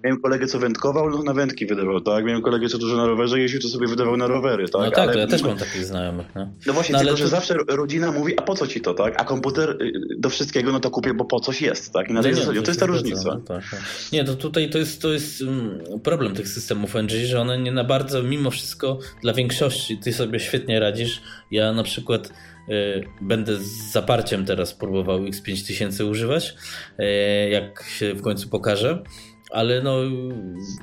[0.04, 2.26] Miałem kolegę, co wędkował, no na wędki wydawał, tak?
[2.26, 4.82] Miałem kolegę, co dużo na rowerze jeździł, to sobie wydawał na rowery, tak?
[4.82, 5.14] No tak, ale...
[5.14, 6.28] to ja też mam takich znajomych.
[6.36, 7.18] No, no właśnie, no, tylko, to...
[7.18, 9.22] że zawsze rodzina mówi, a po co ci to, tak?
[9.22, 12.10] A komputer y, do wszystkiego, no to kupię, bo po coś jest, tak?
[12.10, 13.30] I na tej no zasadzie, to jest ta różnica.
[13.30, 13.82] No, tak, tak.
[14.14, 17.72] Nie, to tutaj to jest, to jest mm, problem tych systemów NG, że one nie
[17.72, 19.57] na bardzo, mimo wszystko, dla większości
[20.04, 21.22] ty sobie świetnie radzisz.
[21.52, 22.28] Ja na przykład
[22.70, 26.56] y, będę z zaparciem teraz próbował X5000 używać,
[27.00, 29.04] y, jak się w końcu pokaże.
[29.52, 29.98] Ale no,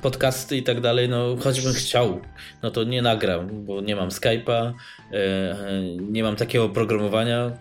[0.01, 2.21] podcasty i tak dalej, no, choćbym chciał,
[2.63, 7.51] no to nie nagram, bo nie mam Skype'a, y, nie mam takiego oprogramowania.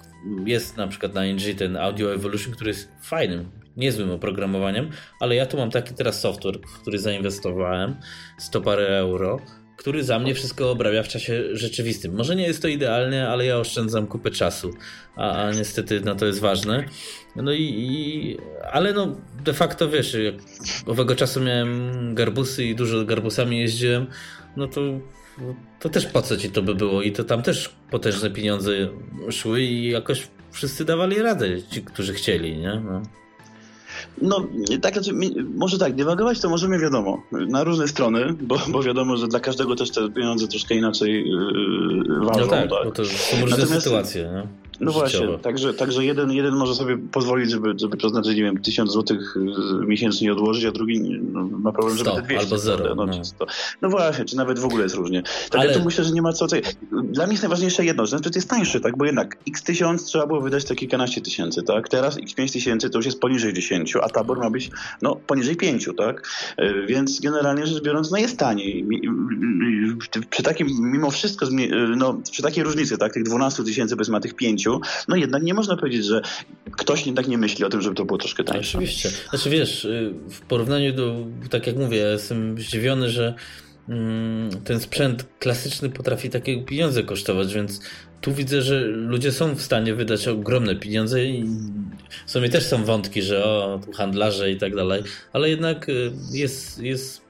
[0.46, 5.46] Jest na przykład na NG ten Audio Evolution, który jest fajnym, niezłym oprogramowaniem, ale ja
[5.46, 7.96] tu mam taki teraz software, w który zainwestowałem
[8.38, 9.40] 100 parę euro
[9.76, 12.14] który za mnie wszystko obrabia w czasie rzeczywistym.
[12.14, 14.74] Może nie jest to idealne, ale ja oszczędzam kupę czasu,
[15.16, 16.84] a, a niestety no, to jest ważne.
[17.36, 18.36] No i, i,
[18.72, 20.34] ale no de facto wiesz, jak
[20.86, 24.06] owego czasu miałem garbusy i dużo garbusami jeździłem,
[24.56, 24.80] no to
[25.80, 28.72] to też po co ci to by było i to tam też potężne pieniądze
[29.30, 32.82] szły i jakoś wszyscy dawali radę, ci, którzy chcieli, nie?
[32.84, 33.02] No.
[34.22, 34.46] No,
[34.82, 35.12] tak, znaczy,
[35.54, 39.76] może tak, dywagować to możemy wiadomo, na różne strony, bo, bo wiadomo, że dla każdego
[39.76, 42.40] też te pieniądze troszkę inaczej yy, ważą.
[42.40, 42.84] No tak, tak.
[42.84, 44.48] bo to są różne Natomiast, sytuacje.
[44.80, 48.92] No właśnie, także, także jeden, jeden może sobie pozwolić, żeby, żeby przeznaczyć, nie wiem, 1000
[48.92, 51.00] złotych y, miesięcznie odłożyć, a drugi
[51.32, 52.94] no, ma problem, żeby te 200 albo zero.
[52.94, 53.46] No, no.
[53.82, 55.22] no, właśnie, czy nawet w ogóle jest różnie.
[55.22, 55.72] Tak Ale...
[55.72, 56.46] ja tu myślę, że nie ma co...
[56.92, 58.96] Dla mnie jest najważniejsze jedno, że znaczy to jest tańszy, tak?
[58.96, 61.88] Bo jednak x1000 trzeba było wydać te kilkanaście tysięcy, tak?
[61.88, 64.70] Teraz x5000 to już jest poniżej 10, a tabor ma być
[65.02, 66.28] no, poniżej 5, tak?
[66.60, 68.86] Y, więc generalnie rzecz biorąc, no jest taniej.
[70.30, 73.12] Przy takim, mimo wszystko, y, no, przy takiej różnicy, tak?
[73.12, 74.63] Tych 12 tysięcy, powiedzmy, a tych 5,
[75.08, 76.22] no jednak nie można powiedzieć, że
[76.70, 78.78] ktoś jednak nie myśli o tym, żeby to było troszkę tańsze.
[78.78, 79.10] Oczywiście.
[79.30, 81.16] Znaczy wiesz, y, w porównaniu do,
[81.50, 83.34] tak jak mówię, jestem zdziwiony, że
[83.88, 87.80] mm, ten sprzęt klasyczny potrafi takie pieniądze kosztować, więc
[88.20, 91.44] tu widzę, że ludzie są w stanie wydać ogromne pieniądze i
[92.26, 96.78] w sumie też są wątki, że o, handlarze i tak dalej, ale jednak y, jest,
[96.78, 97.22] jest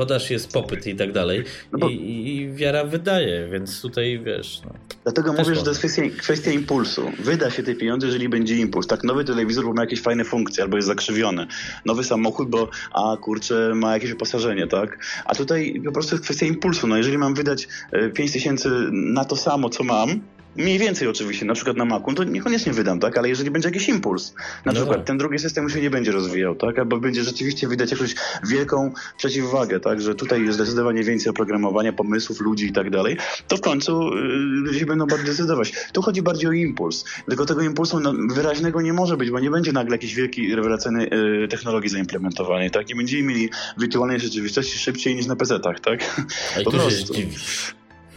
[0.00, 1.44] podaż jest popyt i tak dalej.
[1.72, 1.88] No bo...
[1.88, 4.60] I, I, wiara wydaje, więc tutaj wiesz.
[4.64, 7.02] No, Dlatego mówię, że to jest kwestia, kwestia, impulsu.
[7.18, 8.86] Wyda się te pieniądze, jeżeli będzie impuls.
[8.86, 11.46] Tak, nowy telewizor, bo ma jakieś fajne funkcje, albo jest zakrzywiony.
[11.84, 14.98] Nowy samochód, bo a kurczę, ma jakieś wyposażenie, tak?
[15.24, 16.86] A tutaj po prostu jest kwestia impulsu.
[16.86, 17.68] No jeżeli mam wydać
[18.14, 20.20] 5 e, tysięcy na to samo, co mam,
[20.56, 23.18] Mniej więcej oczywiście, na przykład na Macu, no to niekoniecznie wydam, tak?
[23.18, 25.06] Ale jeżeli będzie jakiś impuls, na no przykład tak.
[25.06, 26.78] ten drugi system już się nie będzie rozwijał, tak?
[26.78, 28.14] Albo będzie rzeczywiście widać jakąś
[28.48, 30.00] wielką przeciwwagę, tak?
[30.00, 33.16] Że tutaj jest zdecydowanie więcej oprogramowania, pomysłów, ludzi i tak dalej,
[33.48, 35.72] to w końcu yy, ludzie będą bardziej decydować.
[35.92, 37.04] Tu chodzi bardziej o impuls.
[37.28, 41.10] Tylko tego impulsu no, wyraźnego nie może być, bo nie będzie nagle jakiejś wielkiej, rewelacyjnej
[41.10, 42.90] yy, technologii zaimplementowanej, tak?
[42.90, 46.24] I będziemy mieli wirtualnej rzeczywistości szybciej niż na PC-tach, tak?
[46.64, 47.14] Po prostu.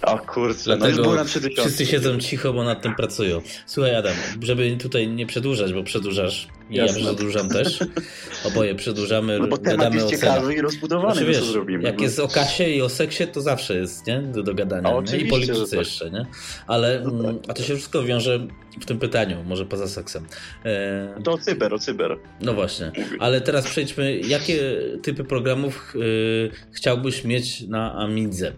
[0.03, 1.25] O kurczę, Dlatego no
[1.57, 3.41] wszyscy siedzą cicho, bo nad tym pracują.
[3.65, 6.99] Słuchaj Adam, żeby tutaj nie przedłużać, bo przedłużasz I Jasne.
[6.99, 7.79] ja przedłużam też.
[8.47, 11.83] Oboje przedłużamy, no bo temat jest ciekawy i rozbudowany, znaczy, wiesz, co zrobimy.
[11.83, 12.03] Jak no.
[12.03, 14.21] jest o kasie i o seksie, to zawsze jest nie?
[14.21, 14.89] do dogadania.
[14.89, 15.79] A, I polityce tak.
[15.79, 16.25] jeszcze, nie?
[16.67, 17.19] Ale no tak.
[17.19, 18.47] Mm, a to się wszystko wiąże
[18.81, 20.25] w tym pytaniu, może poza seksem.
[20.65, 21.21] E...
[21.23, 22.17] To o cyber, o cyber.
[22.41, 22.91] No właśnie.
[23.19, 24.59] Ale teraz przejdźmy, jakie
[25.03, 28.51] typy programów y, chciałbyś mieć na Amidze?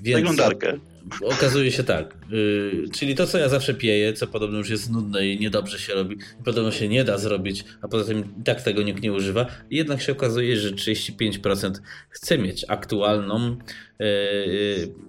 [0.00, 0.24] Więc...
[0.24, 0.78] Przeglądarkę.
[1.22, 2.14] Okazuje się tak.
[2.30, 5.94] Yy, czyli to, co ja zawsze pieję, co podobno już jest nudne i niedobrze się
[5.94, 9.46] robi, podobno się nie da zrobić, a poza tym i tak tego nikt nie używa.
[9.70, 11.72] Jednak się okazuje, że 35%
[12.10, 13.56] chce mieć aktualną
[13.98, 14.06] yy,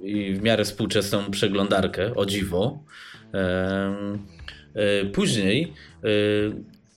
[0.03, 2.83] i w miarę współczesną przeglądarkę, o dziwo.
[3.33, 5.73] Yy, później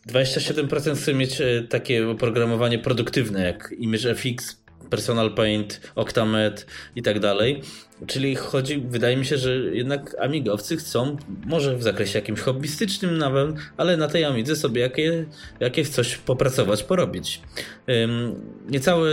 [0.09, 6.67] 27% chce mieć takie oprogramowanie produktywne jak ImageFX, Personal Paint, Octamed
[6.97, 7.63] i tak dalej.
[8.07, 11.17] Czyli chodzi, wydaje mi się, że jednak amigowcy chcą,
[11.47, 15.25] może w zakresie jakimś hobbystycznym nawet, ale na tej amidze sobie jakie,
[15.61, 17.41] jakieś coś popracować, porobić.
[18.71, 19.11] niecałe,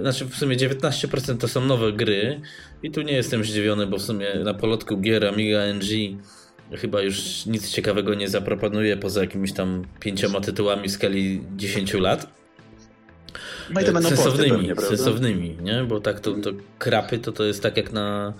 [0.00, 2.40] znaczy w sumie 19% to są nowe gry
[2.82, 6.18] i tu nie jestem zdziwiony, bo w sumie na polotku gier Amiga NG
[6.72, 12.43] chyba już nic ciekawego nie zaproponuje poza jakimiś tam pięcioma tytułami w skali 10 lat.
[13.70, 15.84] No i te będą sensownymi, pewnie, sensownymi, nie?
[15.84, 18.34] Bo tak to, to krapy to to jest tak jak na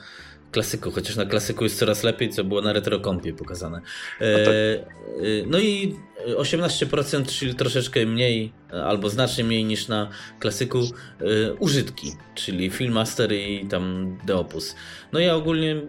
[0.55, 3.81] klasyku, chociaż na klasyku jest coraz lepiej, co było na retrokompie pokazane.
[4.21, 4.55] E, tak.
[4.55, 5.97] E, no i
[6.37, 10.09] 18%, czyli troszeczkę mniej, albo znacznie mniej niż na
[10.39, 14.75] klasyku, e, użytki, czyli Filmmaster i tam Deopus.
[15.12, 15.83] No ja ogólnie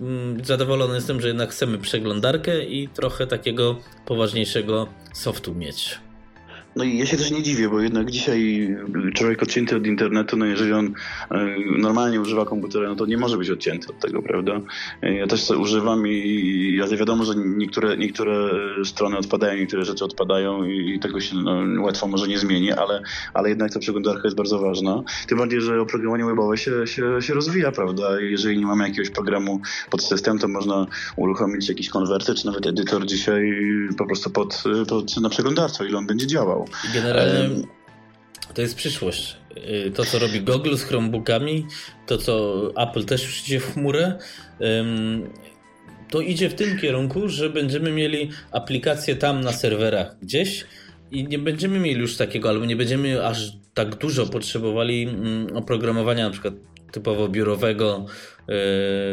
[0.00, 5.98] mm, zadowolony jestem, że jednak chcemy przeglądarkę i trochę takiego poważniejszego softu mieć.
[6.76, 8.68] No i ja się też nie dziwię, bo jednak dzisiaj
[9.14, 10.86] człowiek odcięty od internetu, no jeżeli on
[11.30, 11.46] e,
[11.78, 14.60] normalnie używa komputera, no to nie może być odcięty od tego, prawda?
[15.02, 18.50] E, ja też to używam i ja wiadomo, że niektóre, niektóre
[18.84, 23.02] strony odpadają, niektóre rzeczy odpadają i tego się no, łatwo może nie zmieni, ale,
[23.34, 25.02] ale jednak ta przeglądarka jest bardzo ważna.
[25.28, 28.20] Tym bardziej, że oprogramowanie webowe się, się, się rozwija, prawda?
[28.20, 29.60] Jeżeli nie mamy jakiegoś programu
[29.90, 30.86] pod system, to można
[31.16, 33.54] uruchomić jakiś konwerter, czy nawet edytor dzisiaj
[33.98, 36.59] po prostu pod, pod na przeglądarce, ile on będzie działał.
[36.94, 37.48] Generalnie
[38.54, 39.36] to jest przyszłość.
[39.86, 41.66] Y, to, co robi Google z Chromebookami,
[42.06, 44.18] to, co Apple też już idzie w chmurę,
[46.10, 50.64] to idzie w tym kierunku, że będziemy mieli aplikacje tam na serwerach gdzieś
[51.10, 56.24] i nie będziemy mieli już takiego, albo nie będziemy aż tak dużo potrzebowali mm, oprogramowania
[56.24, 56.54] na przykład
[56.92, 58.06] typowo biurowego,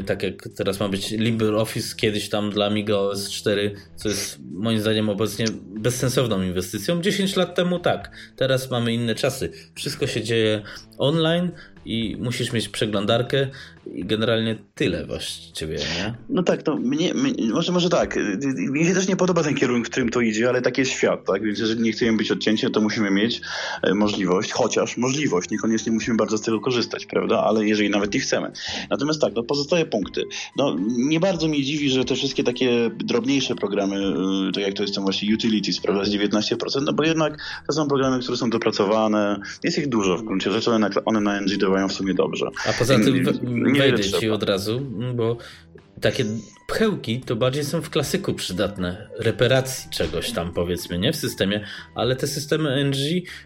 [0.05, 4.79] tak jak teraz ma być LibreOffice kiedyś tam dla Amiga OS 4, co jest moim
[4.79, 7.01] zdaniem obecnie bezsensowną inwestycją.
[7.01, 9.51] 10 lat temu tak, teraz mamy inne czasy.
[9.75, 10.61] Wszystko się dzieje
[10.97, 11.51] online,
[11.87, 13.47] i musisz mieć przeglądarkę
[13.93, 16.13] i generalnie tyle właściwie, nie?
[16.29, 18.19] No tak, to mnie, mnie, może, może tak.
[18.55, 21.25] Mnie się też nie podoba ten kierunek, w którym to idzie, ale taki jest świat,
[21.25, 21.43] tak?
[21.43, 23.41] Więc jeżeli nie chcemy być odcięci, to musimy mieć
[23.83, 27.43] e, możliwość, chociaż możliwość, niekoniecznie musimy bardzo z tego korzystać, prawda?
[27.43, 28.51] Ale jeżeli nawet nie chcemy.
[28.89, 30.23] Natomiast tak, no pozostałe punkty.
[30.57, 34.83] No nie bardzo mnie dziwi, że te wszystkie takie drobniejsze programy, e, tak jak to
[34.83, 37.37] jest tam właśnie utilities, prawda, z 19%, no bo jednak
[37.67, 41.21] to są programy, które są dopracowane, jest ich dużo w gruncie rzeczy, one na, one
[41.21, 42.49] na NG działają w sumie dobrze.
[42.69, 43.23] A poza tym
[43.73, 44.81] wejdę ci od razu,
[45.15, 45.37] bo
[46.01, 46.25] takie
[46.67, 51.65] pchełki to bardziej są w klasyku przydatne, reparacji czegoś tam powiedzmy, nie w systemie,
[51.95, 52.97] ale te systemy NG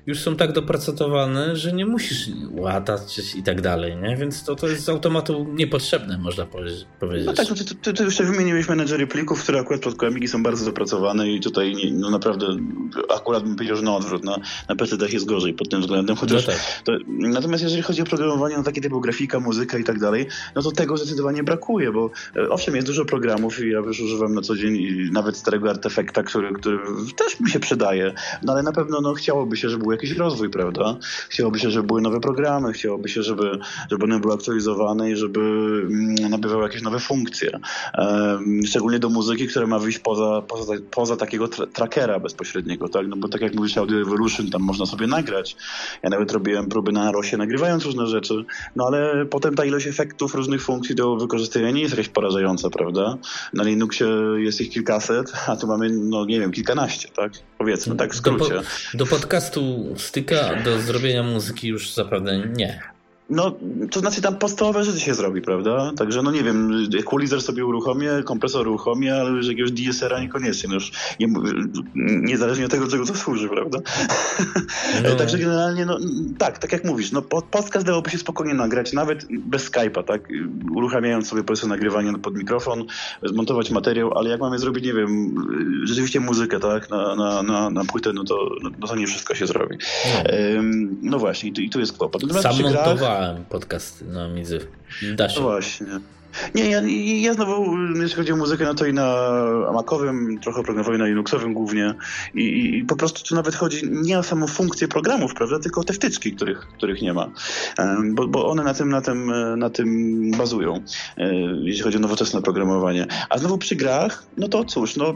[0.06, 4.18] już są tak dopracowane, że nie musisz łatać i tak dalej, nie?
[4.18, 6.85] Więc to, to jest z automatu niepotrzebne, można powiedzieć.
[7.26, 10.43] No tak, no ty, ty, ty jeszcze wymieniłeś menedżery plików, które akurat pod Amigi są
[10.43, 12.48] bardzo dopracowane i tutaj no naprawdę
[13.15, 14.38] akurat bym powiedział, że na odwrót, na,
[14.69, 16.81] na PC jest gorzej pod tym względem, chociaż no tak.
[16.84, 20.61] to, natomiast jeżeli chodzi o programowanie, no takie typu grafika, muzyka i tak dalej, no
[20.61, 24.41] to tego zdecydowanie brakuje, bo e, owszem, jest dużo programów i ja już używam na
[24.41, 26.79] co dzień i nawet starego artefakta, który, który
[27.15, 28.13] też mi się przydaje,
[28.43, 30.97] no ale na pewno no, chciałoby się, żeby był jakiś rozwój, prawda?
[31.29, 33.59] Chciałoby się, żeby były nowe programy, chciałoby się, żeby,
[33.91, 37.59] żeby one były aktualizowane i żeby mm, nabywały jakieś nowe funkcje.
[38.65, 43.07] Szczególnie do muzyki, która ma wyjść poza, poza, poza takiego tra trackera bezpośredniego, tak?
[43.07, 45.55] No bo tak jak mówisz, Audio Evolution, tam można sobie nagrać.
[46.03, 50.35] Ja nawet robiłem próby na Rosie nagrywając różne rzeczy, no ale potem ta ilość efektów,
[50.35, 53.01] różnych funkcji do wykorzystania nie jest jakaś porażająca, prawda?
[53.53, 54.07] Na Linuxie
[54.38, 57.32] jest ich kilkaset, a tu mamy, no nie wiem, kilkanaście, tak?
[57.57, 58.53] Powiedzmy, tak w skrócie.
[58.53, 62.90] Do, po, do podcastu styka, do zrobienia muzyki już zapewne nie.
[63.32, 63.52] No,
[63.91, 65.91] to znaczy tam podstawowe rzeczy się zrobi, prawda?
[65.98, 70.70] Także, no nie wiem, equalizer sobie uruchomię, kompresor uruchomię, ale już jakiegoś DSR-a niekoniecznie.
[70.70, 71.28] No już nie,
[71.95, 73.80] niezależnie od tego, czego to służy, prawda?
[75.03, 75.16] No.
[75.16, 75.98] Także generalnie, no
[76.38, 80.28] tak, tak jak mówisz, no podcast dałoby się spokojnie nagrać, nawet bez Skype'a, tak?
[80.76, 82.84] Uruchamiając sobie po prostu nagrywanie pod mikrofon,
[83.24, 85.36] zmontować materiał, ale jak mamy zrobić, nie wiem,
[85.84, 86.90] rzeczywiście muzykę, tak?
[86.90, 88.49] Na, na, na, na płytę, no to,
[88.80, 89.78] no to nie wszystko się zrobi.
[91.02, 92.22] No, no właśnie, i tu, i tu jest kłopot.
[92.22, 92.58] Natomiast Sam
[93.22, 94.60] montowałem podcast na Midzy.
[95.15, 95.39] Da się.
[95.39, 95.88] No właśnie.
[96.56, 96.82] Nie, ja,
[97.22, 99.32] ja znowu, jeśli chodzi o muzykę, no to i na
[99.74, 101.94] Macowym, trochę programowej na Linuxowym głównie.
[102.36, 105.84] I, i, po prostu tu nawet chodzi nie o samą funkcję programów, prawda, tylko o
[105.84, 107.30] te wtyczki, których, których nie ma,
[108.03, 110.82] bo, bo one na tym, na, tym, na tym bazują,
[111.18, 113.08] e, jeśli chodzi o nowoczesne programowanie.
[113.30, 115.14] A znowu przy grach, no to cóż, no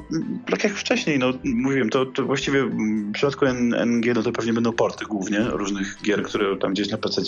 [0.50, 3.46] tak jak wcześniej, no mówiłem, to, to właściwie w przypadku
[3.86, 7.22] NG, no to pewnie będą porty głównie różnych gier, które tam gdzieś na PC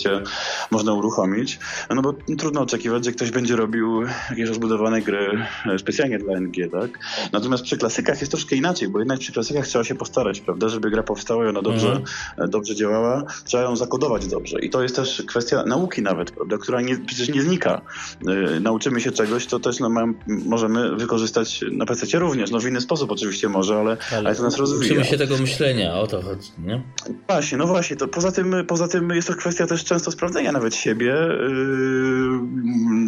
[0.70, 1.58] można uruchomić,
[1.90, 6.40] no bo trudno oczekiwać, że ktoś będzie robił robił jakieś rozbudowane gry e, specjalnie dla
[6.40, 6.90] NG, tak?
[7.32, 10.68] Natomiast przy klasykach jest troszkę inaczej, bo jednak przy klasykach trzeba się postarać, prawda?
[10.68, 12.04] Żeby gra powstała i ona dobrze, mhm.
[12.38, 14.60] E, dobrze działała, trzeba ją zakodować dobrze.
[14.60, 16.58] I to jest też kwestia nauki nawet, prawda?
[16.58, 17.80] Która nie, przecież nie znika.
[18.26, 22.50] Yy, nauczymy się czegoś, to też no, mam, możemy wykorzystać na PC również.
[22.50, 24.92] No w inny sposób oczywiście może, ale, ale, ale to nas rozwija.
[24.92, 26.82] Uczymy się tego myślenia, o to chodzi, nie?
[27.26, 27.96] Właśnie, no właśnie.
[27.96, 31.06] To poza, tym, poza tym jest to kwestia też często sprawdzenia nawet siebie.
[31.06, 32.38] Yy,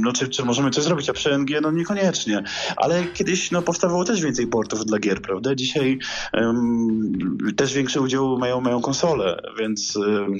[0.03, 2.43] no, czy, czy możemy coś zrobić, a przy NG no niekoniecznie.
[2.77, 5.55] Ale kiedyś no, powstawało też więcej portów dla gier, prawda?
[5.55, 5.99] Dzisiaj
[6.33, 10.39] um, też większy udział mają, mają konsole, więc um,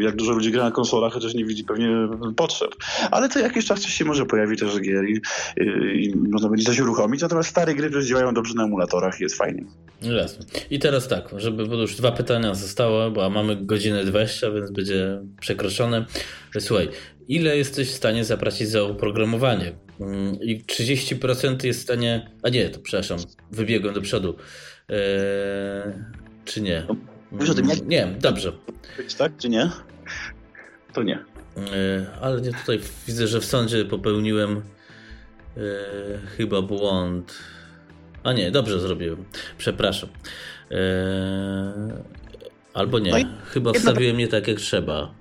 [0.00, 1.88] jak dużo ludzi gra na konsolach, chociaż nie widzi pewnie
[2.36, 2.70] potrzeb.
[3.10, 5.20] Ale to jakiś czas się może pojawi też gier i,
[5.56, 9.22] i, i można będzie coś uruchomić, natomiast stare gry też działają dobrze na emulatorach i
[9.22, 9.64] jest fajnie.
[10.02, 10.44] Jasne.
[10.70, 15.20] I teraz tak, żeby, bo już dwa pytania zostały, bo mamy godzinę 20, więc będzie
[15.40, 16.06] przekroczone.
[16.58, 16.88] Słuchaj,
[17.28, 19.72] ile jesteś w stanie zapłacić za oprogramowanie.
[20.00, 22.30] Mm, I 30% jest w stanie.
[22.42, 23.18] A nie, to przepraszam,
[23.50, 24.36] wybiegłem do przodu.
[24.88, 24.98] Eee,
[26.44, 26.86] czy nie?
[27.30, 27.86] Mówisz o tym, jak...
[27.86, 28.52] Nie, dobrze.
[29.18, 29.70] Tak, czy nie?
[30.92, 31.18] To nie.
[31.56, 35.62] Eee, ale nie, tutaj widzę, że w sądzie popełniłem eee,
[36.36, 37.38] chyba błąd.
[38.22, 39.24] A nie, dobrze zrobiłem.
[39.58, 40.08] Przepraszam.
[40.70, 40.78] Eee,
[42.74, 43.10] albo nie.
[43.10, 45.17] No chyba wstawiłem nie tak jak trzeba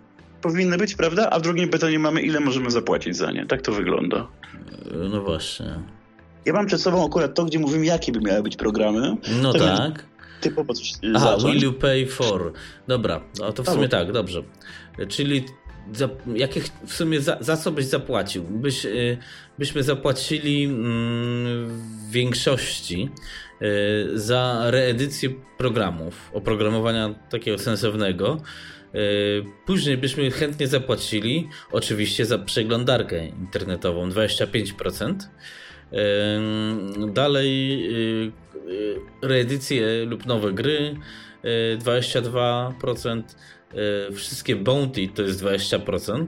[0.48, 1.30] powinny być, prawda?
[1.30, 3.46] A w drugim pytaniu mamy, ile możemy zapłacić za nie.
[3.46, 4.28] Tak to wygląda.
[5.10, 5.66] No właśnie.
[6.46, 9.18] Ja mam przed sobą akurat to, gdzie mówimy, jakie by miały być programy.
[9.42, 10.06] No to tak.
[10.42, 11.54] Typowo coś Aha, zacząć.
[11.54, 12.54] will you pay for?
[12.88, 14.44] Dobra, no to w sumie tak, dobrze.
[15.10, 15.46] Czyli
[15.94, 18.44] za, jakie, w sumie za, za, co byś zapłacił?
[18.44, 19.18] Byś, y,
[19.60, 20.86] byśmy zapłacili mm,
[21.68, 23.10] w większości
[23.62, 28.42] y, za reedycję programów, oprogramowania takiego sensownego, E,
[29.66, 35.14] później byśmy chętnie zapłacili, oczywiście za przeglądarkę internetową 25%.
[35.94, 35.98] E,
[37.08, 37.84] dalej
[39.22, 40.96] e, reedycje lub nowe gry
[41.78, 43.24] 22%.
[44.14, 46.26] Wszystkie bounty to jest 20%.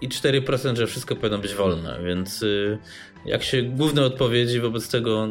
[0.00, 2.00] I 4%, że wszystko powinno być wolne.
[2.04, 2.44] Więc
[3.26, 5.28] jak się główne odpowiedzi wobec tego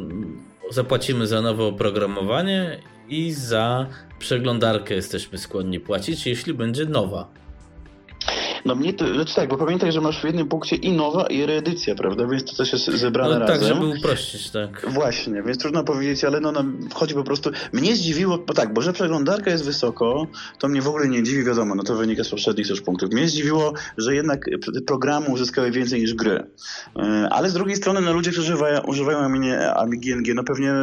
[0.69, 2.79] zapłacimy za nowe oprogramowanie
[3.11, 3.87] i za
[4.19, 7.40] przeglądarkę jesteśmy skłonni płacić, jeśli będzie nowa.
[8.65, 11.45] No mnie to, znaczy tak, bo pamiętaj, że masz w jednym punkcie i nowa, i
[11.45, 12.27] reedycja, prawda?
[12.27, 13.67] Więc to też jest zebrane no, tak, razem.
[13.67, 14.85] Tak, żeby uprościć, tak.
[14.89, 16.63] Właśnie, więc trudno powiedzieć, ale no, no
[16.93, 17.49] chodzi po prostu...
[17.73, 20.27] Mnie zdziwiło, bo tak, bo że przeglądarka jest wysoko,
[20.59, 23.11] to mnie w ogóle nie dziwi, wiadomo, no to wynika z poprzednich też punktów.
[23.11, 24.45] Mnie zdziwiło, że jednak
[24.87, 26.43] programy uzyskały więcej niż gry.
[26.95, 29.19] E, ale z drugiej strony, no ludzie, którzy używają, używają
[29.75, 30.73] Amigi NG, no pewnie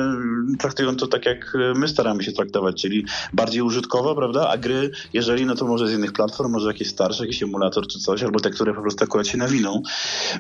[0.59, 4.49] traktują to tak, jak my staramy się traktować, czyli bardziej użytkowo, prawda?
[4.49, 7.87] A gry, jeżeli, no to może z innych platform, może jakieś starsze, jakieś emulacje, emulator
[7.87, 9.83] czy coś, albo te, które po prostu akurat się nawiną,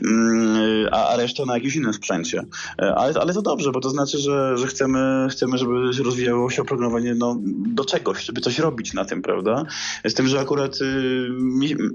[0.04, 2.44] mm, a, a reszta na jakimś innym sprzęcie.
[2.82, 6.62] E, ale, ale to dobrze, bo to znaczy, że, że chcemy, chcemy, żeby rozwijało się
[6.62, 7.36] oprogramowanie no,
[7.66, 9.64] do czegoś, żeby coś robić na tym, prawda?
[10.04, 11.28] Z tym, że akurat y,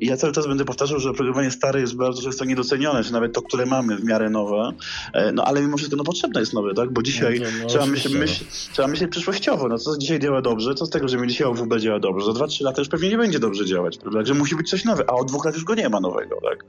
[0.01, 3.41] ja cały czas będę powtarzał, że oprogramowanie stare jest bardzo często niedocenione, czy nawet to,
[3.41, 4.71] które mamy w miarę nowe,
[5.13, 6.93] e, no ale mimo wszystko no, potrzebne jest nowe, tak?
[6.93, 10.75] Bo dzisiaj no, no, trzeba, myśl, myśl, trzeba myśleć przyszłościowo, no co dzisiaj działa dobrze,
[10.75, 13.17] co z tego, że mi dzisiaj OWB działa dobrze, za 2-3 lata już pewnie nie
[13.17, 14.19] będzie dobrze działać, prawda?
[14.19, 16.65] Także musi być coś nowe, a od dwóch lat już go nie ma nowego, tak?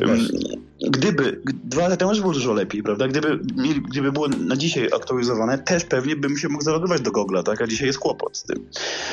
[0.00, 0.12] No
[0.90, 3.08] gdyby, dwa lata temu już było dużo lepiej, prawda?
[3.08, 3.38] Gdyby,
[3.90, 7.62] gdyby było na dzisiaj aktualizowane, też pewnie bym się mógł zalogować do Google'a, tak?
[7.62, 8.66] A dzisiaj jest kłopot z tym.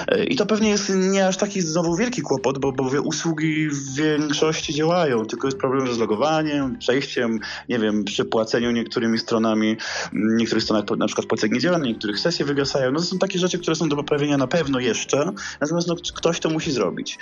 [0.07, 3.95] E, I to pewnie jest nie aż taki znowu wielki kłopot, bo, bo usługi w
[3.95, 7.39] większości działają, tylko jest problem z logowaniem, przejściem,
[7.69, 9.77] nie wiem, przy płaceniu niektórymi stronami,
[10.13, 12.91] niektórych stronach na przykład płacenie nie działa, niektórych sesje wygasają.
[12.91, 16.39] No to są takie rzeczy, które są do poprawienia na pewno jeszcze, natomiast no, ktoś
[16.39, 17.19] to musi zrobić.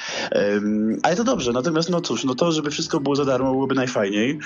[1.03, 4.39] Ale to dobrze, Natomiast no cóż, no to, żeby wszystko było za darmo, byłoby najfajniej,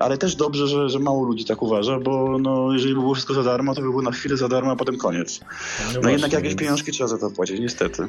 [0.00, 3.34] ale też dobrze, że, że mało ludzi tak uważa, bo no, jeżeli by było wszystko
[3.34, 5.40] za darmo, to by było na chwilę za darmo, a potem koniec.
[5.40, 5.46] No,
[5.86, 6.60] no właśnie, jednak jakieś więc...
[6.60, 8.06] pieniążki trzeba za to płacić, niestety.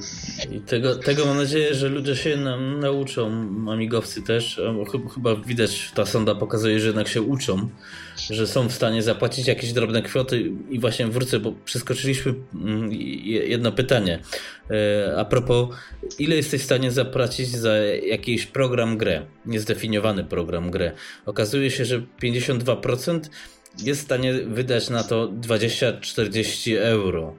[0.52, 3.32] I tego, tego mam nadzieję, że ludzie się nam nauczą,
[3.72, 4.62] amigowcy też.
[5.14, 7.70] Chyba widać, ta sonda pokazuje, że jednak się uczą,
[8.30, 10.52] że są w stanie zapłacić jakieś drobne kwoty.
[10.70, 12.92] I właśnie wrócę, bo przeskoczyliśmy mm,
[13.28, 14.20] jedno pytanie.
[14.72, 15.70] E, a propos,
[16.20, 17.78] ile jesteś w stanie zapłacić za
[18.08, 19.26] jakiś program grę?
[19.46, 20.92] Niezdefiniowany program grę.
[21.26, 23.20] Okazuje się, że 52%
[23.84, 27.36] jest w stanie wydać na to 20-40 euro.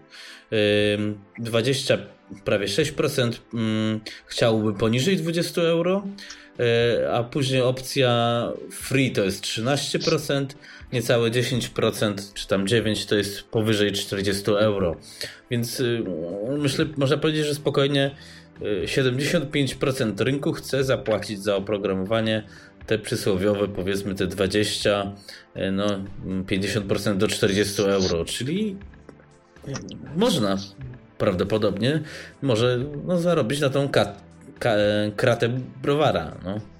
[1.38, 1.98] 20,
[2.44, 6.06] prawie 6% mm, chciałby poniżej 20 euro,
[7.12, 10.46] a później opcja free to jest 13%,
[10.92, 14.96] niecałe 10% czy tam 9% to jest powyżej 40 euro.
[15.50, 16.04] Więc y,
[16.58, 18.10] myślę, można powiedzieć, że spokojnie
[18.60, 22.42] 75% y, rynku chce zapłacić za oprogramowanie
[22.86, 25.12] te przysłowiowe, powiedzmy te 20,
[25.56, 25.86] y, no
[26.26, 28.76] 50% do 40 euro, czyli
[30.16, 30.58] można
[31.18, 32.02] prawdopodobnie
[32.42, 34.14] może no, zarobić na tą ka, ka,
[35.16, 35.48] kratę
[35.82, 36.32] browara.
[36.44, 36.73] No.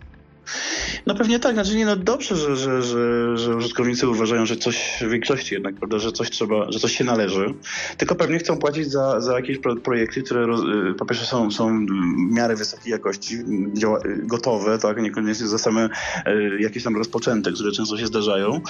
[1.07, 4.99] No pewnie tak, znaczy nie no dobrze, że, że, że, że użytkownicy uważają, że coś
[5.01, 7.55] w większości jednak, prawda, że coś trzeba, że coś się należy,
[7.99, 11.87] tylko pewnie chcą płacić za, za jakieś projekty, które roz, y, po pierwsze są, są
[11.87, 13.39] w miarę wysokiej jakości,
[13.73, 15.89] działa, y, gotowe, tak, niekoniecznie za same
[16.27, 18.61] y, jakieś tam rozpoczęte, które często się zdarzają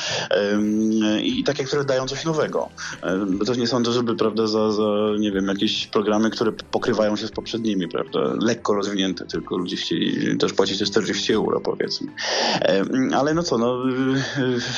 [1.22, 2.68] i takie, które dają coś nowego.
[3.46, 4.82] Też nie sądzę, żeby, prawda, za, za,
[5.18, 10.38] nie wiem, jakieś programy, które pokrywają się z poprzednimi, prawda, lekko rozwinięte, tylko ludzie chcieli
[10.38, 12.12] też płacić te 40 euro, powiedzmy.
[13.16, 13.82] Ale no co, no,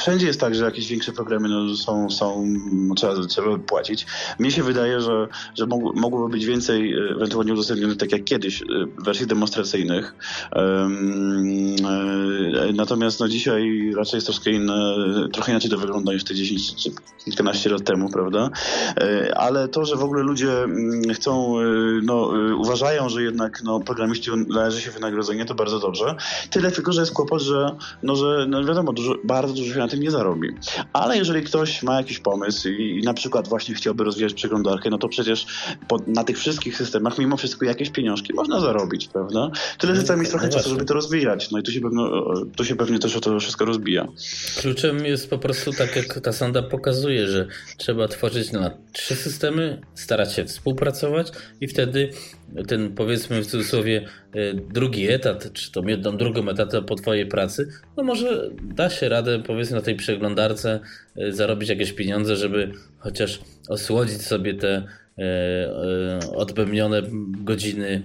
[0.00, 2.46] wszędzie jest tak, że jakieś większe programy no, są, są
[2.96, 4.06] trzeba, trzeba płacić.
[4.38, 8.64] Mnie się wydaje, że, że mogłoby być więcej e, ewentualnie udostępnionych, tak jak kiedyś, e,
[9.04, 10.14] wersji demonstracyjnych.
[10.52, 10.88] E,
[12.74, 14.94] natomiast no, dzisiaj raczej jest troszkę inne,
[15.32, 16.90] trochę inaczej to wygląda niż te 10 czy
[17.24, 18.50] kilkanaście lat temu, prawda?
[19.36, 21.54] Ale to, że w ogóle ludzie mm, chcą,
[22.02, 26.14] no, uważają, że jednak no, programiści należy się wynagrodzenie, to bardzo dobrze.
[26.50, 29.88] Tyle tylko, że jest kłopot, że, no, że no wiadomo, dużo, bardzo dużo się na
[29.88, 30.48] tym nie zarobi.
[30.92, 34.98] Ale jeżeli ktoś ma jakiś pomysł i, i na przykład właśnie chciałby rozwijać przeglądarkę, no
[34.98, 35.46] to przecież
[35.88, 39.50] po, na tych wszystkich systemach mimo wszystko jakieś pieniążki można zarobić, prawda?
[39.78, 41.50] Tyle, że trzeba mieć trochę no czasu, żeby to rozwijać.
[41.50, 44.06] No i tu się, pewno, tu się pewnie też o to wszystko rozbija.
[44.60, 47.46] Kluczem jest po prostu tak, jak ta sonda pokazuje, że
[47.76, 52.10] trzeba tworzyć na trzy systemy, starać się współpracować i wtedy
[52.68, 57.68] ten powiedzmy w cudzysłowie e, drugi etat, czy tą jedną drugą etatę po twojej pracy,
[57.96, 60.80] no może da się radę powiedzmy na tej przeglądarce
[61.16, 64.86] e, zarobić jakieś pieniądze, żeby chociaż osłodzić sobie te
[65.18, 67.02] e, odbębnione
[67.44, 68.02] godziny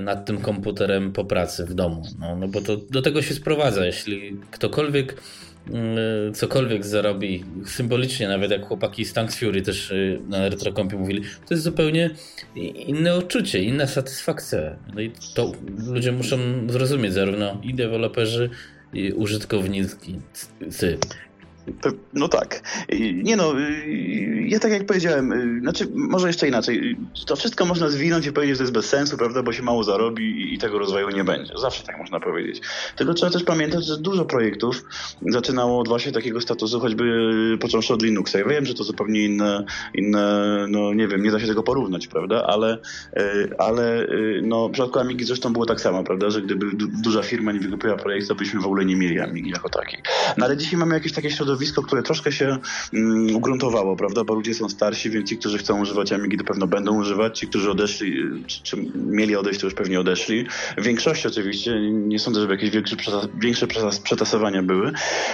[0.00, 2.02] nad tym komputerem po pracy w domu.
[2.18, 3.86] No, no bo to do tego się sprowadza.
[3.86, 5.16] Jeśli ktokolwiek
[6.34, 11.54] cokolwiek zarobi, symbolicznie nawet jak chłopaki z Tanks Fury też y, na retrokompie mówili, to
[11.54, 12.10] jest zupełnie
[12.86, 14.76] inne odczucie, inna satysfakcja.
[14.94, 15.52] No i to
[15.86, 16.38] ludzie muszą
[16.68, 18.50] zrozumieć, zarówno i deweloperzy,
[18.92, 20.18] i użytkownicy.
[22.14, 22.62] No tak.
[23.14, 23.54] Nie no,
[24.46, 26.96] ja tak jak powiedziałem, znaczy może jeszcze inaczej.
[27.26, 29.84] To wszystko można zwinąć i powiedzieć, że to jest bez sensu, prawda, bo się mało
[29.84, 31.52] zarobi i tego rozwoju nie będzie.
[31.60, 32.60] Zawsze tak można powiedzieć.
[32.96, 34.84] Tylko trzeba też pamiętać, że dużo projektów
[35.28, 37.04] zaczynało od właśnie takiego statusu, choćby
[37.60, 38.38] począwszy od Linuxa.
[38.38, 39.64] Ja wiem, że to zupełnie inne,
[39.94, 42.78] inne, no nie wiem, nie da się tego porównać, prawda, ale,
[43.58, 44.06] ale
[44.42, 46.66] no w przypadku Amigi zresztą było tak samo, prawda, że gdyby
[47.02, 50.02] duża firma nie wykupiła projektu, to byśmy w ogóle nie mieli Amigi jako takiej.
[50.36, 52.58] No ale dzisiaj mamy jakieś takie środowisko, środowisko, które troszkę się
[52.92, 54.24] mm, ugruntowało, prawda?
[54.24, 57.38] Bo ludzie są starsi, więc ci, którzy chcą używać Amigi, to pewno będą używać.
[57.38, 58.14] Ci, którzy odeszli,
[58.46, 60.46] czy, czy mieli odejść, to już pewnie odeszli.
[60.78, 62.96] W większości oczywiście, nie sądzę, żeby jakieś większe,
[63.40, 63.66] większe
[64.04, 64.92] przetasowania były.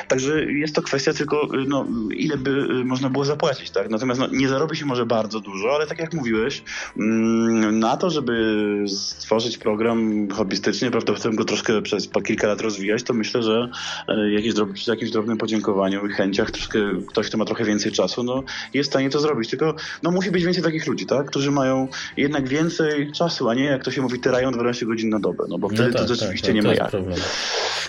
[0.08, 1.86] Także jest to kwestia tylko, no,
[2.16, 3.90] ile by y, można było zapłacić, tak?
[3.90, 6.62] Natomiast no, nie zarobi się może bardzo dużo, ale tak jak mówiłeś,
[6.98, 13.02] mm, na to, żeby stworzyć program hobbystycznie, prawda, potem go troszkę przez kilka lat rozwijać,
[13.02, 13.68] to myślę, że
[14.08, 14.54] e, jakieś,
[14.86, 16.78] jakimś drobnym podziękowaniu chęciach, troszkę,
[17.08, 18.42] ktoś, kto ma trochę więcej czasu, no,
[18.74, 19.50] jest w stanie to zrobić.
[19.50, 21.26] Tylko no, musi być więcej takich ludzi, tak?
[21.26, 25.20] którzy mają jednak więcej czasu, a nie jak to się mówi, tyrają 12 godzin na
[25.20, 26.90] dobę, no bo no wtedy no tak, to rzeczywiście tak, nie ma jak.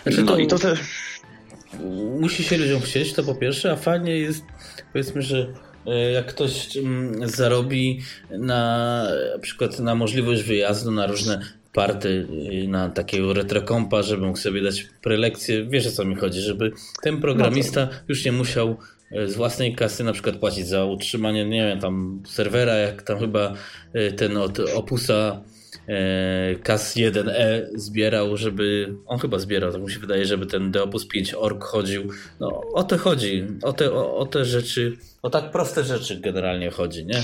[0.03, 0.37] Znaczy, no to...
[0.37, 0.79] i to też...
[2.19, 4.43] Musi się ludziom chcieć, to po pierwsze, a fajnie jest,
[4.93, 5.53] powiedzmy, że
[5.85, 9.03] e, jak ktoś mm, zarobi na,
[9.33, 11.41] na przykład na możliwość wyjazdu na różne
[11.73, 12.27] party
[12.67, 15.65] na takiego retrokompa, żeby mógł sobie dać prelekcję.
[15.65, 16.71] Wiesz o co mi chodzi, żeby
[17.01, 18.77] ten programista no już nie musiał
[19.11, 23.19] y, z własnej kasy na przykład płacić za utrzymanie, nie wiem, tam serwera, jak tam
[23.19, 23.53] chyba
[23.95, 25.41] y, ten od Opusa
[26.63, 31.33] CAS 1E zbierał, żeby, on chyba zbierał, tak mi się wydaje, żeby ten Deopus 5
[31.33, 32.03] org chodził.
[32.39, 36.71] No o to chodzi, o te, o, o te rzeczy o tak proste rzeczy generalnie
[36.71, 37.23] chodzi, nie?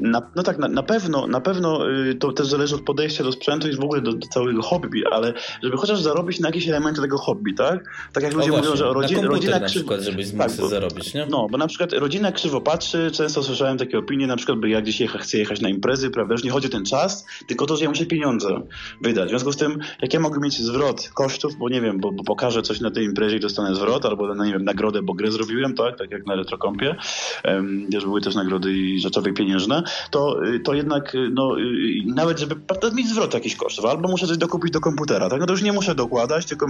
[0.00, 3.32] Na, no tak, na, na, pewno, na pewno y, to też zależy od podejścia do
[3.32, 7.00] sprzętu i w ogóle do, do, całego hobby, ale żeby chociaż zarobić na jakieś elementy
[7.00, 7.84] tego hobby, tak?
[8.12, 11.26] Tak jak ludzie właśnie, mówią, że rodzina, na rodzina na przykład, mógł tak, zarobić, nie?
[11.30, 14.82] No, bo na przykład rodzina krzywo patrzy, często słyszałem takie opinie, na przykład, by ja
[14.82, 17.76] gdzieś jecha, chcę jechać na imprezy, prawda, już nie chodzi o ten czas, tylko to,
[17.76, 18.60] że ja muszę pieniądze
[19.02, 19.26] wydać.
[19.26, 22.24] W związku z tym, jak ja mogę mieć zwrot kosztów, bo nie wiem, bo, bo
[22.24, 25.32] pokażę coś na tej imprezie i dostanę zwrot, albo na, nie wiem, nagrodę, bo grę
[25.32, 26.96] zrobiłem, tak, tak jak na retrokompie,
[27.44, 31.64] um, były też nagrody i rzeczowe i pieniężne, to, y, to jednak y, no, y,
[32.06, 32.56] nawet żeby
[32.94, 35.40] mieć zwrot jakichś kosztów, albo muszę coś dokupić do komputera, tak?
[35.40, 36.66] No to już nie muszę dokładać, tylko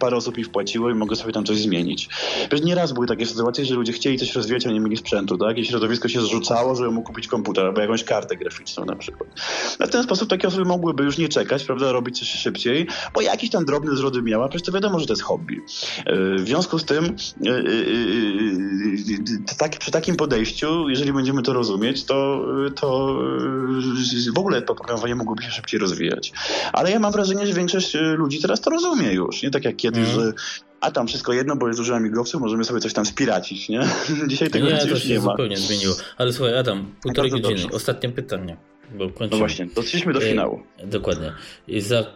[0.00, 2.08] parę osób mi wpłaciło i mogę sobie tam coś zmienić.
[2.52, 5.58] Wiesz, nieraz były takie sytuacje, że ludzie chcieli coś rozwijać, a nie mieli sprzętu, tak?
[5.58, 9.30] I środowisko się zrzucało, żeby mógł kupić komputer albo jakąś kartę graficzną na przykład.
[9.80, 13.20] No w ten sposób takie osoby mogłyby już nie czekać, prawda, robić coś szybciej, bo
[13.20, 15.60] jakiś tam drobny zwrot miała, przecież to wiadomo, że to jest hobby.
[16.38, 17.16] W związku z tym
[19.58, 22.44] tak, przy takim podejściu jeżeli będziemy to rozumieć, to,
[22.74, 23.18] to
[24.34, 26.32] w ogóle to programowanie mogłoby się szybciej rozwijać.
[26.72, 29.42] Ale ja mam wrażenie, że większość ludzi teraz to rozumie już.
[29.42, 30.14] Nie tak jak kiedyś, mm.
[30.14, 30.32] że
[30.80, 33.80] a tam wszystko jedno, bo jest dużo amigowców, możemy sobie coś tam spiracić, nie?
[34.28, 35.22] Dzisiaj tego nie, już nie ma.
[35.22, 35.94] zupełnie zmieniło.
[36.18, 37.76] Ale słuchaj, Adam, półtorej godziny, dobrze.
[37.76, 38.56] ostatnie pytanie.
[38.94, 40.62] Bo no właśnie, doszliśmy do e, finału.
[40.78, 41.32] E, dokładnie.
[41.68, 42.06] I za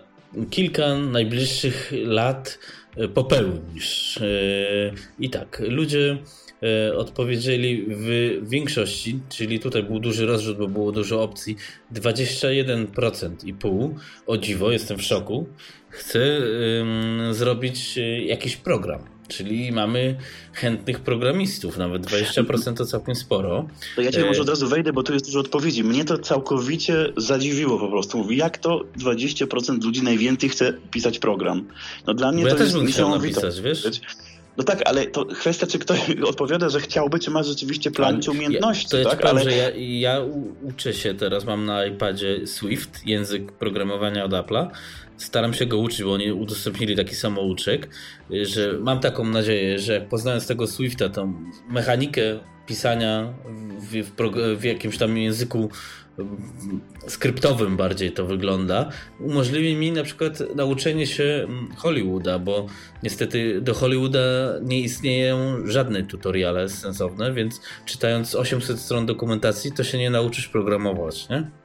[0.50, 2.58] kilka najbliższych lat
[2.96, 4.16] e, popełnisz.
[4.16, 6.18] E, I tak, ludzie
[6.62, 8.08] E, odpowiedzieli w
[8.48, 11.56] większości, czyli tutaj był duży rozrzut, bo było dużo opcji,
[11.94, 13.94] 21% i pół,
[14.26, 15.46] o dziwo, jestem w szoku,
[15.88, 16.38] chce
[16.78, 19.00] um, zrobić jakiś program.
[19.30, 20.16] Czyli mamy
[20.52, 23.68] chętnych programistów, nawet 20% to całkiem sporo.
[23.96, 25.84] To ja cię może od razu wejdę, bo tu jest dużo odpowiedzi.
[25.84, 28.18] Mnie to całkowicie zadziwiło po prostu.
[28.18, 31.68] Mówi, jak to 20% ludzi najwięcej chce pisać program?
[32.06, 34.00] No dla mnie bo to ja jest też bym napisać, wiesz?
[34.56, 38.30] No tak, ale to kwestia, czy ktoś odpowiada, że chciałby, czy ma rzeczywiście plan, czy
[38.30, 38.96] umiejętności.
[38.96, 39.24] Ja, to tak?
[39.24, 39.44] ale...
[39.44, 40.20] że ja, ja
[40.62, 44.68] uczę się teraz, mam na iPadzie Swift, język programowania od Apple'a.
[45.20, 47.88] Staram się go uczyć, bo oni udostępnili taki samouczek,
[48.42, 51.34] że mam taką nadzieję, że poznając tego Swifta, tą
[51.68, 52.22] mechanikę
[52.66, 53.34] pisania
[53.80, 54.12] w, w,
[54.58, 55.70] w jakimś tam języku
[57.06, 58.88] skryptowym bardziej to wygląda,
[59.20, 62.66] umożliwi mi na przykład nauczenie się Hollywooda, bo
[63.02, 64.20] niestety do Hollywooda
[64.62, 71.28] nie istnieją żadne tutoriale sensowne, więc czytając 800 stron dokumentacji to się nie nauczysz programować,
[71.28, 71.59] nie?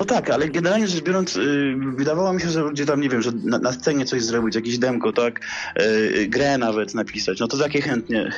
[0.00, 3.22] No tak, ale generalnie rzecz biorąc, yy, wydawało mi się, że ludzie tam, nie wiem,
[3.22, 5.40] że na, na scenie coś zrobić, jakieś demko, tak,
[5.76, 8.30] yy, grę nawet napisać, no to takie chętnie,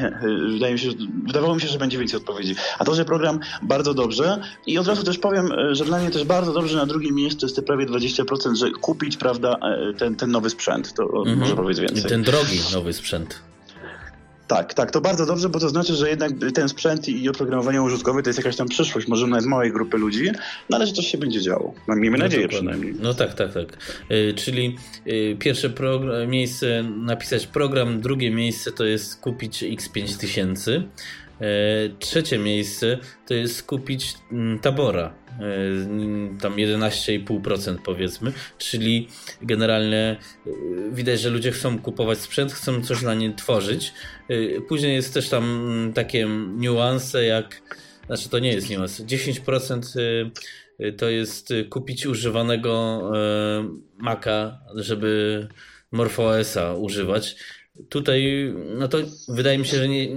[0.52, 2.54] wydaje mi się, że, wydawało mi się, że będzie więcej odpowiedzi.
[2.78, 6.10] A to, że program bardzo dobrze i od razu też powiem, y, że dla mnie
[6.10, 9.56] też bardzo dobrze na drugim miejscu jest te prawie 20%, że kupić, prawda,
[9.90, 11.38] y, ten, ten nowy sprzęt, to mhm.
[11.38, 12.04] może powiedzieć więcej.
[12.04, 13.40] I ten drogi nowy sprzęt.
[14.54, 18.22] Tak, tak, to bardzo dobrze, bo to znaczy, że jednak ten sprzęt i oprogramowanie użytkowe
[18.22, 20.30] to jest jakaś tam przyszłość, może nawet małej grupy ludzi,
[20.70, 21.74] no ale że coś się będzie działo.
[21.88, 22.94] No, miejmy no nadzieję przynajmniej.
[23.00, 23.66] No tak, tak, tak.
[24.10, 24.76] Yy, czyli
[25.06, 25.70] yy, pierwsze
[26.28, 30.82] miejsce napisać program, drugie miejsce to jest kupić X5000, yy,
[31.98, 39.08] trzecie miejsce to jest kupić yy, Tabora E, tam 11,5% powiedzmy, czyli
[39.42, 40.16] generalnie
[40.46, 40.50] e,
[40.92, 43.92] widać, że ludzie chcą kupować sprzęt, chcą coś na nim tworzyć.
[44.28, 47.62] E, później jest też tam takie niuanse jak,
[48.06, 50.30] znaczy to nie jest niuans, 10%
[50.98, 53.02] to jest kupić używanego
[53.98, 55.48] Maca, żeby
[55.92, 57.36] MorphOSa używać.
[57.88, 58.98] Tutaj, no to
[59.28, 60.08] wydaje mi się, że nie,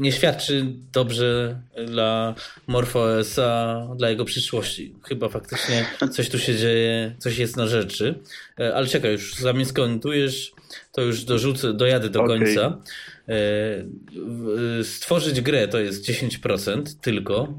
[0.00, 2.34] nie świadczy dobrze dla
[2.66, 4.94] MorphOSa, dla jego przyszłości.
[5.08, 8.14] Chyba faktycznie coś tu się dzieje, coś jest na rzeczy.
[8.60, 10.52] E, ale czekaj, już zanim skomentujesz,
[10.92, 12.38] to już dorzucę, dojadę do okay.
[12.38, 12.78] końca.
[13.28, 17.54] E, stworzyć grę to jest 10% tylko.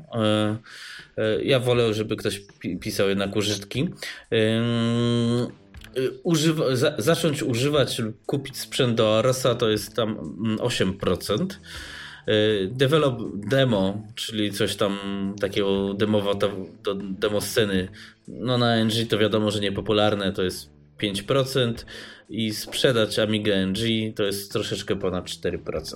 [1.17, 2.41] E, ja wolę, żeby ktoś
[2.79, 3.89] pisał jednak użytki.
[6.23, 6.65] Używa,
[6.97, 10.15] zacząć używać lub kupić sprzęt do Arasa to jest tam
[10.57, 11.45] 8%.
[12.27, 14.97] Y, develop demo, czyli coś tam
[15.39, 16.33] takiego demowa,
[16.83, 17.87] do demo sceny,
[18.27, 20.69] no na NG to wiadomo, że niepopularne, to jest
[20.99, 21.73] 5%
[22.29, 23.79] i sprzedać Amiga NG
[24.15, 25.95] to jest troszeczkę ponad 4%.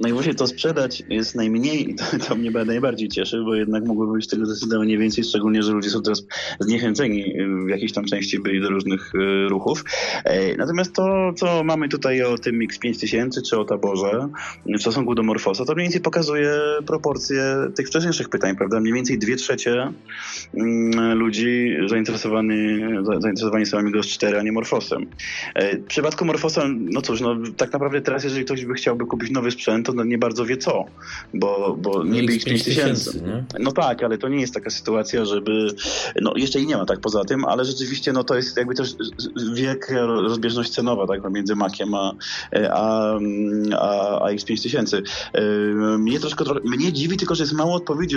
[0.00, 4.12] No i właśnie to sprzedać jest najmniej, to, to mnie najbardziej cieszy, bo jednak mogłoby
[4.12, 6.24] być tego zdecydowanie więcej, szczególnie, że ludzie są teraz
[6.60, 7.34] zniechęceni
[7.66, 9.84] w jakiejś tam części byli do różnych e, ruchów.
[10.24, 14.28] E, natomiast to, co mamy tutaj o tym X5000 czy o taborze
[14.66, 16.50] w stosunku do Morfosa, to mniej więcej pokazuje
[16.86, 18.80] proporcje tych wcześniejszych pytań, prawda?
[18.80, 19.92] Mniej więcej dwie trzecie
[21.14, 22.56] ludzi zainteresowani,
[23.04, 25.06] zainteresowani są Amigos 4, a nie Morfosem.
[25.54, 29.30] E, w przypadku Morfosa, no cóż, no tak naprawdę teraz, jeżeli ktoś by chciałby kupić
[29.30, 30.84] nowy sprzęt, to no nie bardzo wie co,
[31.34, 33.18] bo, bo niby X5000.
[33.58, 35.68] No tak, ale to nie jest taka sytuacja, żeby,
[36.20, 38.96] no jeszcze i nie ma tak poza tym, ale rzeczywiście no to jest jakby też
[39.54, 42.12] wiek, rozbieżność cenowa, tak, między Maciem a,
[42.70, 43.12] a,
[43.80, 45.02] a, a X5000.
[45.98, 48.16] Mnie troszkę, mnie dziwi tylko, że jest mało odpowiedzi,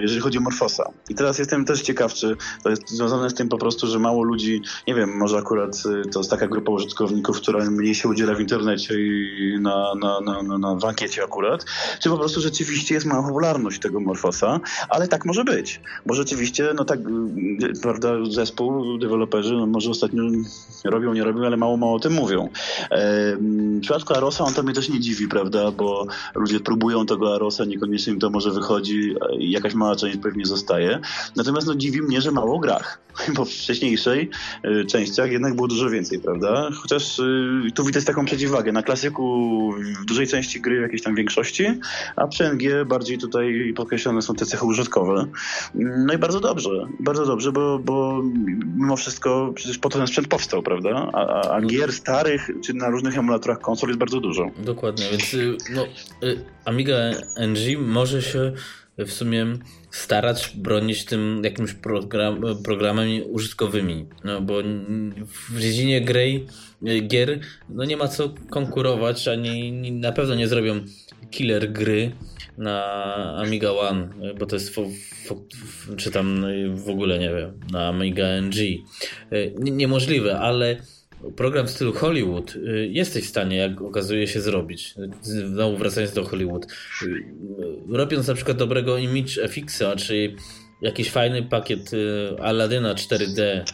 [0.00, 0.92] jeżeli chodzi o Morfosa.
[1.08, 4.60] I teraz jestem też ciekawczy, to jest związane z tym po prostu, że mało ludzi,
[4.86, 8.94] nie wiem, może akurat to jest taka grupa użytkowników, która mniej się udziela w internecie
[8.94, 11.64] i na, na, na, na, na ankiecie akurat,
[12.00, 16.70] czy po prostu rzeczywiście jest mała popularność tego Morfosa, ale tak może być, bo rzeczywiście,
[16.74, 17.00] no tak,
[17.82, 20.22] prawda, zespół, deweloperzy, no może ostatnio
[20.84, 22.48] robią, nie robią, ale mało, mało o tym mówią.
[22.90, 27.64] w przypadku Arosa on to mnie też nie dziwi, prawda, bo ludzie próbują tego Arosa,
[27.64, 31.00] niekoniecznie im to może wychodzi, jakaś mała część pewnie zostaje.
[31.36, 33.00] Natomiast no dziwi mnie, że mało o grach,
[33.36, 34.30] bo w wcześniejszej
[34.62, 36.68] e, częściach jednak było dużo więcej, prawda?
[36.74, 37.22] Chociaż e,
[37.74, 38.72] tu widać taką przeciwwagę.
[38.72, 41.66] Na klasyku w dużej części gry, jakiejś tam większości,
[42.16, 45.26] a przy NG bardziej tutaj podkreślone są te cechy użytkowe.
[45.74, 48.22] No i bardzo dobrze, bardzo dobrze, bo, bo
[48.76, 51.10] mimo wszystko przecież po to ten sprzęt powstał, prawda?
[51.12, 54.50] A, a, gier starych, czy na różnych emulatorach konsol jest bardzo dużo.
[54.58, 55.84] Dokładnie, więc y, no,
[56.28, 56.96] y, Amiga
[57.36, 58.52] NG może się
[58.98, 59.46] w sumie
[59.96, 64.62] starać bronić tym jakimś program, programami użytkowymi, no bo
[65.50, 66.46] w dziedzinie gry,
[67.08, 70.80] gier no nie ma co konkurować, ani na pewno nie zrobią
[71.30, 72.12] killer gry
[72.58, 72.84] na
[73.36, 74.08] Amiga One,
[74.38, 74.74] bo to jest
[75.96, 76.44] czy tam
[76.74, 78.56] w ogóle nie wiem, na Amiga NG.
[79.58, 80.76] Niemożliwe, ale
[81.36, 84.94] program w stylu Hollywood y, jesteś w stanie, jak okazuje się, zrobić.
[85.22, 86.66] Znowu wracając do Hollywood.
[87.02, 87.24] Y,
[87.88, 90.34] robiąc na przykład dobrego Image FX-a, czy
[90.82, 93.64] jakiś fajny pakiet y, Aladyna 4D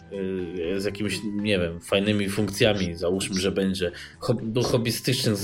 [0.77, 3.93] z jakimiś, nie wiem, fajnymi funkcjami, załóżmy, że będzie
[4.43, 5.37] do hobbystycznych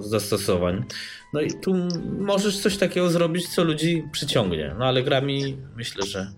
[0.00, 0.84] zastosowań.
[1.32, 1.74] No i tu
[2.18, 4.74] możesz coś takiego zrobić, co ludzi przyciągnie.
[4.78, 6.32] No ale grami myślę, że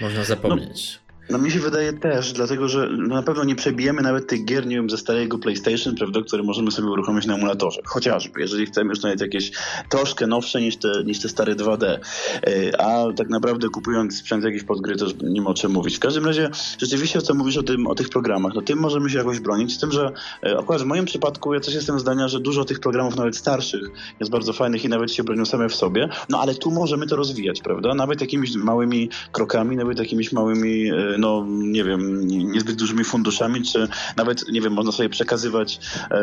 [0.00, 0.98] można zapomnieć.
[1.06, 1.11] No.
[1.32, 4.66] No mi się wydaje też, dlatego że no na pewno nie przebijemy nawet tych gier,
[4.66, 7.80] nie wiem, ze starego PlayStation, prawda, które możemy sobie uruchomić na emulatorze.
[7.84, 9.52] Chociażby, jeżeli chcemy już nawet jakieś
[9.90, 11.84] troszkę nowsze niż te, niż te stare 2D.
[11.84, 15.96] E, a tak naprawdę kupując sprzęt jakiś pod gry, to nie ma o czym mówić.
[15.96, 19.18] W każdym razie, rzeczywiście, co mówisz o, tym, o tych programach, no tym możemy się
[19.18, 22.40] jakoś bronić, z tym, że e, akurat w moim przypadku ja też jestem zdania, że
[22.40, 23.90] dużo tych programów, nawet starszych,
[24.20, 27.16] jest bardzo fajnych i nawet się bronią same w sobie, no ale tu możemy to
[27.16, 27.94] rozwijać, prawda?
[27.94, 33.88] Nawet jakimiś małymi krokami, nawet jakimiś małymi e, no nie wiem, niezbyt dużymi funduszami, czy
[34.16, 35.80] nawet, nie wiem, można sobie przekazywać
[36.10, 36.18] e,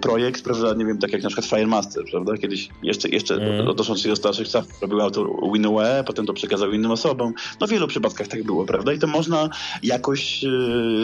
[0.00, 3.68] projekt, prawda, nie wiem, tak jak na przykład Firemaster, prawda, kiedyś jeszcze, jeszcze mm.
[3.68, 7.70] odnosząc się do starszych czasów, robił autor WinUE, potem to przekazał innym osobom, no w
[7.70, 9.48] wielu przypadkach tak było, prawda, i to można
[9.82, 10.48] jakoś e,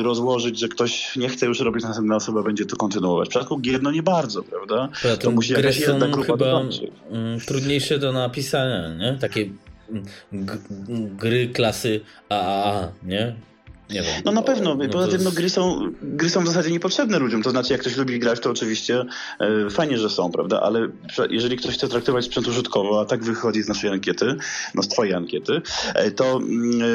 [0.02, 3.28] rozłożyć, że ktoś nie chce już robić, następna osoba będzie to kontynuować.
[3.28, 4.88] W przypadku gier, no nie bardzo, prawda,
[5.20, 6.60] to musi jakaś jedna grupa chyba
[7.10, 9.18] mm, trudniejsze do napisania, nie?
[9.20, 9.46] Takie
[11.16, 13.34] gry klasy AAA, nie?
[13.92, 14.22] Nie wiem.
[14.24, 14.74] No na pewno.
[14.74, 17.42] No Poza tym no, gry, są, gry są w zasadzie niepotrzebne ludziom.
[17.42, 19.04] To znaczy, jak ktoś lubi grać, to oczywiście
[19.40, 20.60] e, fajnie, że są, prawda?
[20.60, 20.88] Ale
[21.30, 24.36] jeżeli ktoś chce traktować sprzęt użytkowo, a tak wychodzi z naszej ankiety,
[24.74, 25.62] no z twojej ankiety,
[25.94, 26.86] e, to, mm, e,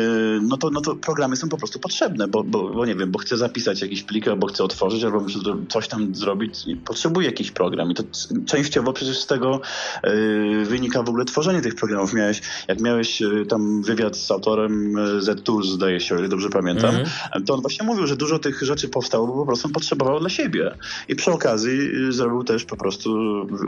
[0.41, 3.19] no to, no to programy są po prostu potrzebne, bo, bo, bo nie wiem, bo
[3.19, 5.25] chcę zapisać jakiś plik, albo chcę otworzyć, albo
[5.69, 7.91] coś tam zrobić i potrzebuję jakiś program.
[7.91, 8.03] I to
[8.45, 9.61] częściowo przecież z tego
[10.03, 10.11] e,
[10.65, 12.13] wynika w ogóle tworzenie tych programów.
[12.13, 16.49] Miałeś, jak miałeś e, tam wywiad z autorem e, Z-Tools, zdaje się, o ile dobrze
[16.49, 17.45] pamiętam, mhm.
[17.45, 20.72] to on właśnie mówił, że dużo tych rzeczy powstało, bo po prostu potrzebował dla siebie.
[21.07, 23.11] I przy okazji y, zrobił też po prostu,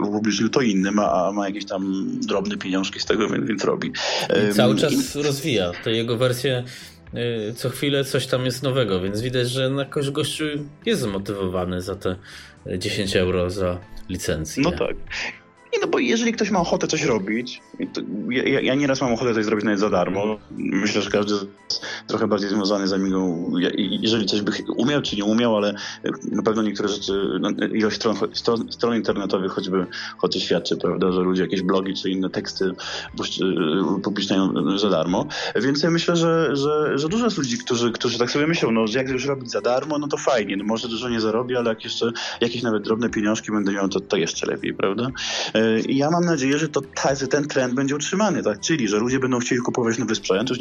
[0.02, 3.92] upublicznił to innym, a ma jakieś tam drobne pieniążki z tego, więc, robi.
[4.50, 5.22] I cały czas I...
[5.22, 6.64] rozwija te jego wersje
[7.14, 10.44] y, co chwilę coś tam jest nowego, więc widać, że jakoś gościu
[10.86, 12.16] jest zmotywowany za te
[12.78, 13.78] 10 euro za
[14.08, 14.62] licencję.
[14.62, 14.96] No tak.
[15.72, 17.62] Nie, no bo jeżeli ktoś ma ochotę coś robić,
[18.28, 20.38] ja, ja nieraz mam ochotę coś zrobić nawet za darmo.
[20.56, 21.34] Myślę, że każdy
[22.06, 25.74] trochę bardziej związany z Amigą, jeżeli coś by umiał czy nie umiał, ale
[26.32, 29.86] na pewno niektóre rzeczy, no, ilość stron, stron, stron internetowych choćby,
[30.16, 32.70] choćby świadczy, prawda, że ludzie jakieś blogi czy inne teksty
[34.02, 35.26] publiczniają za darmo.
[35.56, 38.84] Więc ja myślę, że, że, że dużo jest ludzi, którzy, którzy tak sobie myślą, no
[38.94, 41.84] jak już robić za darmo, no to fajnie, no może dużo nie zarobię, ale jak
[41.84, 45.10] jeszcze jakieś nawet drobne pieniążki będę miał, to, to jeszcze lepiej, prawda?
[45.88, 46.80] I ja mam nadzieję, że, to,
[47.20, 48.60] że ten trend będzie utrzymany, tak?
[48.60, 50.58] czyli że ludzie będą chcieli kupować nowy sprzęt, już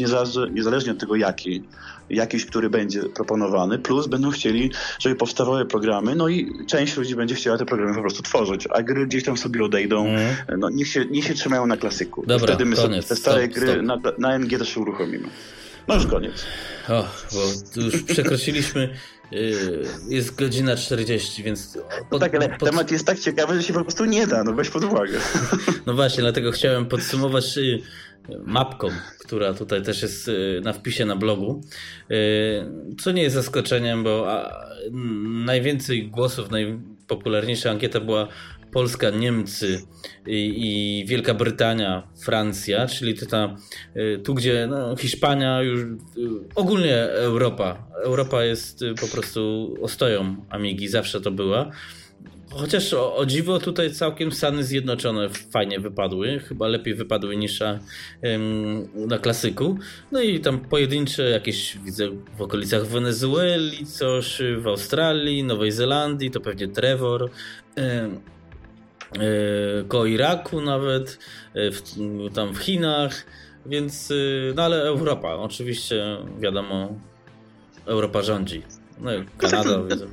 [0.51, 1.63] niezależnie od tego jaki,
[2.09, 7.35] jakiś, który będzie proponowany, plus będą chcieli, żeby powstawały programy, no i część ludzi będzie
[7.35, 10.35] chciała te programy po prostu tworzyć, a gry gdzieś tam sobie odejdą, mm.
[10.57, 12.23] no niech się, niech się trzymają na klasyku.
[12.27, 13.07] Dobra, Wtedy my koniec.
[13.07, 13.83] te stare stop, gry stop.
[14.19, 15.27] Na, na NG też się uruchomimy.
[15.87, 16.45] No już koniec.
[16.89, 18.89] O, bo już przekroczyliśmy.
[19.31, 21.77] Yy, jest godzina 40, więc.
[22.09, 22.69] Pod, tak, ale pod...
[22.69, 25.19] temat jest tak ciekawy, że się po prostu nie da, no weź pod uwagę.
[25.85, 27.81] No właśnie, dlatego chciałem podsumować y,
[28.45, 28.87] mapką,
[29.19, 31.61] która tutaj też jest y, na wpisie na blogu.
[32.99, 34.27] Co nie jest zaskoczeniem, bo
[35.45, 38.27] najwięcej głosów, najpopularniejsza ankieta była
[38.71, 39.81] Polska, Niemcy
[40.27, 43.55] i, i, Wielka Brytania, Francja, czyli to ta,
[44.23, 45.85] tu gdzie no, Hiszpania, już
[46.55, 47.87] ogólnie Europa.
[48.03, 51.71] Europa jest po prostu ostoją Amigi, zawsze to była.
[52.51, 57.59] Chociaż o, o, dziwo tutaj całkiem Stany Zjednoczone fajnie wypadły, chyba lepiej wypadły niż
[59.07, 59.77] na, klasyku.
[60.11, 66.39] No i tam pojedyncze jakieś widzę w okolicach Wenezueli, coś w Australii, Nowej Zelandii, to
[66.41, 67.29] pewnie Trevor.
[67.75, 68.38] Koło
[70.05, 71.19] Iraku nawet,
[71.55, 71.81] w,
[72.33, 73.25] tam w Chinach,
[73.65, 74.13] więc
[74.55, 76.93] no ale Europa, oczywiście wiadomo,
[77.85, 78.63] Europa rządzi.
[78.99, 79.69] No i Kanada.
[79.69, 80.05] To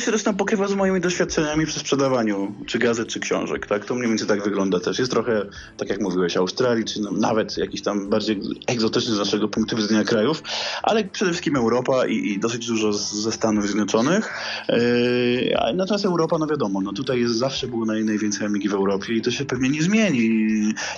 [0.00, 3.84] się zresztą pokrywa z moimi doświadczeniami przy sprzedawaniu czy gazet, czy książek, tak?
[3.84, 4.98] To mniej więcej tak wygląda też.
[4.98, 5.46] Jest trochę,
[5.76, 10.42] tak jak mówiłeś, Australii, czy nawet jakiś tam bardziej egzotyczny z naszego punktu widzenia krajów,
[10.82, 14.34] ale przede wszystkim Europa i, i dosyć dużo z, ze Stanów Zjednoczonych.
[14.68, 19.12] Yy, natomiast Europa, no wiadomo, no tutaj jest, zawsze było naj, najwięcej Amigi w Europie
[19.14, 20.48] i to się pewnie nie zmieni.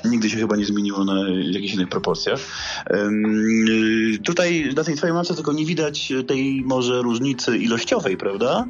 [0.05, 1.15] Nigdy się chyba nie zmieniło na
[1.53, 2.41] jakichś innych proporcjach.
[2.91, 8.67] Yy, tutaj na tej twojej mapce tylko nie widać tej może różnicy ilościowej, prawda?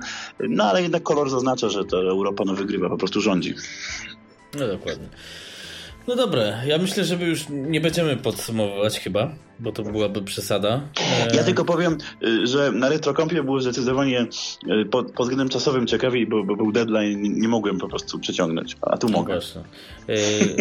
[0.49, 3.55] No ale jednak kolor zaznacza, że ta Europa no, wygrywa, po prostu rządzi.
[4.59, 5.09] No dokładnie.
[6.09, 10.81] No dobra, ja myślę, że już nie będziemy podsumowywać chyba, bo to byłaby przesada.
[11.35, 14.27] Ja tylko powiem, y, że na retrokompie było zdecydowanie
[14.83, 18.77] y, pod, pod względem czasowym ciekawiej, bo, bo, był deadline, nie mogłem po prostu przeciągnąć,
[18.83, 19.39] a tu no mogę.
[20.09, 20.17] E,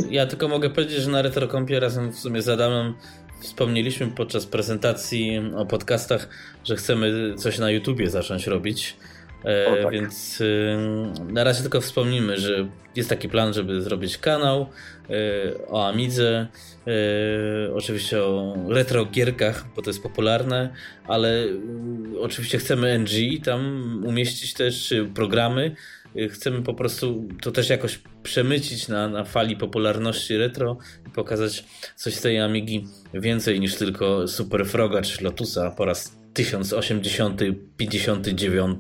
[0.10, 2.94] ja tylko mogę powiedzieć, że na retrokompie razem w sumie z Adamem
[3.40, 6.30] wspomnieliśmy podczas prezentacji o podcastach,
[6.64, 8.96] że chcemy coś na YouTubie zacząć robić.
[9.46, 9.92] E, o, tak.
[9.92, 10.78] Więc y,
[11.30, 14.70] na razie tylko wspomnimy, że jest taki plan, żeby zrobić kanał
[15.10, 16.48] y, o Amidze,
[17.68, 20.74] y, oczywiście o retro gierkach, bo to jest popularne,
[21.08, 21.46] ale
[22.20, 25.76] oczywiście chcemy NG tam umieścić też programy.
[26.30, 31.66] Chcemy po prostu to też jakoś przemycić na, na fali popularności retro i pokazać
[31.96, 38.76] coś z tej Amigi więcej niż tylko Super Froga czy Lotusa po raz 1080-59,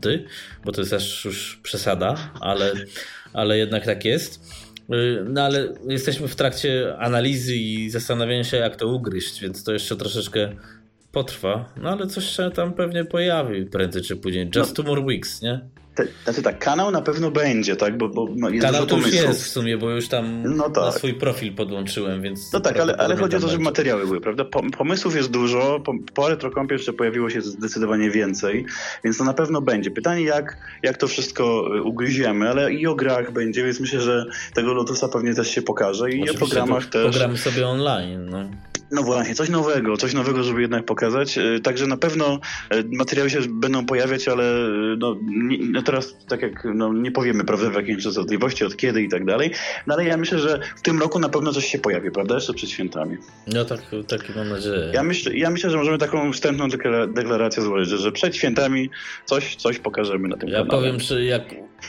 [0.66, 2.74] bo to jest aż już przesada, ale,
[3.34, 4.44] ale jednak tak jest.
[4.94, 9.74] Y, no ale jesteśmy w trakcie analizy i zastanawiania się, jak to ugryźć, więc to
[9.74, 10.56] jeszcze troszeczkę
[11.12, 11.74] potrwa.
[11.82, 14.50] No ale coś się tam pewnie pojawi prędzej czy później.
[14.56, 14.84] Just no.
[14.84, 15.60] two more weeks, nie?
[15.96, 17.98] Te, znaczy tak, kanał na pewno będzie, tak?
[17.98, 20.84] Bo, bo no, jest kanał to już jest w sumie, bo już tam no tak.
[20.84, 22.54] na swój profil podłączyłem, więc...
[22.54, 24.46] No tak, ale, ale chodzi o to, żeby materiały były, prawda?
[24.78, 28.66] Pomysłów jest dużo, po, po retrokompie jeszcze pojawiło się zdecydowanie więcej,
[29.04, 29.92] więc to na pewno będzie.
[29.92, 34.26] Pytanie, jak, jak to wszystko y, ugryziemy, ale i o grach będzie, więc myślę, że
[34.54, 37.06] tego Lotusa pewnie też się pokaże i Oczywiście o programach też.
[37.06, 38.50] Pogramy sobie online, no.
[38.94, 41.38] No właśnie, coś nowego, coś nowego, żeby jednak pokazać.
[41.38, 42.40] Y, także na pewno
[42.74, 44.44] y, materiały się będą pojawiać, ale
[44.98, 49.02] no, nie, no teraz tak jak no, nie powiemy prawda, w jakiej częstotliwości, od kiedy
[49.04, 49.52] i tak dalej.
[49.88, 52.36] No ale ja myślę, że w tym roku na pewno coś się pojawi, prawda?
[52.36, 53.18] Jeszcze przed świętami.
[53.48, 54.92] No tak, tak mam nadzieję.
[54.94, 56.68] Ja myślę, ja myślę, że możemy taką wstępną
[57.08, 58.90] deklarację złożyć, że, że przed świętami
[59.26, 60.74] coś, coś pokażemy na tym ja kanale.
[60.74, 61.44] Ja powiem, że jak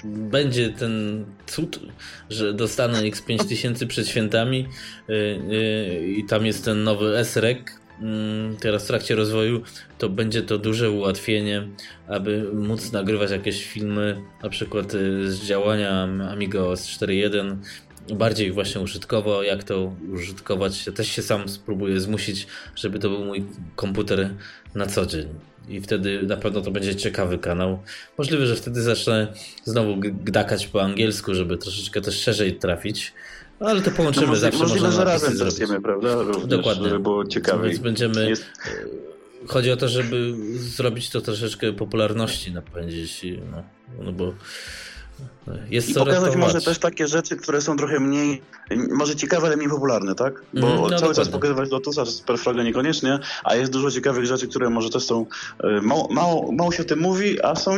[0.04, 1.80] będzie ten cud,
[2.30, 4.68] że dostanę X5000 przed świętami
[5.08, 5.16] yy,
[5.48, 7.58] yy, i tam jest ten nowy S-Rec,
[8.00, 9.62] mm, teraz w trakcie rozwoju,
[9.98, 11.68] to będzie to duże ułatwienie,
[12.08, 17.56] aby móc nagrywać jakieś filmy, na przykład y, z działania Amiga OS 4.1,
[18.12, 20.86] bardziej właśnie użytkowo, jak to użytkować.
[20.86, 23.44] Ja też się sam spróbuję zmusić, żeby to był mój
[23.76, 24.30] komputer
[24.74, 25.28] na co dzień
[25.68, 27.78] i wtedy na pewno to będzie ciekawy kanał.
[28.18, 29.32] Możliwe, że wtedy zacznę
[29.64, 33.12] znowu gdakać po angielsku, żeby troszeczkę też szerzej trafić.
[33.60, 34.58] No, ale to połączymy no, zawsze.
[34.58, 36.22] Możliwe, że razem zaczniemy, prawda?
[36.22, 36.88] Również, Dokładnie.
[36.88, 37.68] Żeby było ciekawe.
[37.68, 38.28] Więc będziemy...
[38.28, 38.44] Jest...
[39.46, 43.26] Chodzi o to, żeby zrobić to troszeczkę popularności napędzić.
[43.50, 43.62] No,
[44.04, 44.34] no bo
[45.70, 48.42] Jest I pokazać może też takie rzeczy, które są trochę mniej,
[48.90, 50.42] może ciekawe, ale mniej popularne, tak?
[50.54, 51.32] Bo Mhm, no cały czas dokładnie.
[51.32, 55.26] pokazywać Lotusa, Superfraga niekoniecznie, a jest dużo ciekawych rzeczy, które może też są,
[55.64, 57.76] e, mało, mało, mało się o tym mówi, a są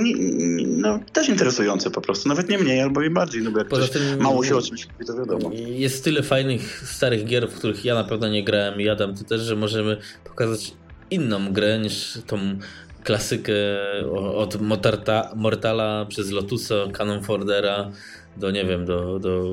[0.66, 3.88] no, też interesujące po prostu, nawet nie mniej albo i bardziej, no bo jak Poza
[3.88, 5.50] tym- mało się o czymś mówi, to wiadomo.
[5.54, 9.24] Jest tyle fajnych, starych gier, w których ja na pewno nie grałem i Adam, ty
[9.24, 10.72] też, że możemy pokazać
[11.10, 12.38] inną grę niż tą
[13.06, 13.54] klasykę
[14.34, 17.90] od Motarta, Mortala przez Lotusa, Cannon Fordera
[18.36, 19.44] do, nie wiem, do, do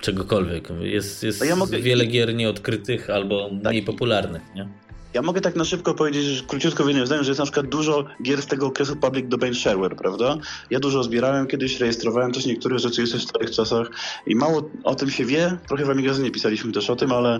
[0.00, 0.68] czegokolwiek.
[0.80, 4.68] Jest, jest ja mogę- wiele gier nieodkrytych albo mniej popularnych, nie?
[5.14, 7.66] Ja mogę tak na szybko powiedzieć, że króciutko w jednym zdaniu, że jest na przykład
[7.66, 10.36] dużo gier z tego okresu public domain shareware, prawda?
[10.70, 13.90] Ja dużo zbierałem kiedyś, rejestrowałem też niektóre rzeczy jeszcze w starych czasach
[14.26, 17.38] i mało o tym się wie, trochę w Amigazynie pisaliśmy też o tym, ale,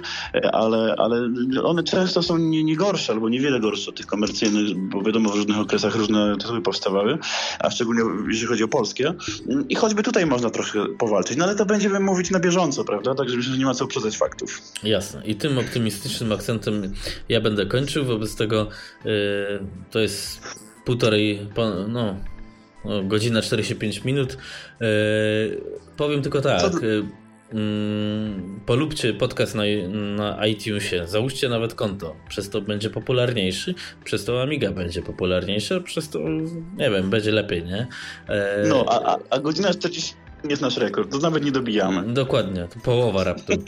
[0.52, 1.30] ale, ale
[1.62, 5.34] one często są nie, nie gorsze albo niewiele gorsze od tych komercyjnych, bo wiadomo w
[5.34, 7.18] różnych okresach różne tytuły powstawały,
[7.58, 9.14] a szczególnie jeśli chodzi o polskie.
[9.68, 13.14] I choćby tutaj można trochę powalczyć, no ale to będziemy mówić na bieżąco, prawda?
[13.14, 14.62] Także myślę, że nie ma co uprzedzać faktów.
[14.82, 15.26] Jasne.
[15.26, 16.94] I tym optymistycznym akcentem
[17.28, 18.04] ja będę kończył.
[18.04, 18.68] Wobec tego
[19.04, 19.12] yy,
[19.90, 20.40] to jest
[20.84, 21.48] półtorej,
[21.88, 22.16] no,
[22.84, 24.36] no, godzina 45 minut.
[24.80, 24.86] Yy,
[25.96, 26.72] powiem tylko tak.
[26.82, 27.04] Yy,
[28.66, 29.62] polubcie podcast na,
[30.16, 31.06] na iTunesie.
[31.06, 32.16] Załóżcie nawet konto.
[32.28, 33.74] Przez to będzie popularniejszy.
[34.04, 35.80] Przez to Amiga będzie popularniejsza.
[35.80, 36.18] Przez to,
[36.76, 37.86] nie wiem, będzie lepiej, nie?
[38.28, 38.34] Yy,
[38.68, 40.14] No, a, a, godzina 40
[40.48, 42.14] jest nasz rekord, to nawet nie dobijamy.
[42.14, 43.52] Dokładnie, to połowa raptu.
[43.52, 43.60] Eee,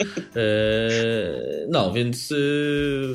[1.74, 3.14] no, więc yy,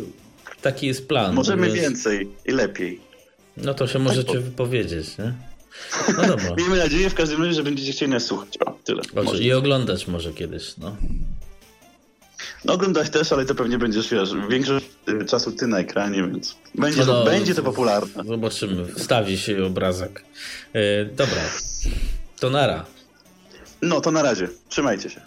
[0.72, 1.36] taki jest plan.
[1.36, 3.00] Możemy więc, więcej i lepiej.
[3.58, 5.34] No to się możecie wypowiedzieć, nie?
[6.18, 6.56] No dobra.
[6.58, 8.58] Miejmy nadzieję w każdym razie, że będziecie chcieli nas słuchać.
[8.66, 9.02] O, tyle.
[9.16, 9.44] Może.
[9.44, 10.96] I oglądać może kiedyś, no.
[12.66, 16.56] No oglądać też, ale to pewnie będziesz, wiesz, większość y, czasu ty na ekranie, więc
[16.76, 18.24] będzie, No to, będzie to popularne.
[18.24, 20.24] Zobaczymy, wstawi się obrazek.
[20.74, 21.42] Eee, dobra,
[22.40, 22.86] to nara.
[23.82, 24.48] No to na razie.
[24.70, 25.22] Trzymajcie się.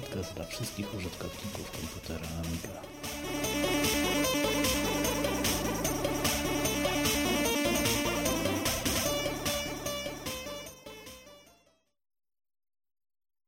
[0.00, 2.95] Podcast dla wszystkich użytkowników komputera Amiga.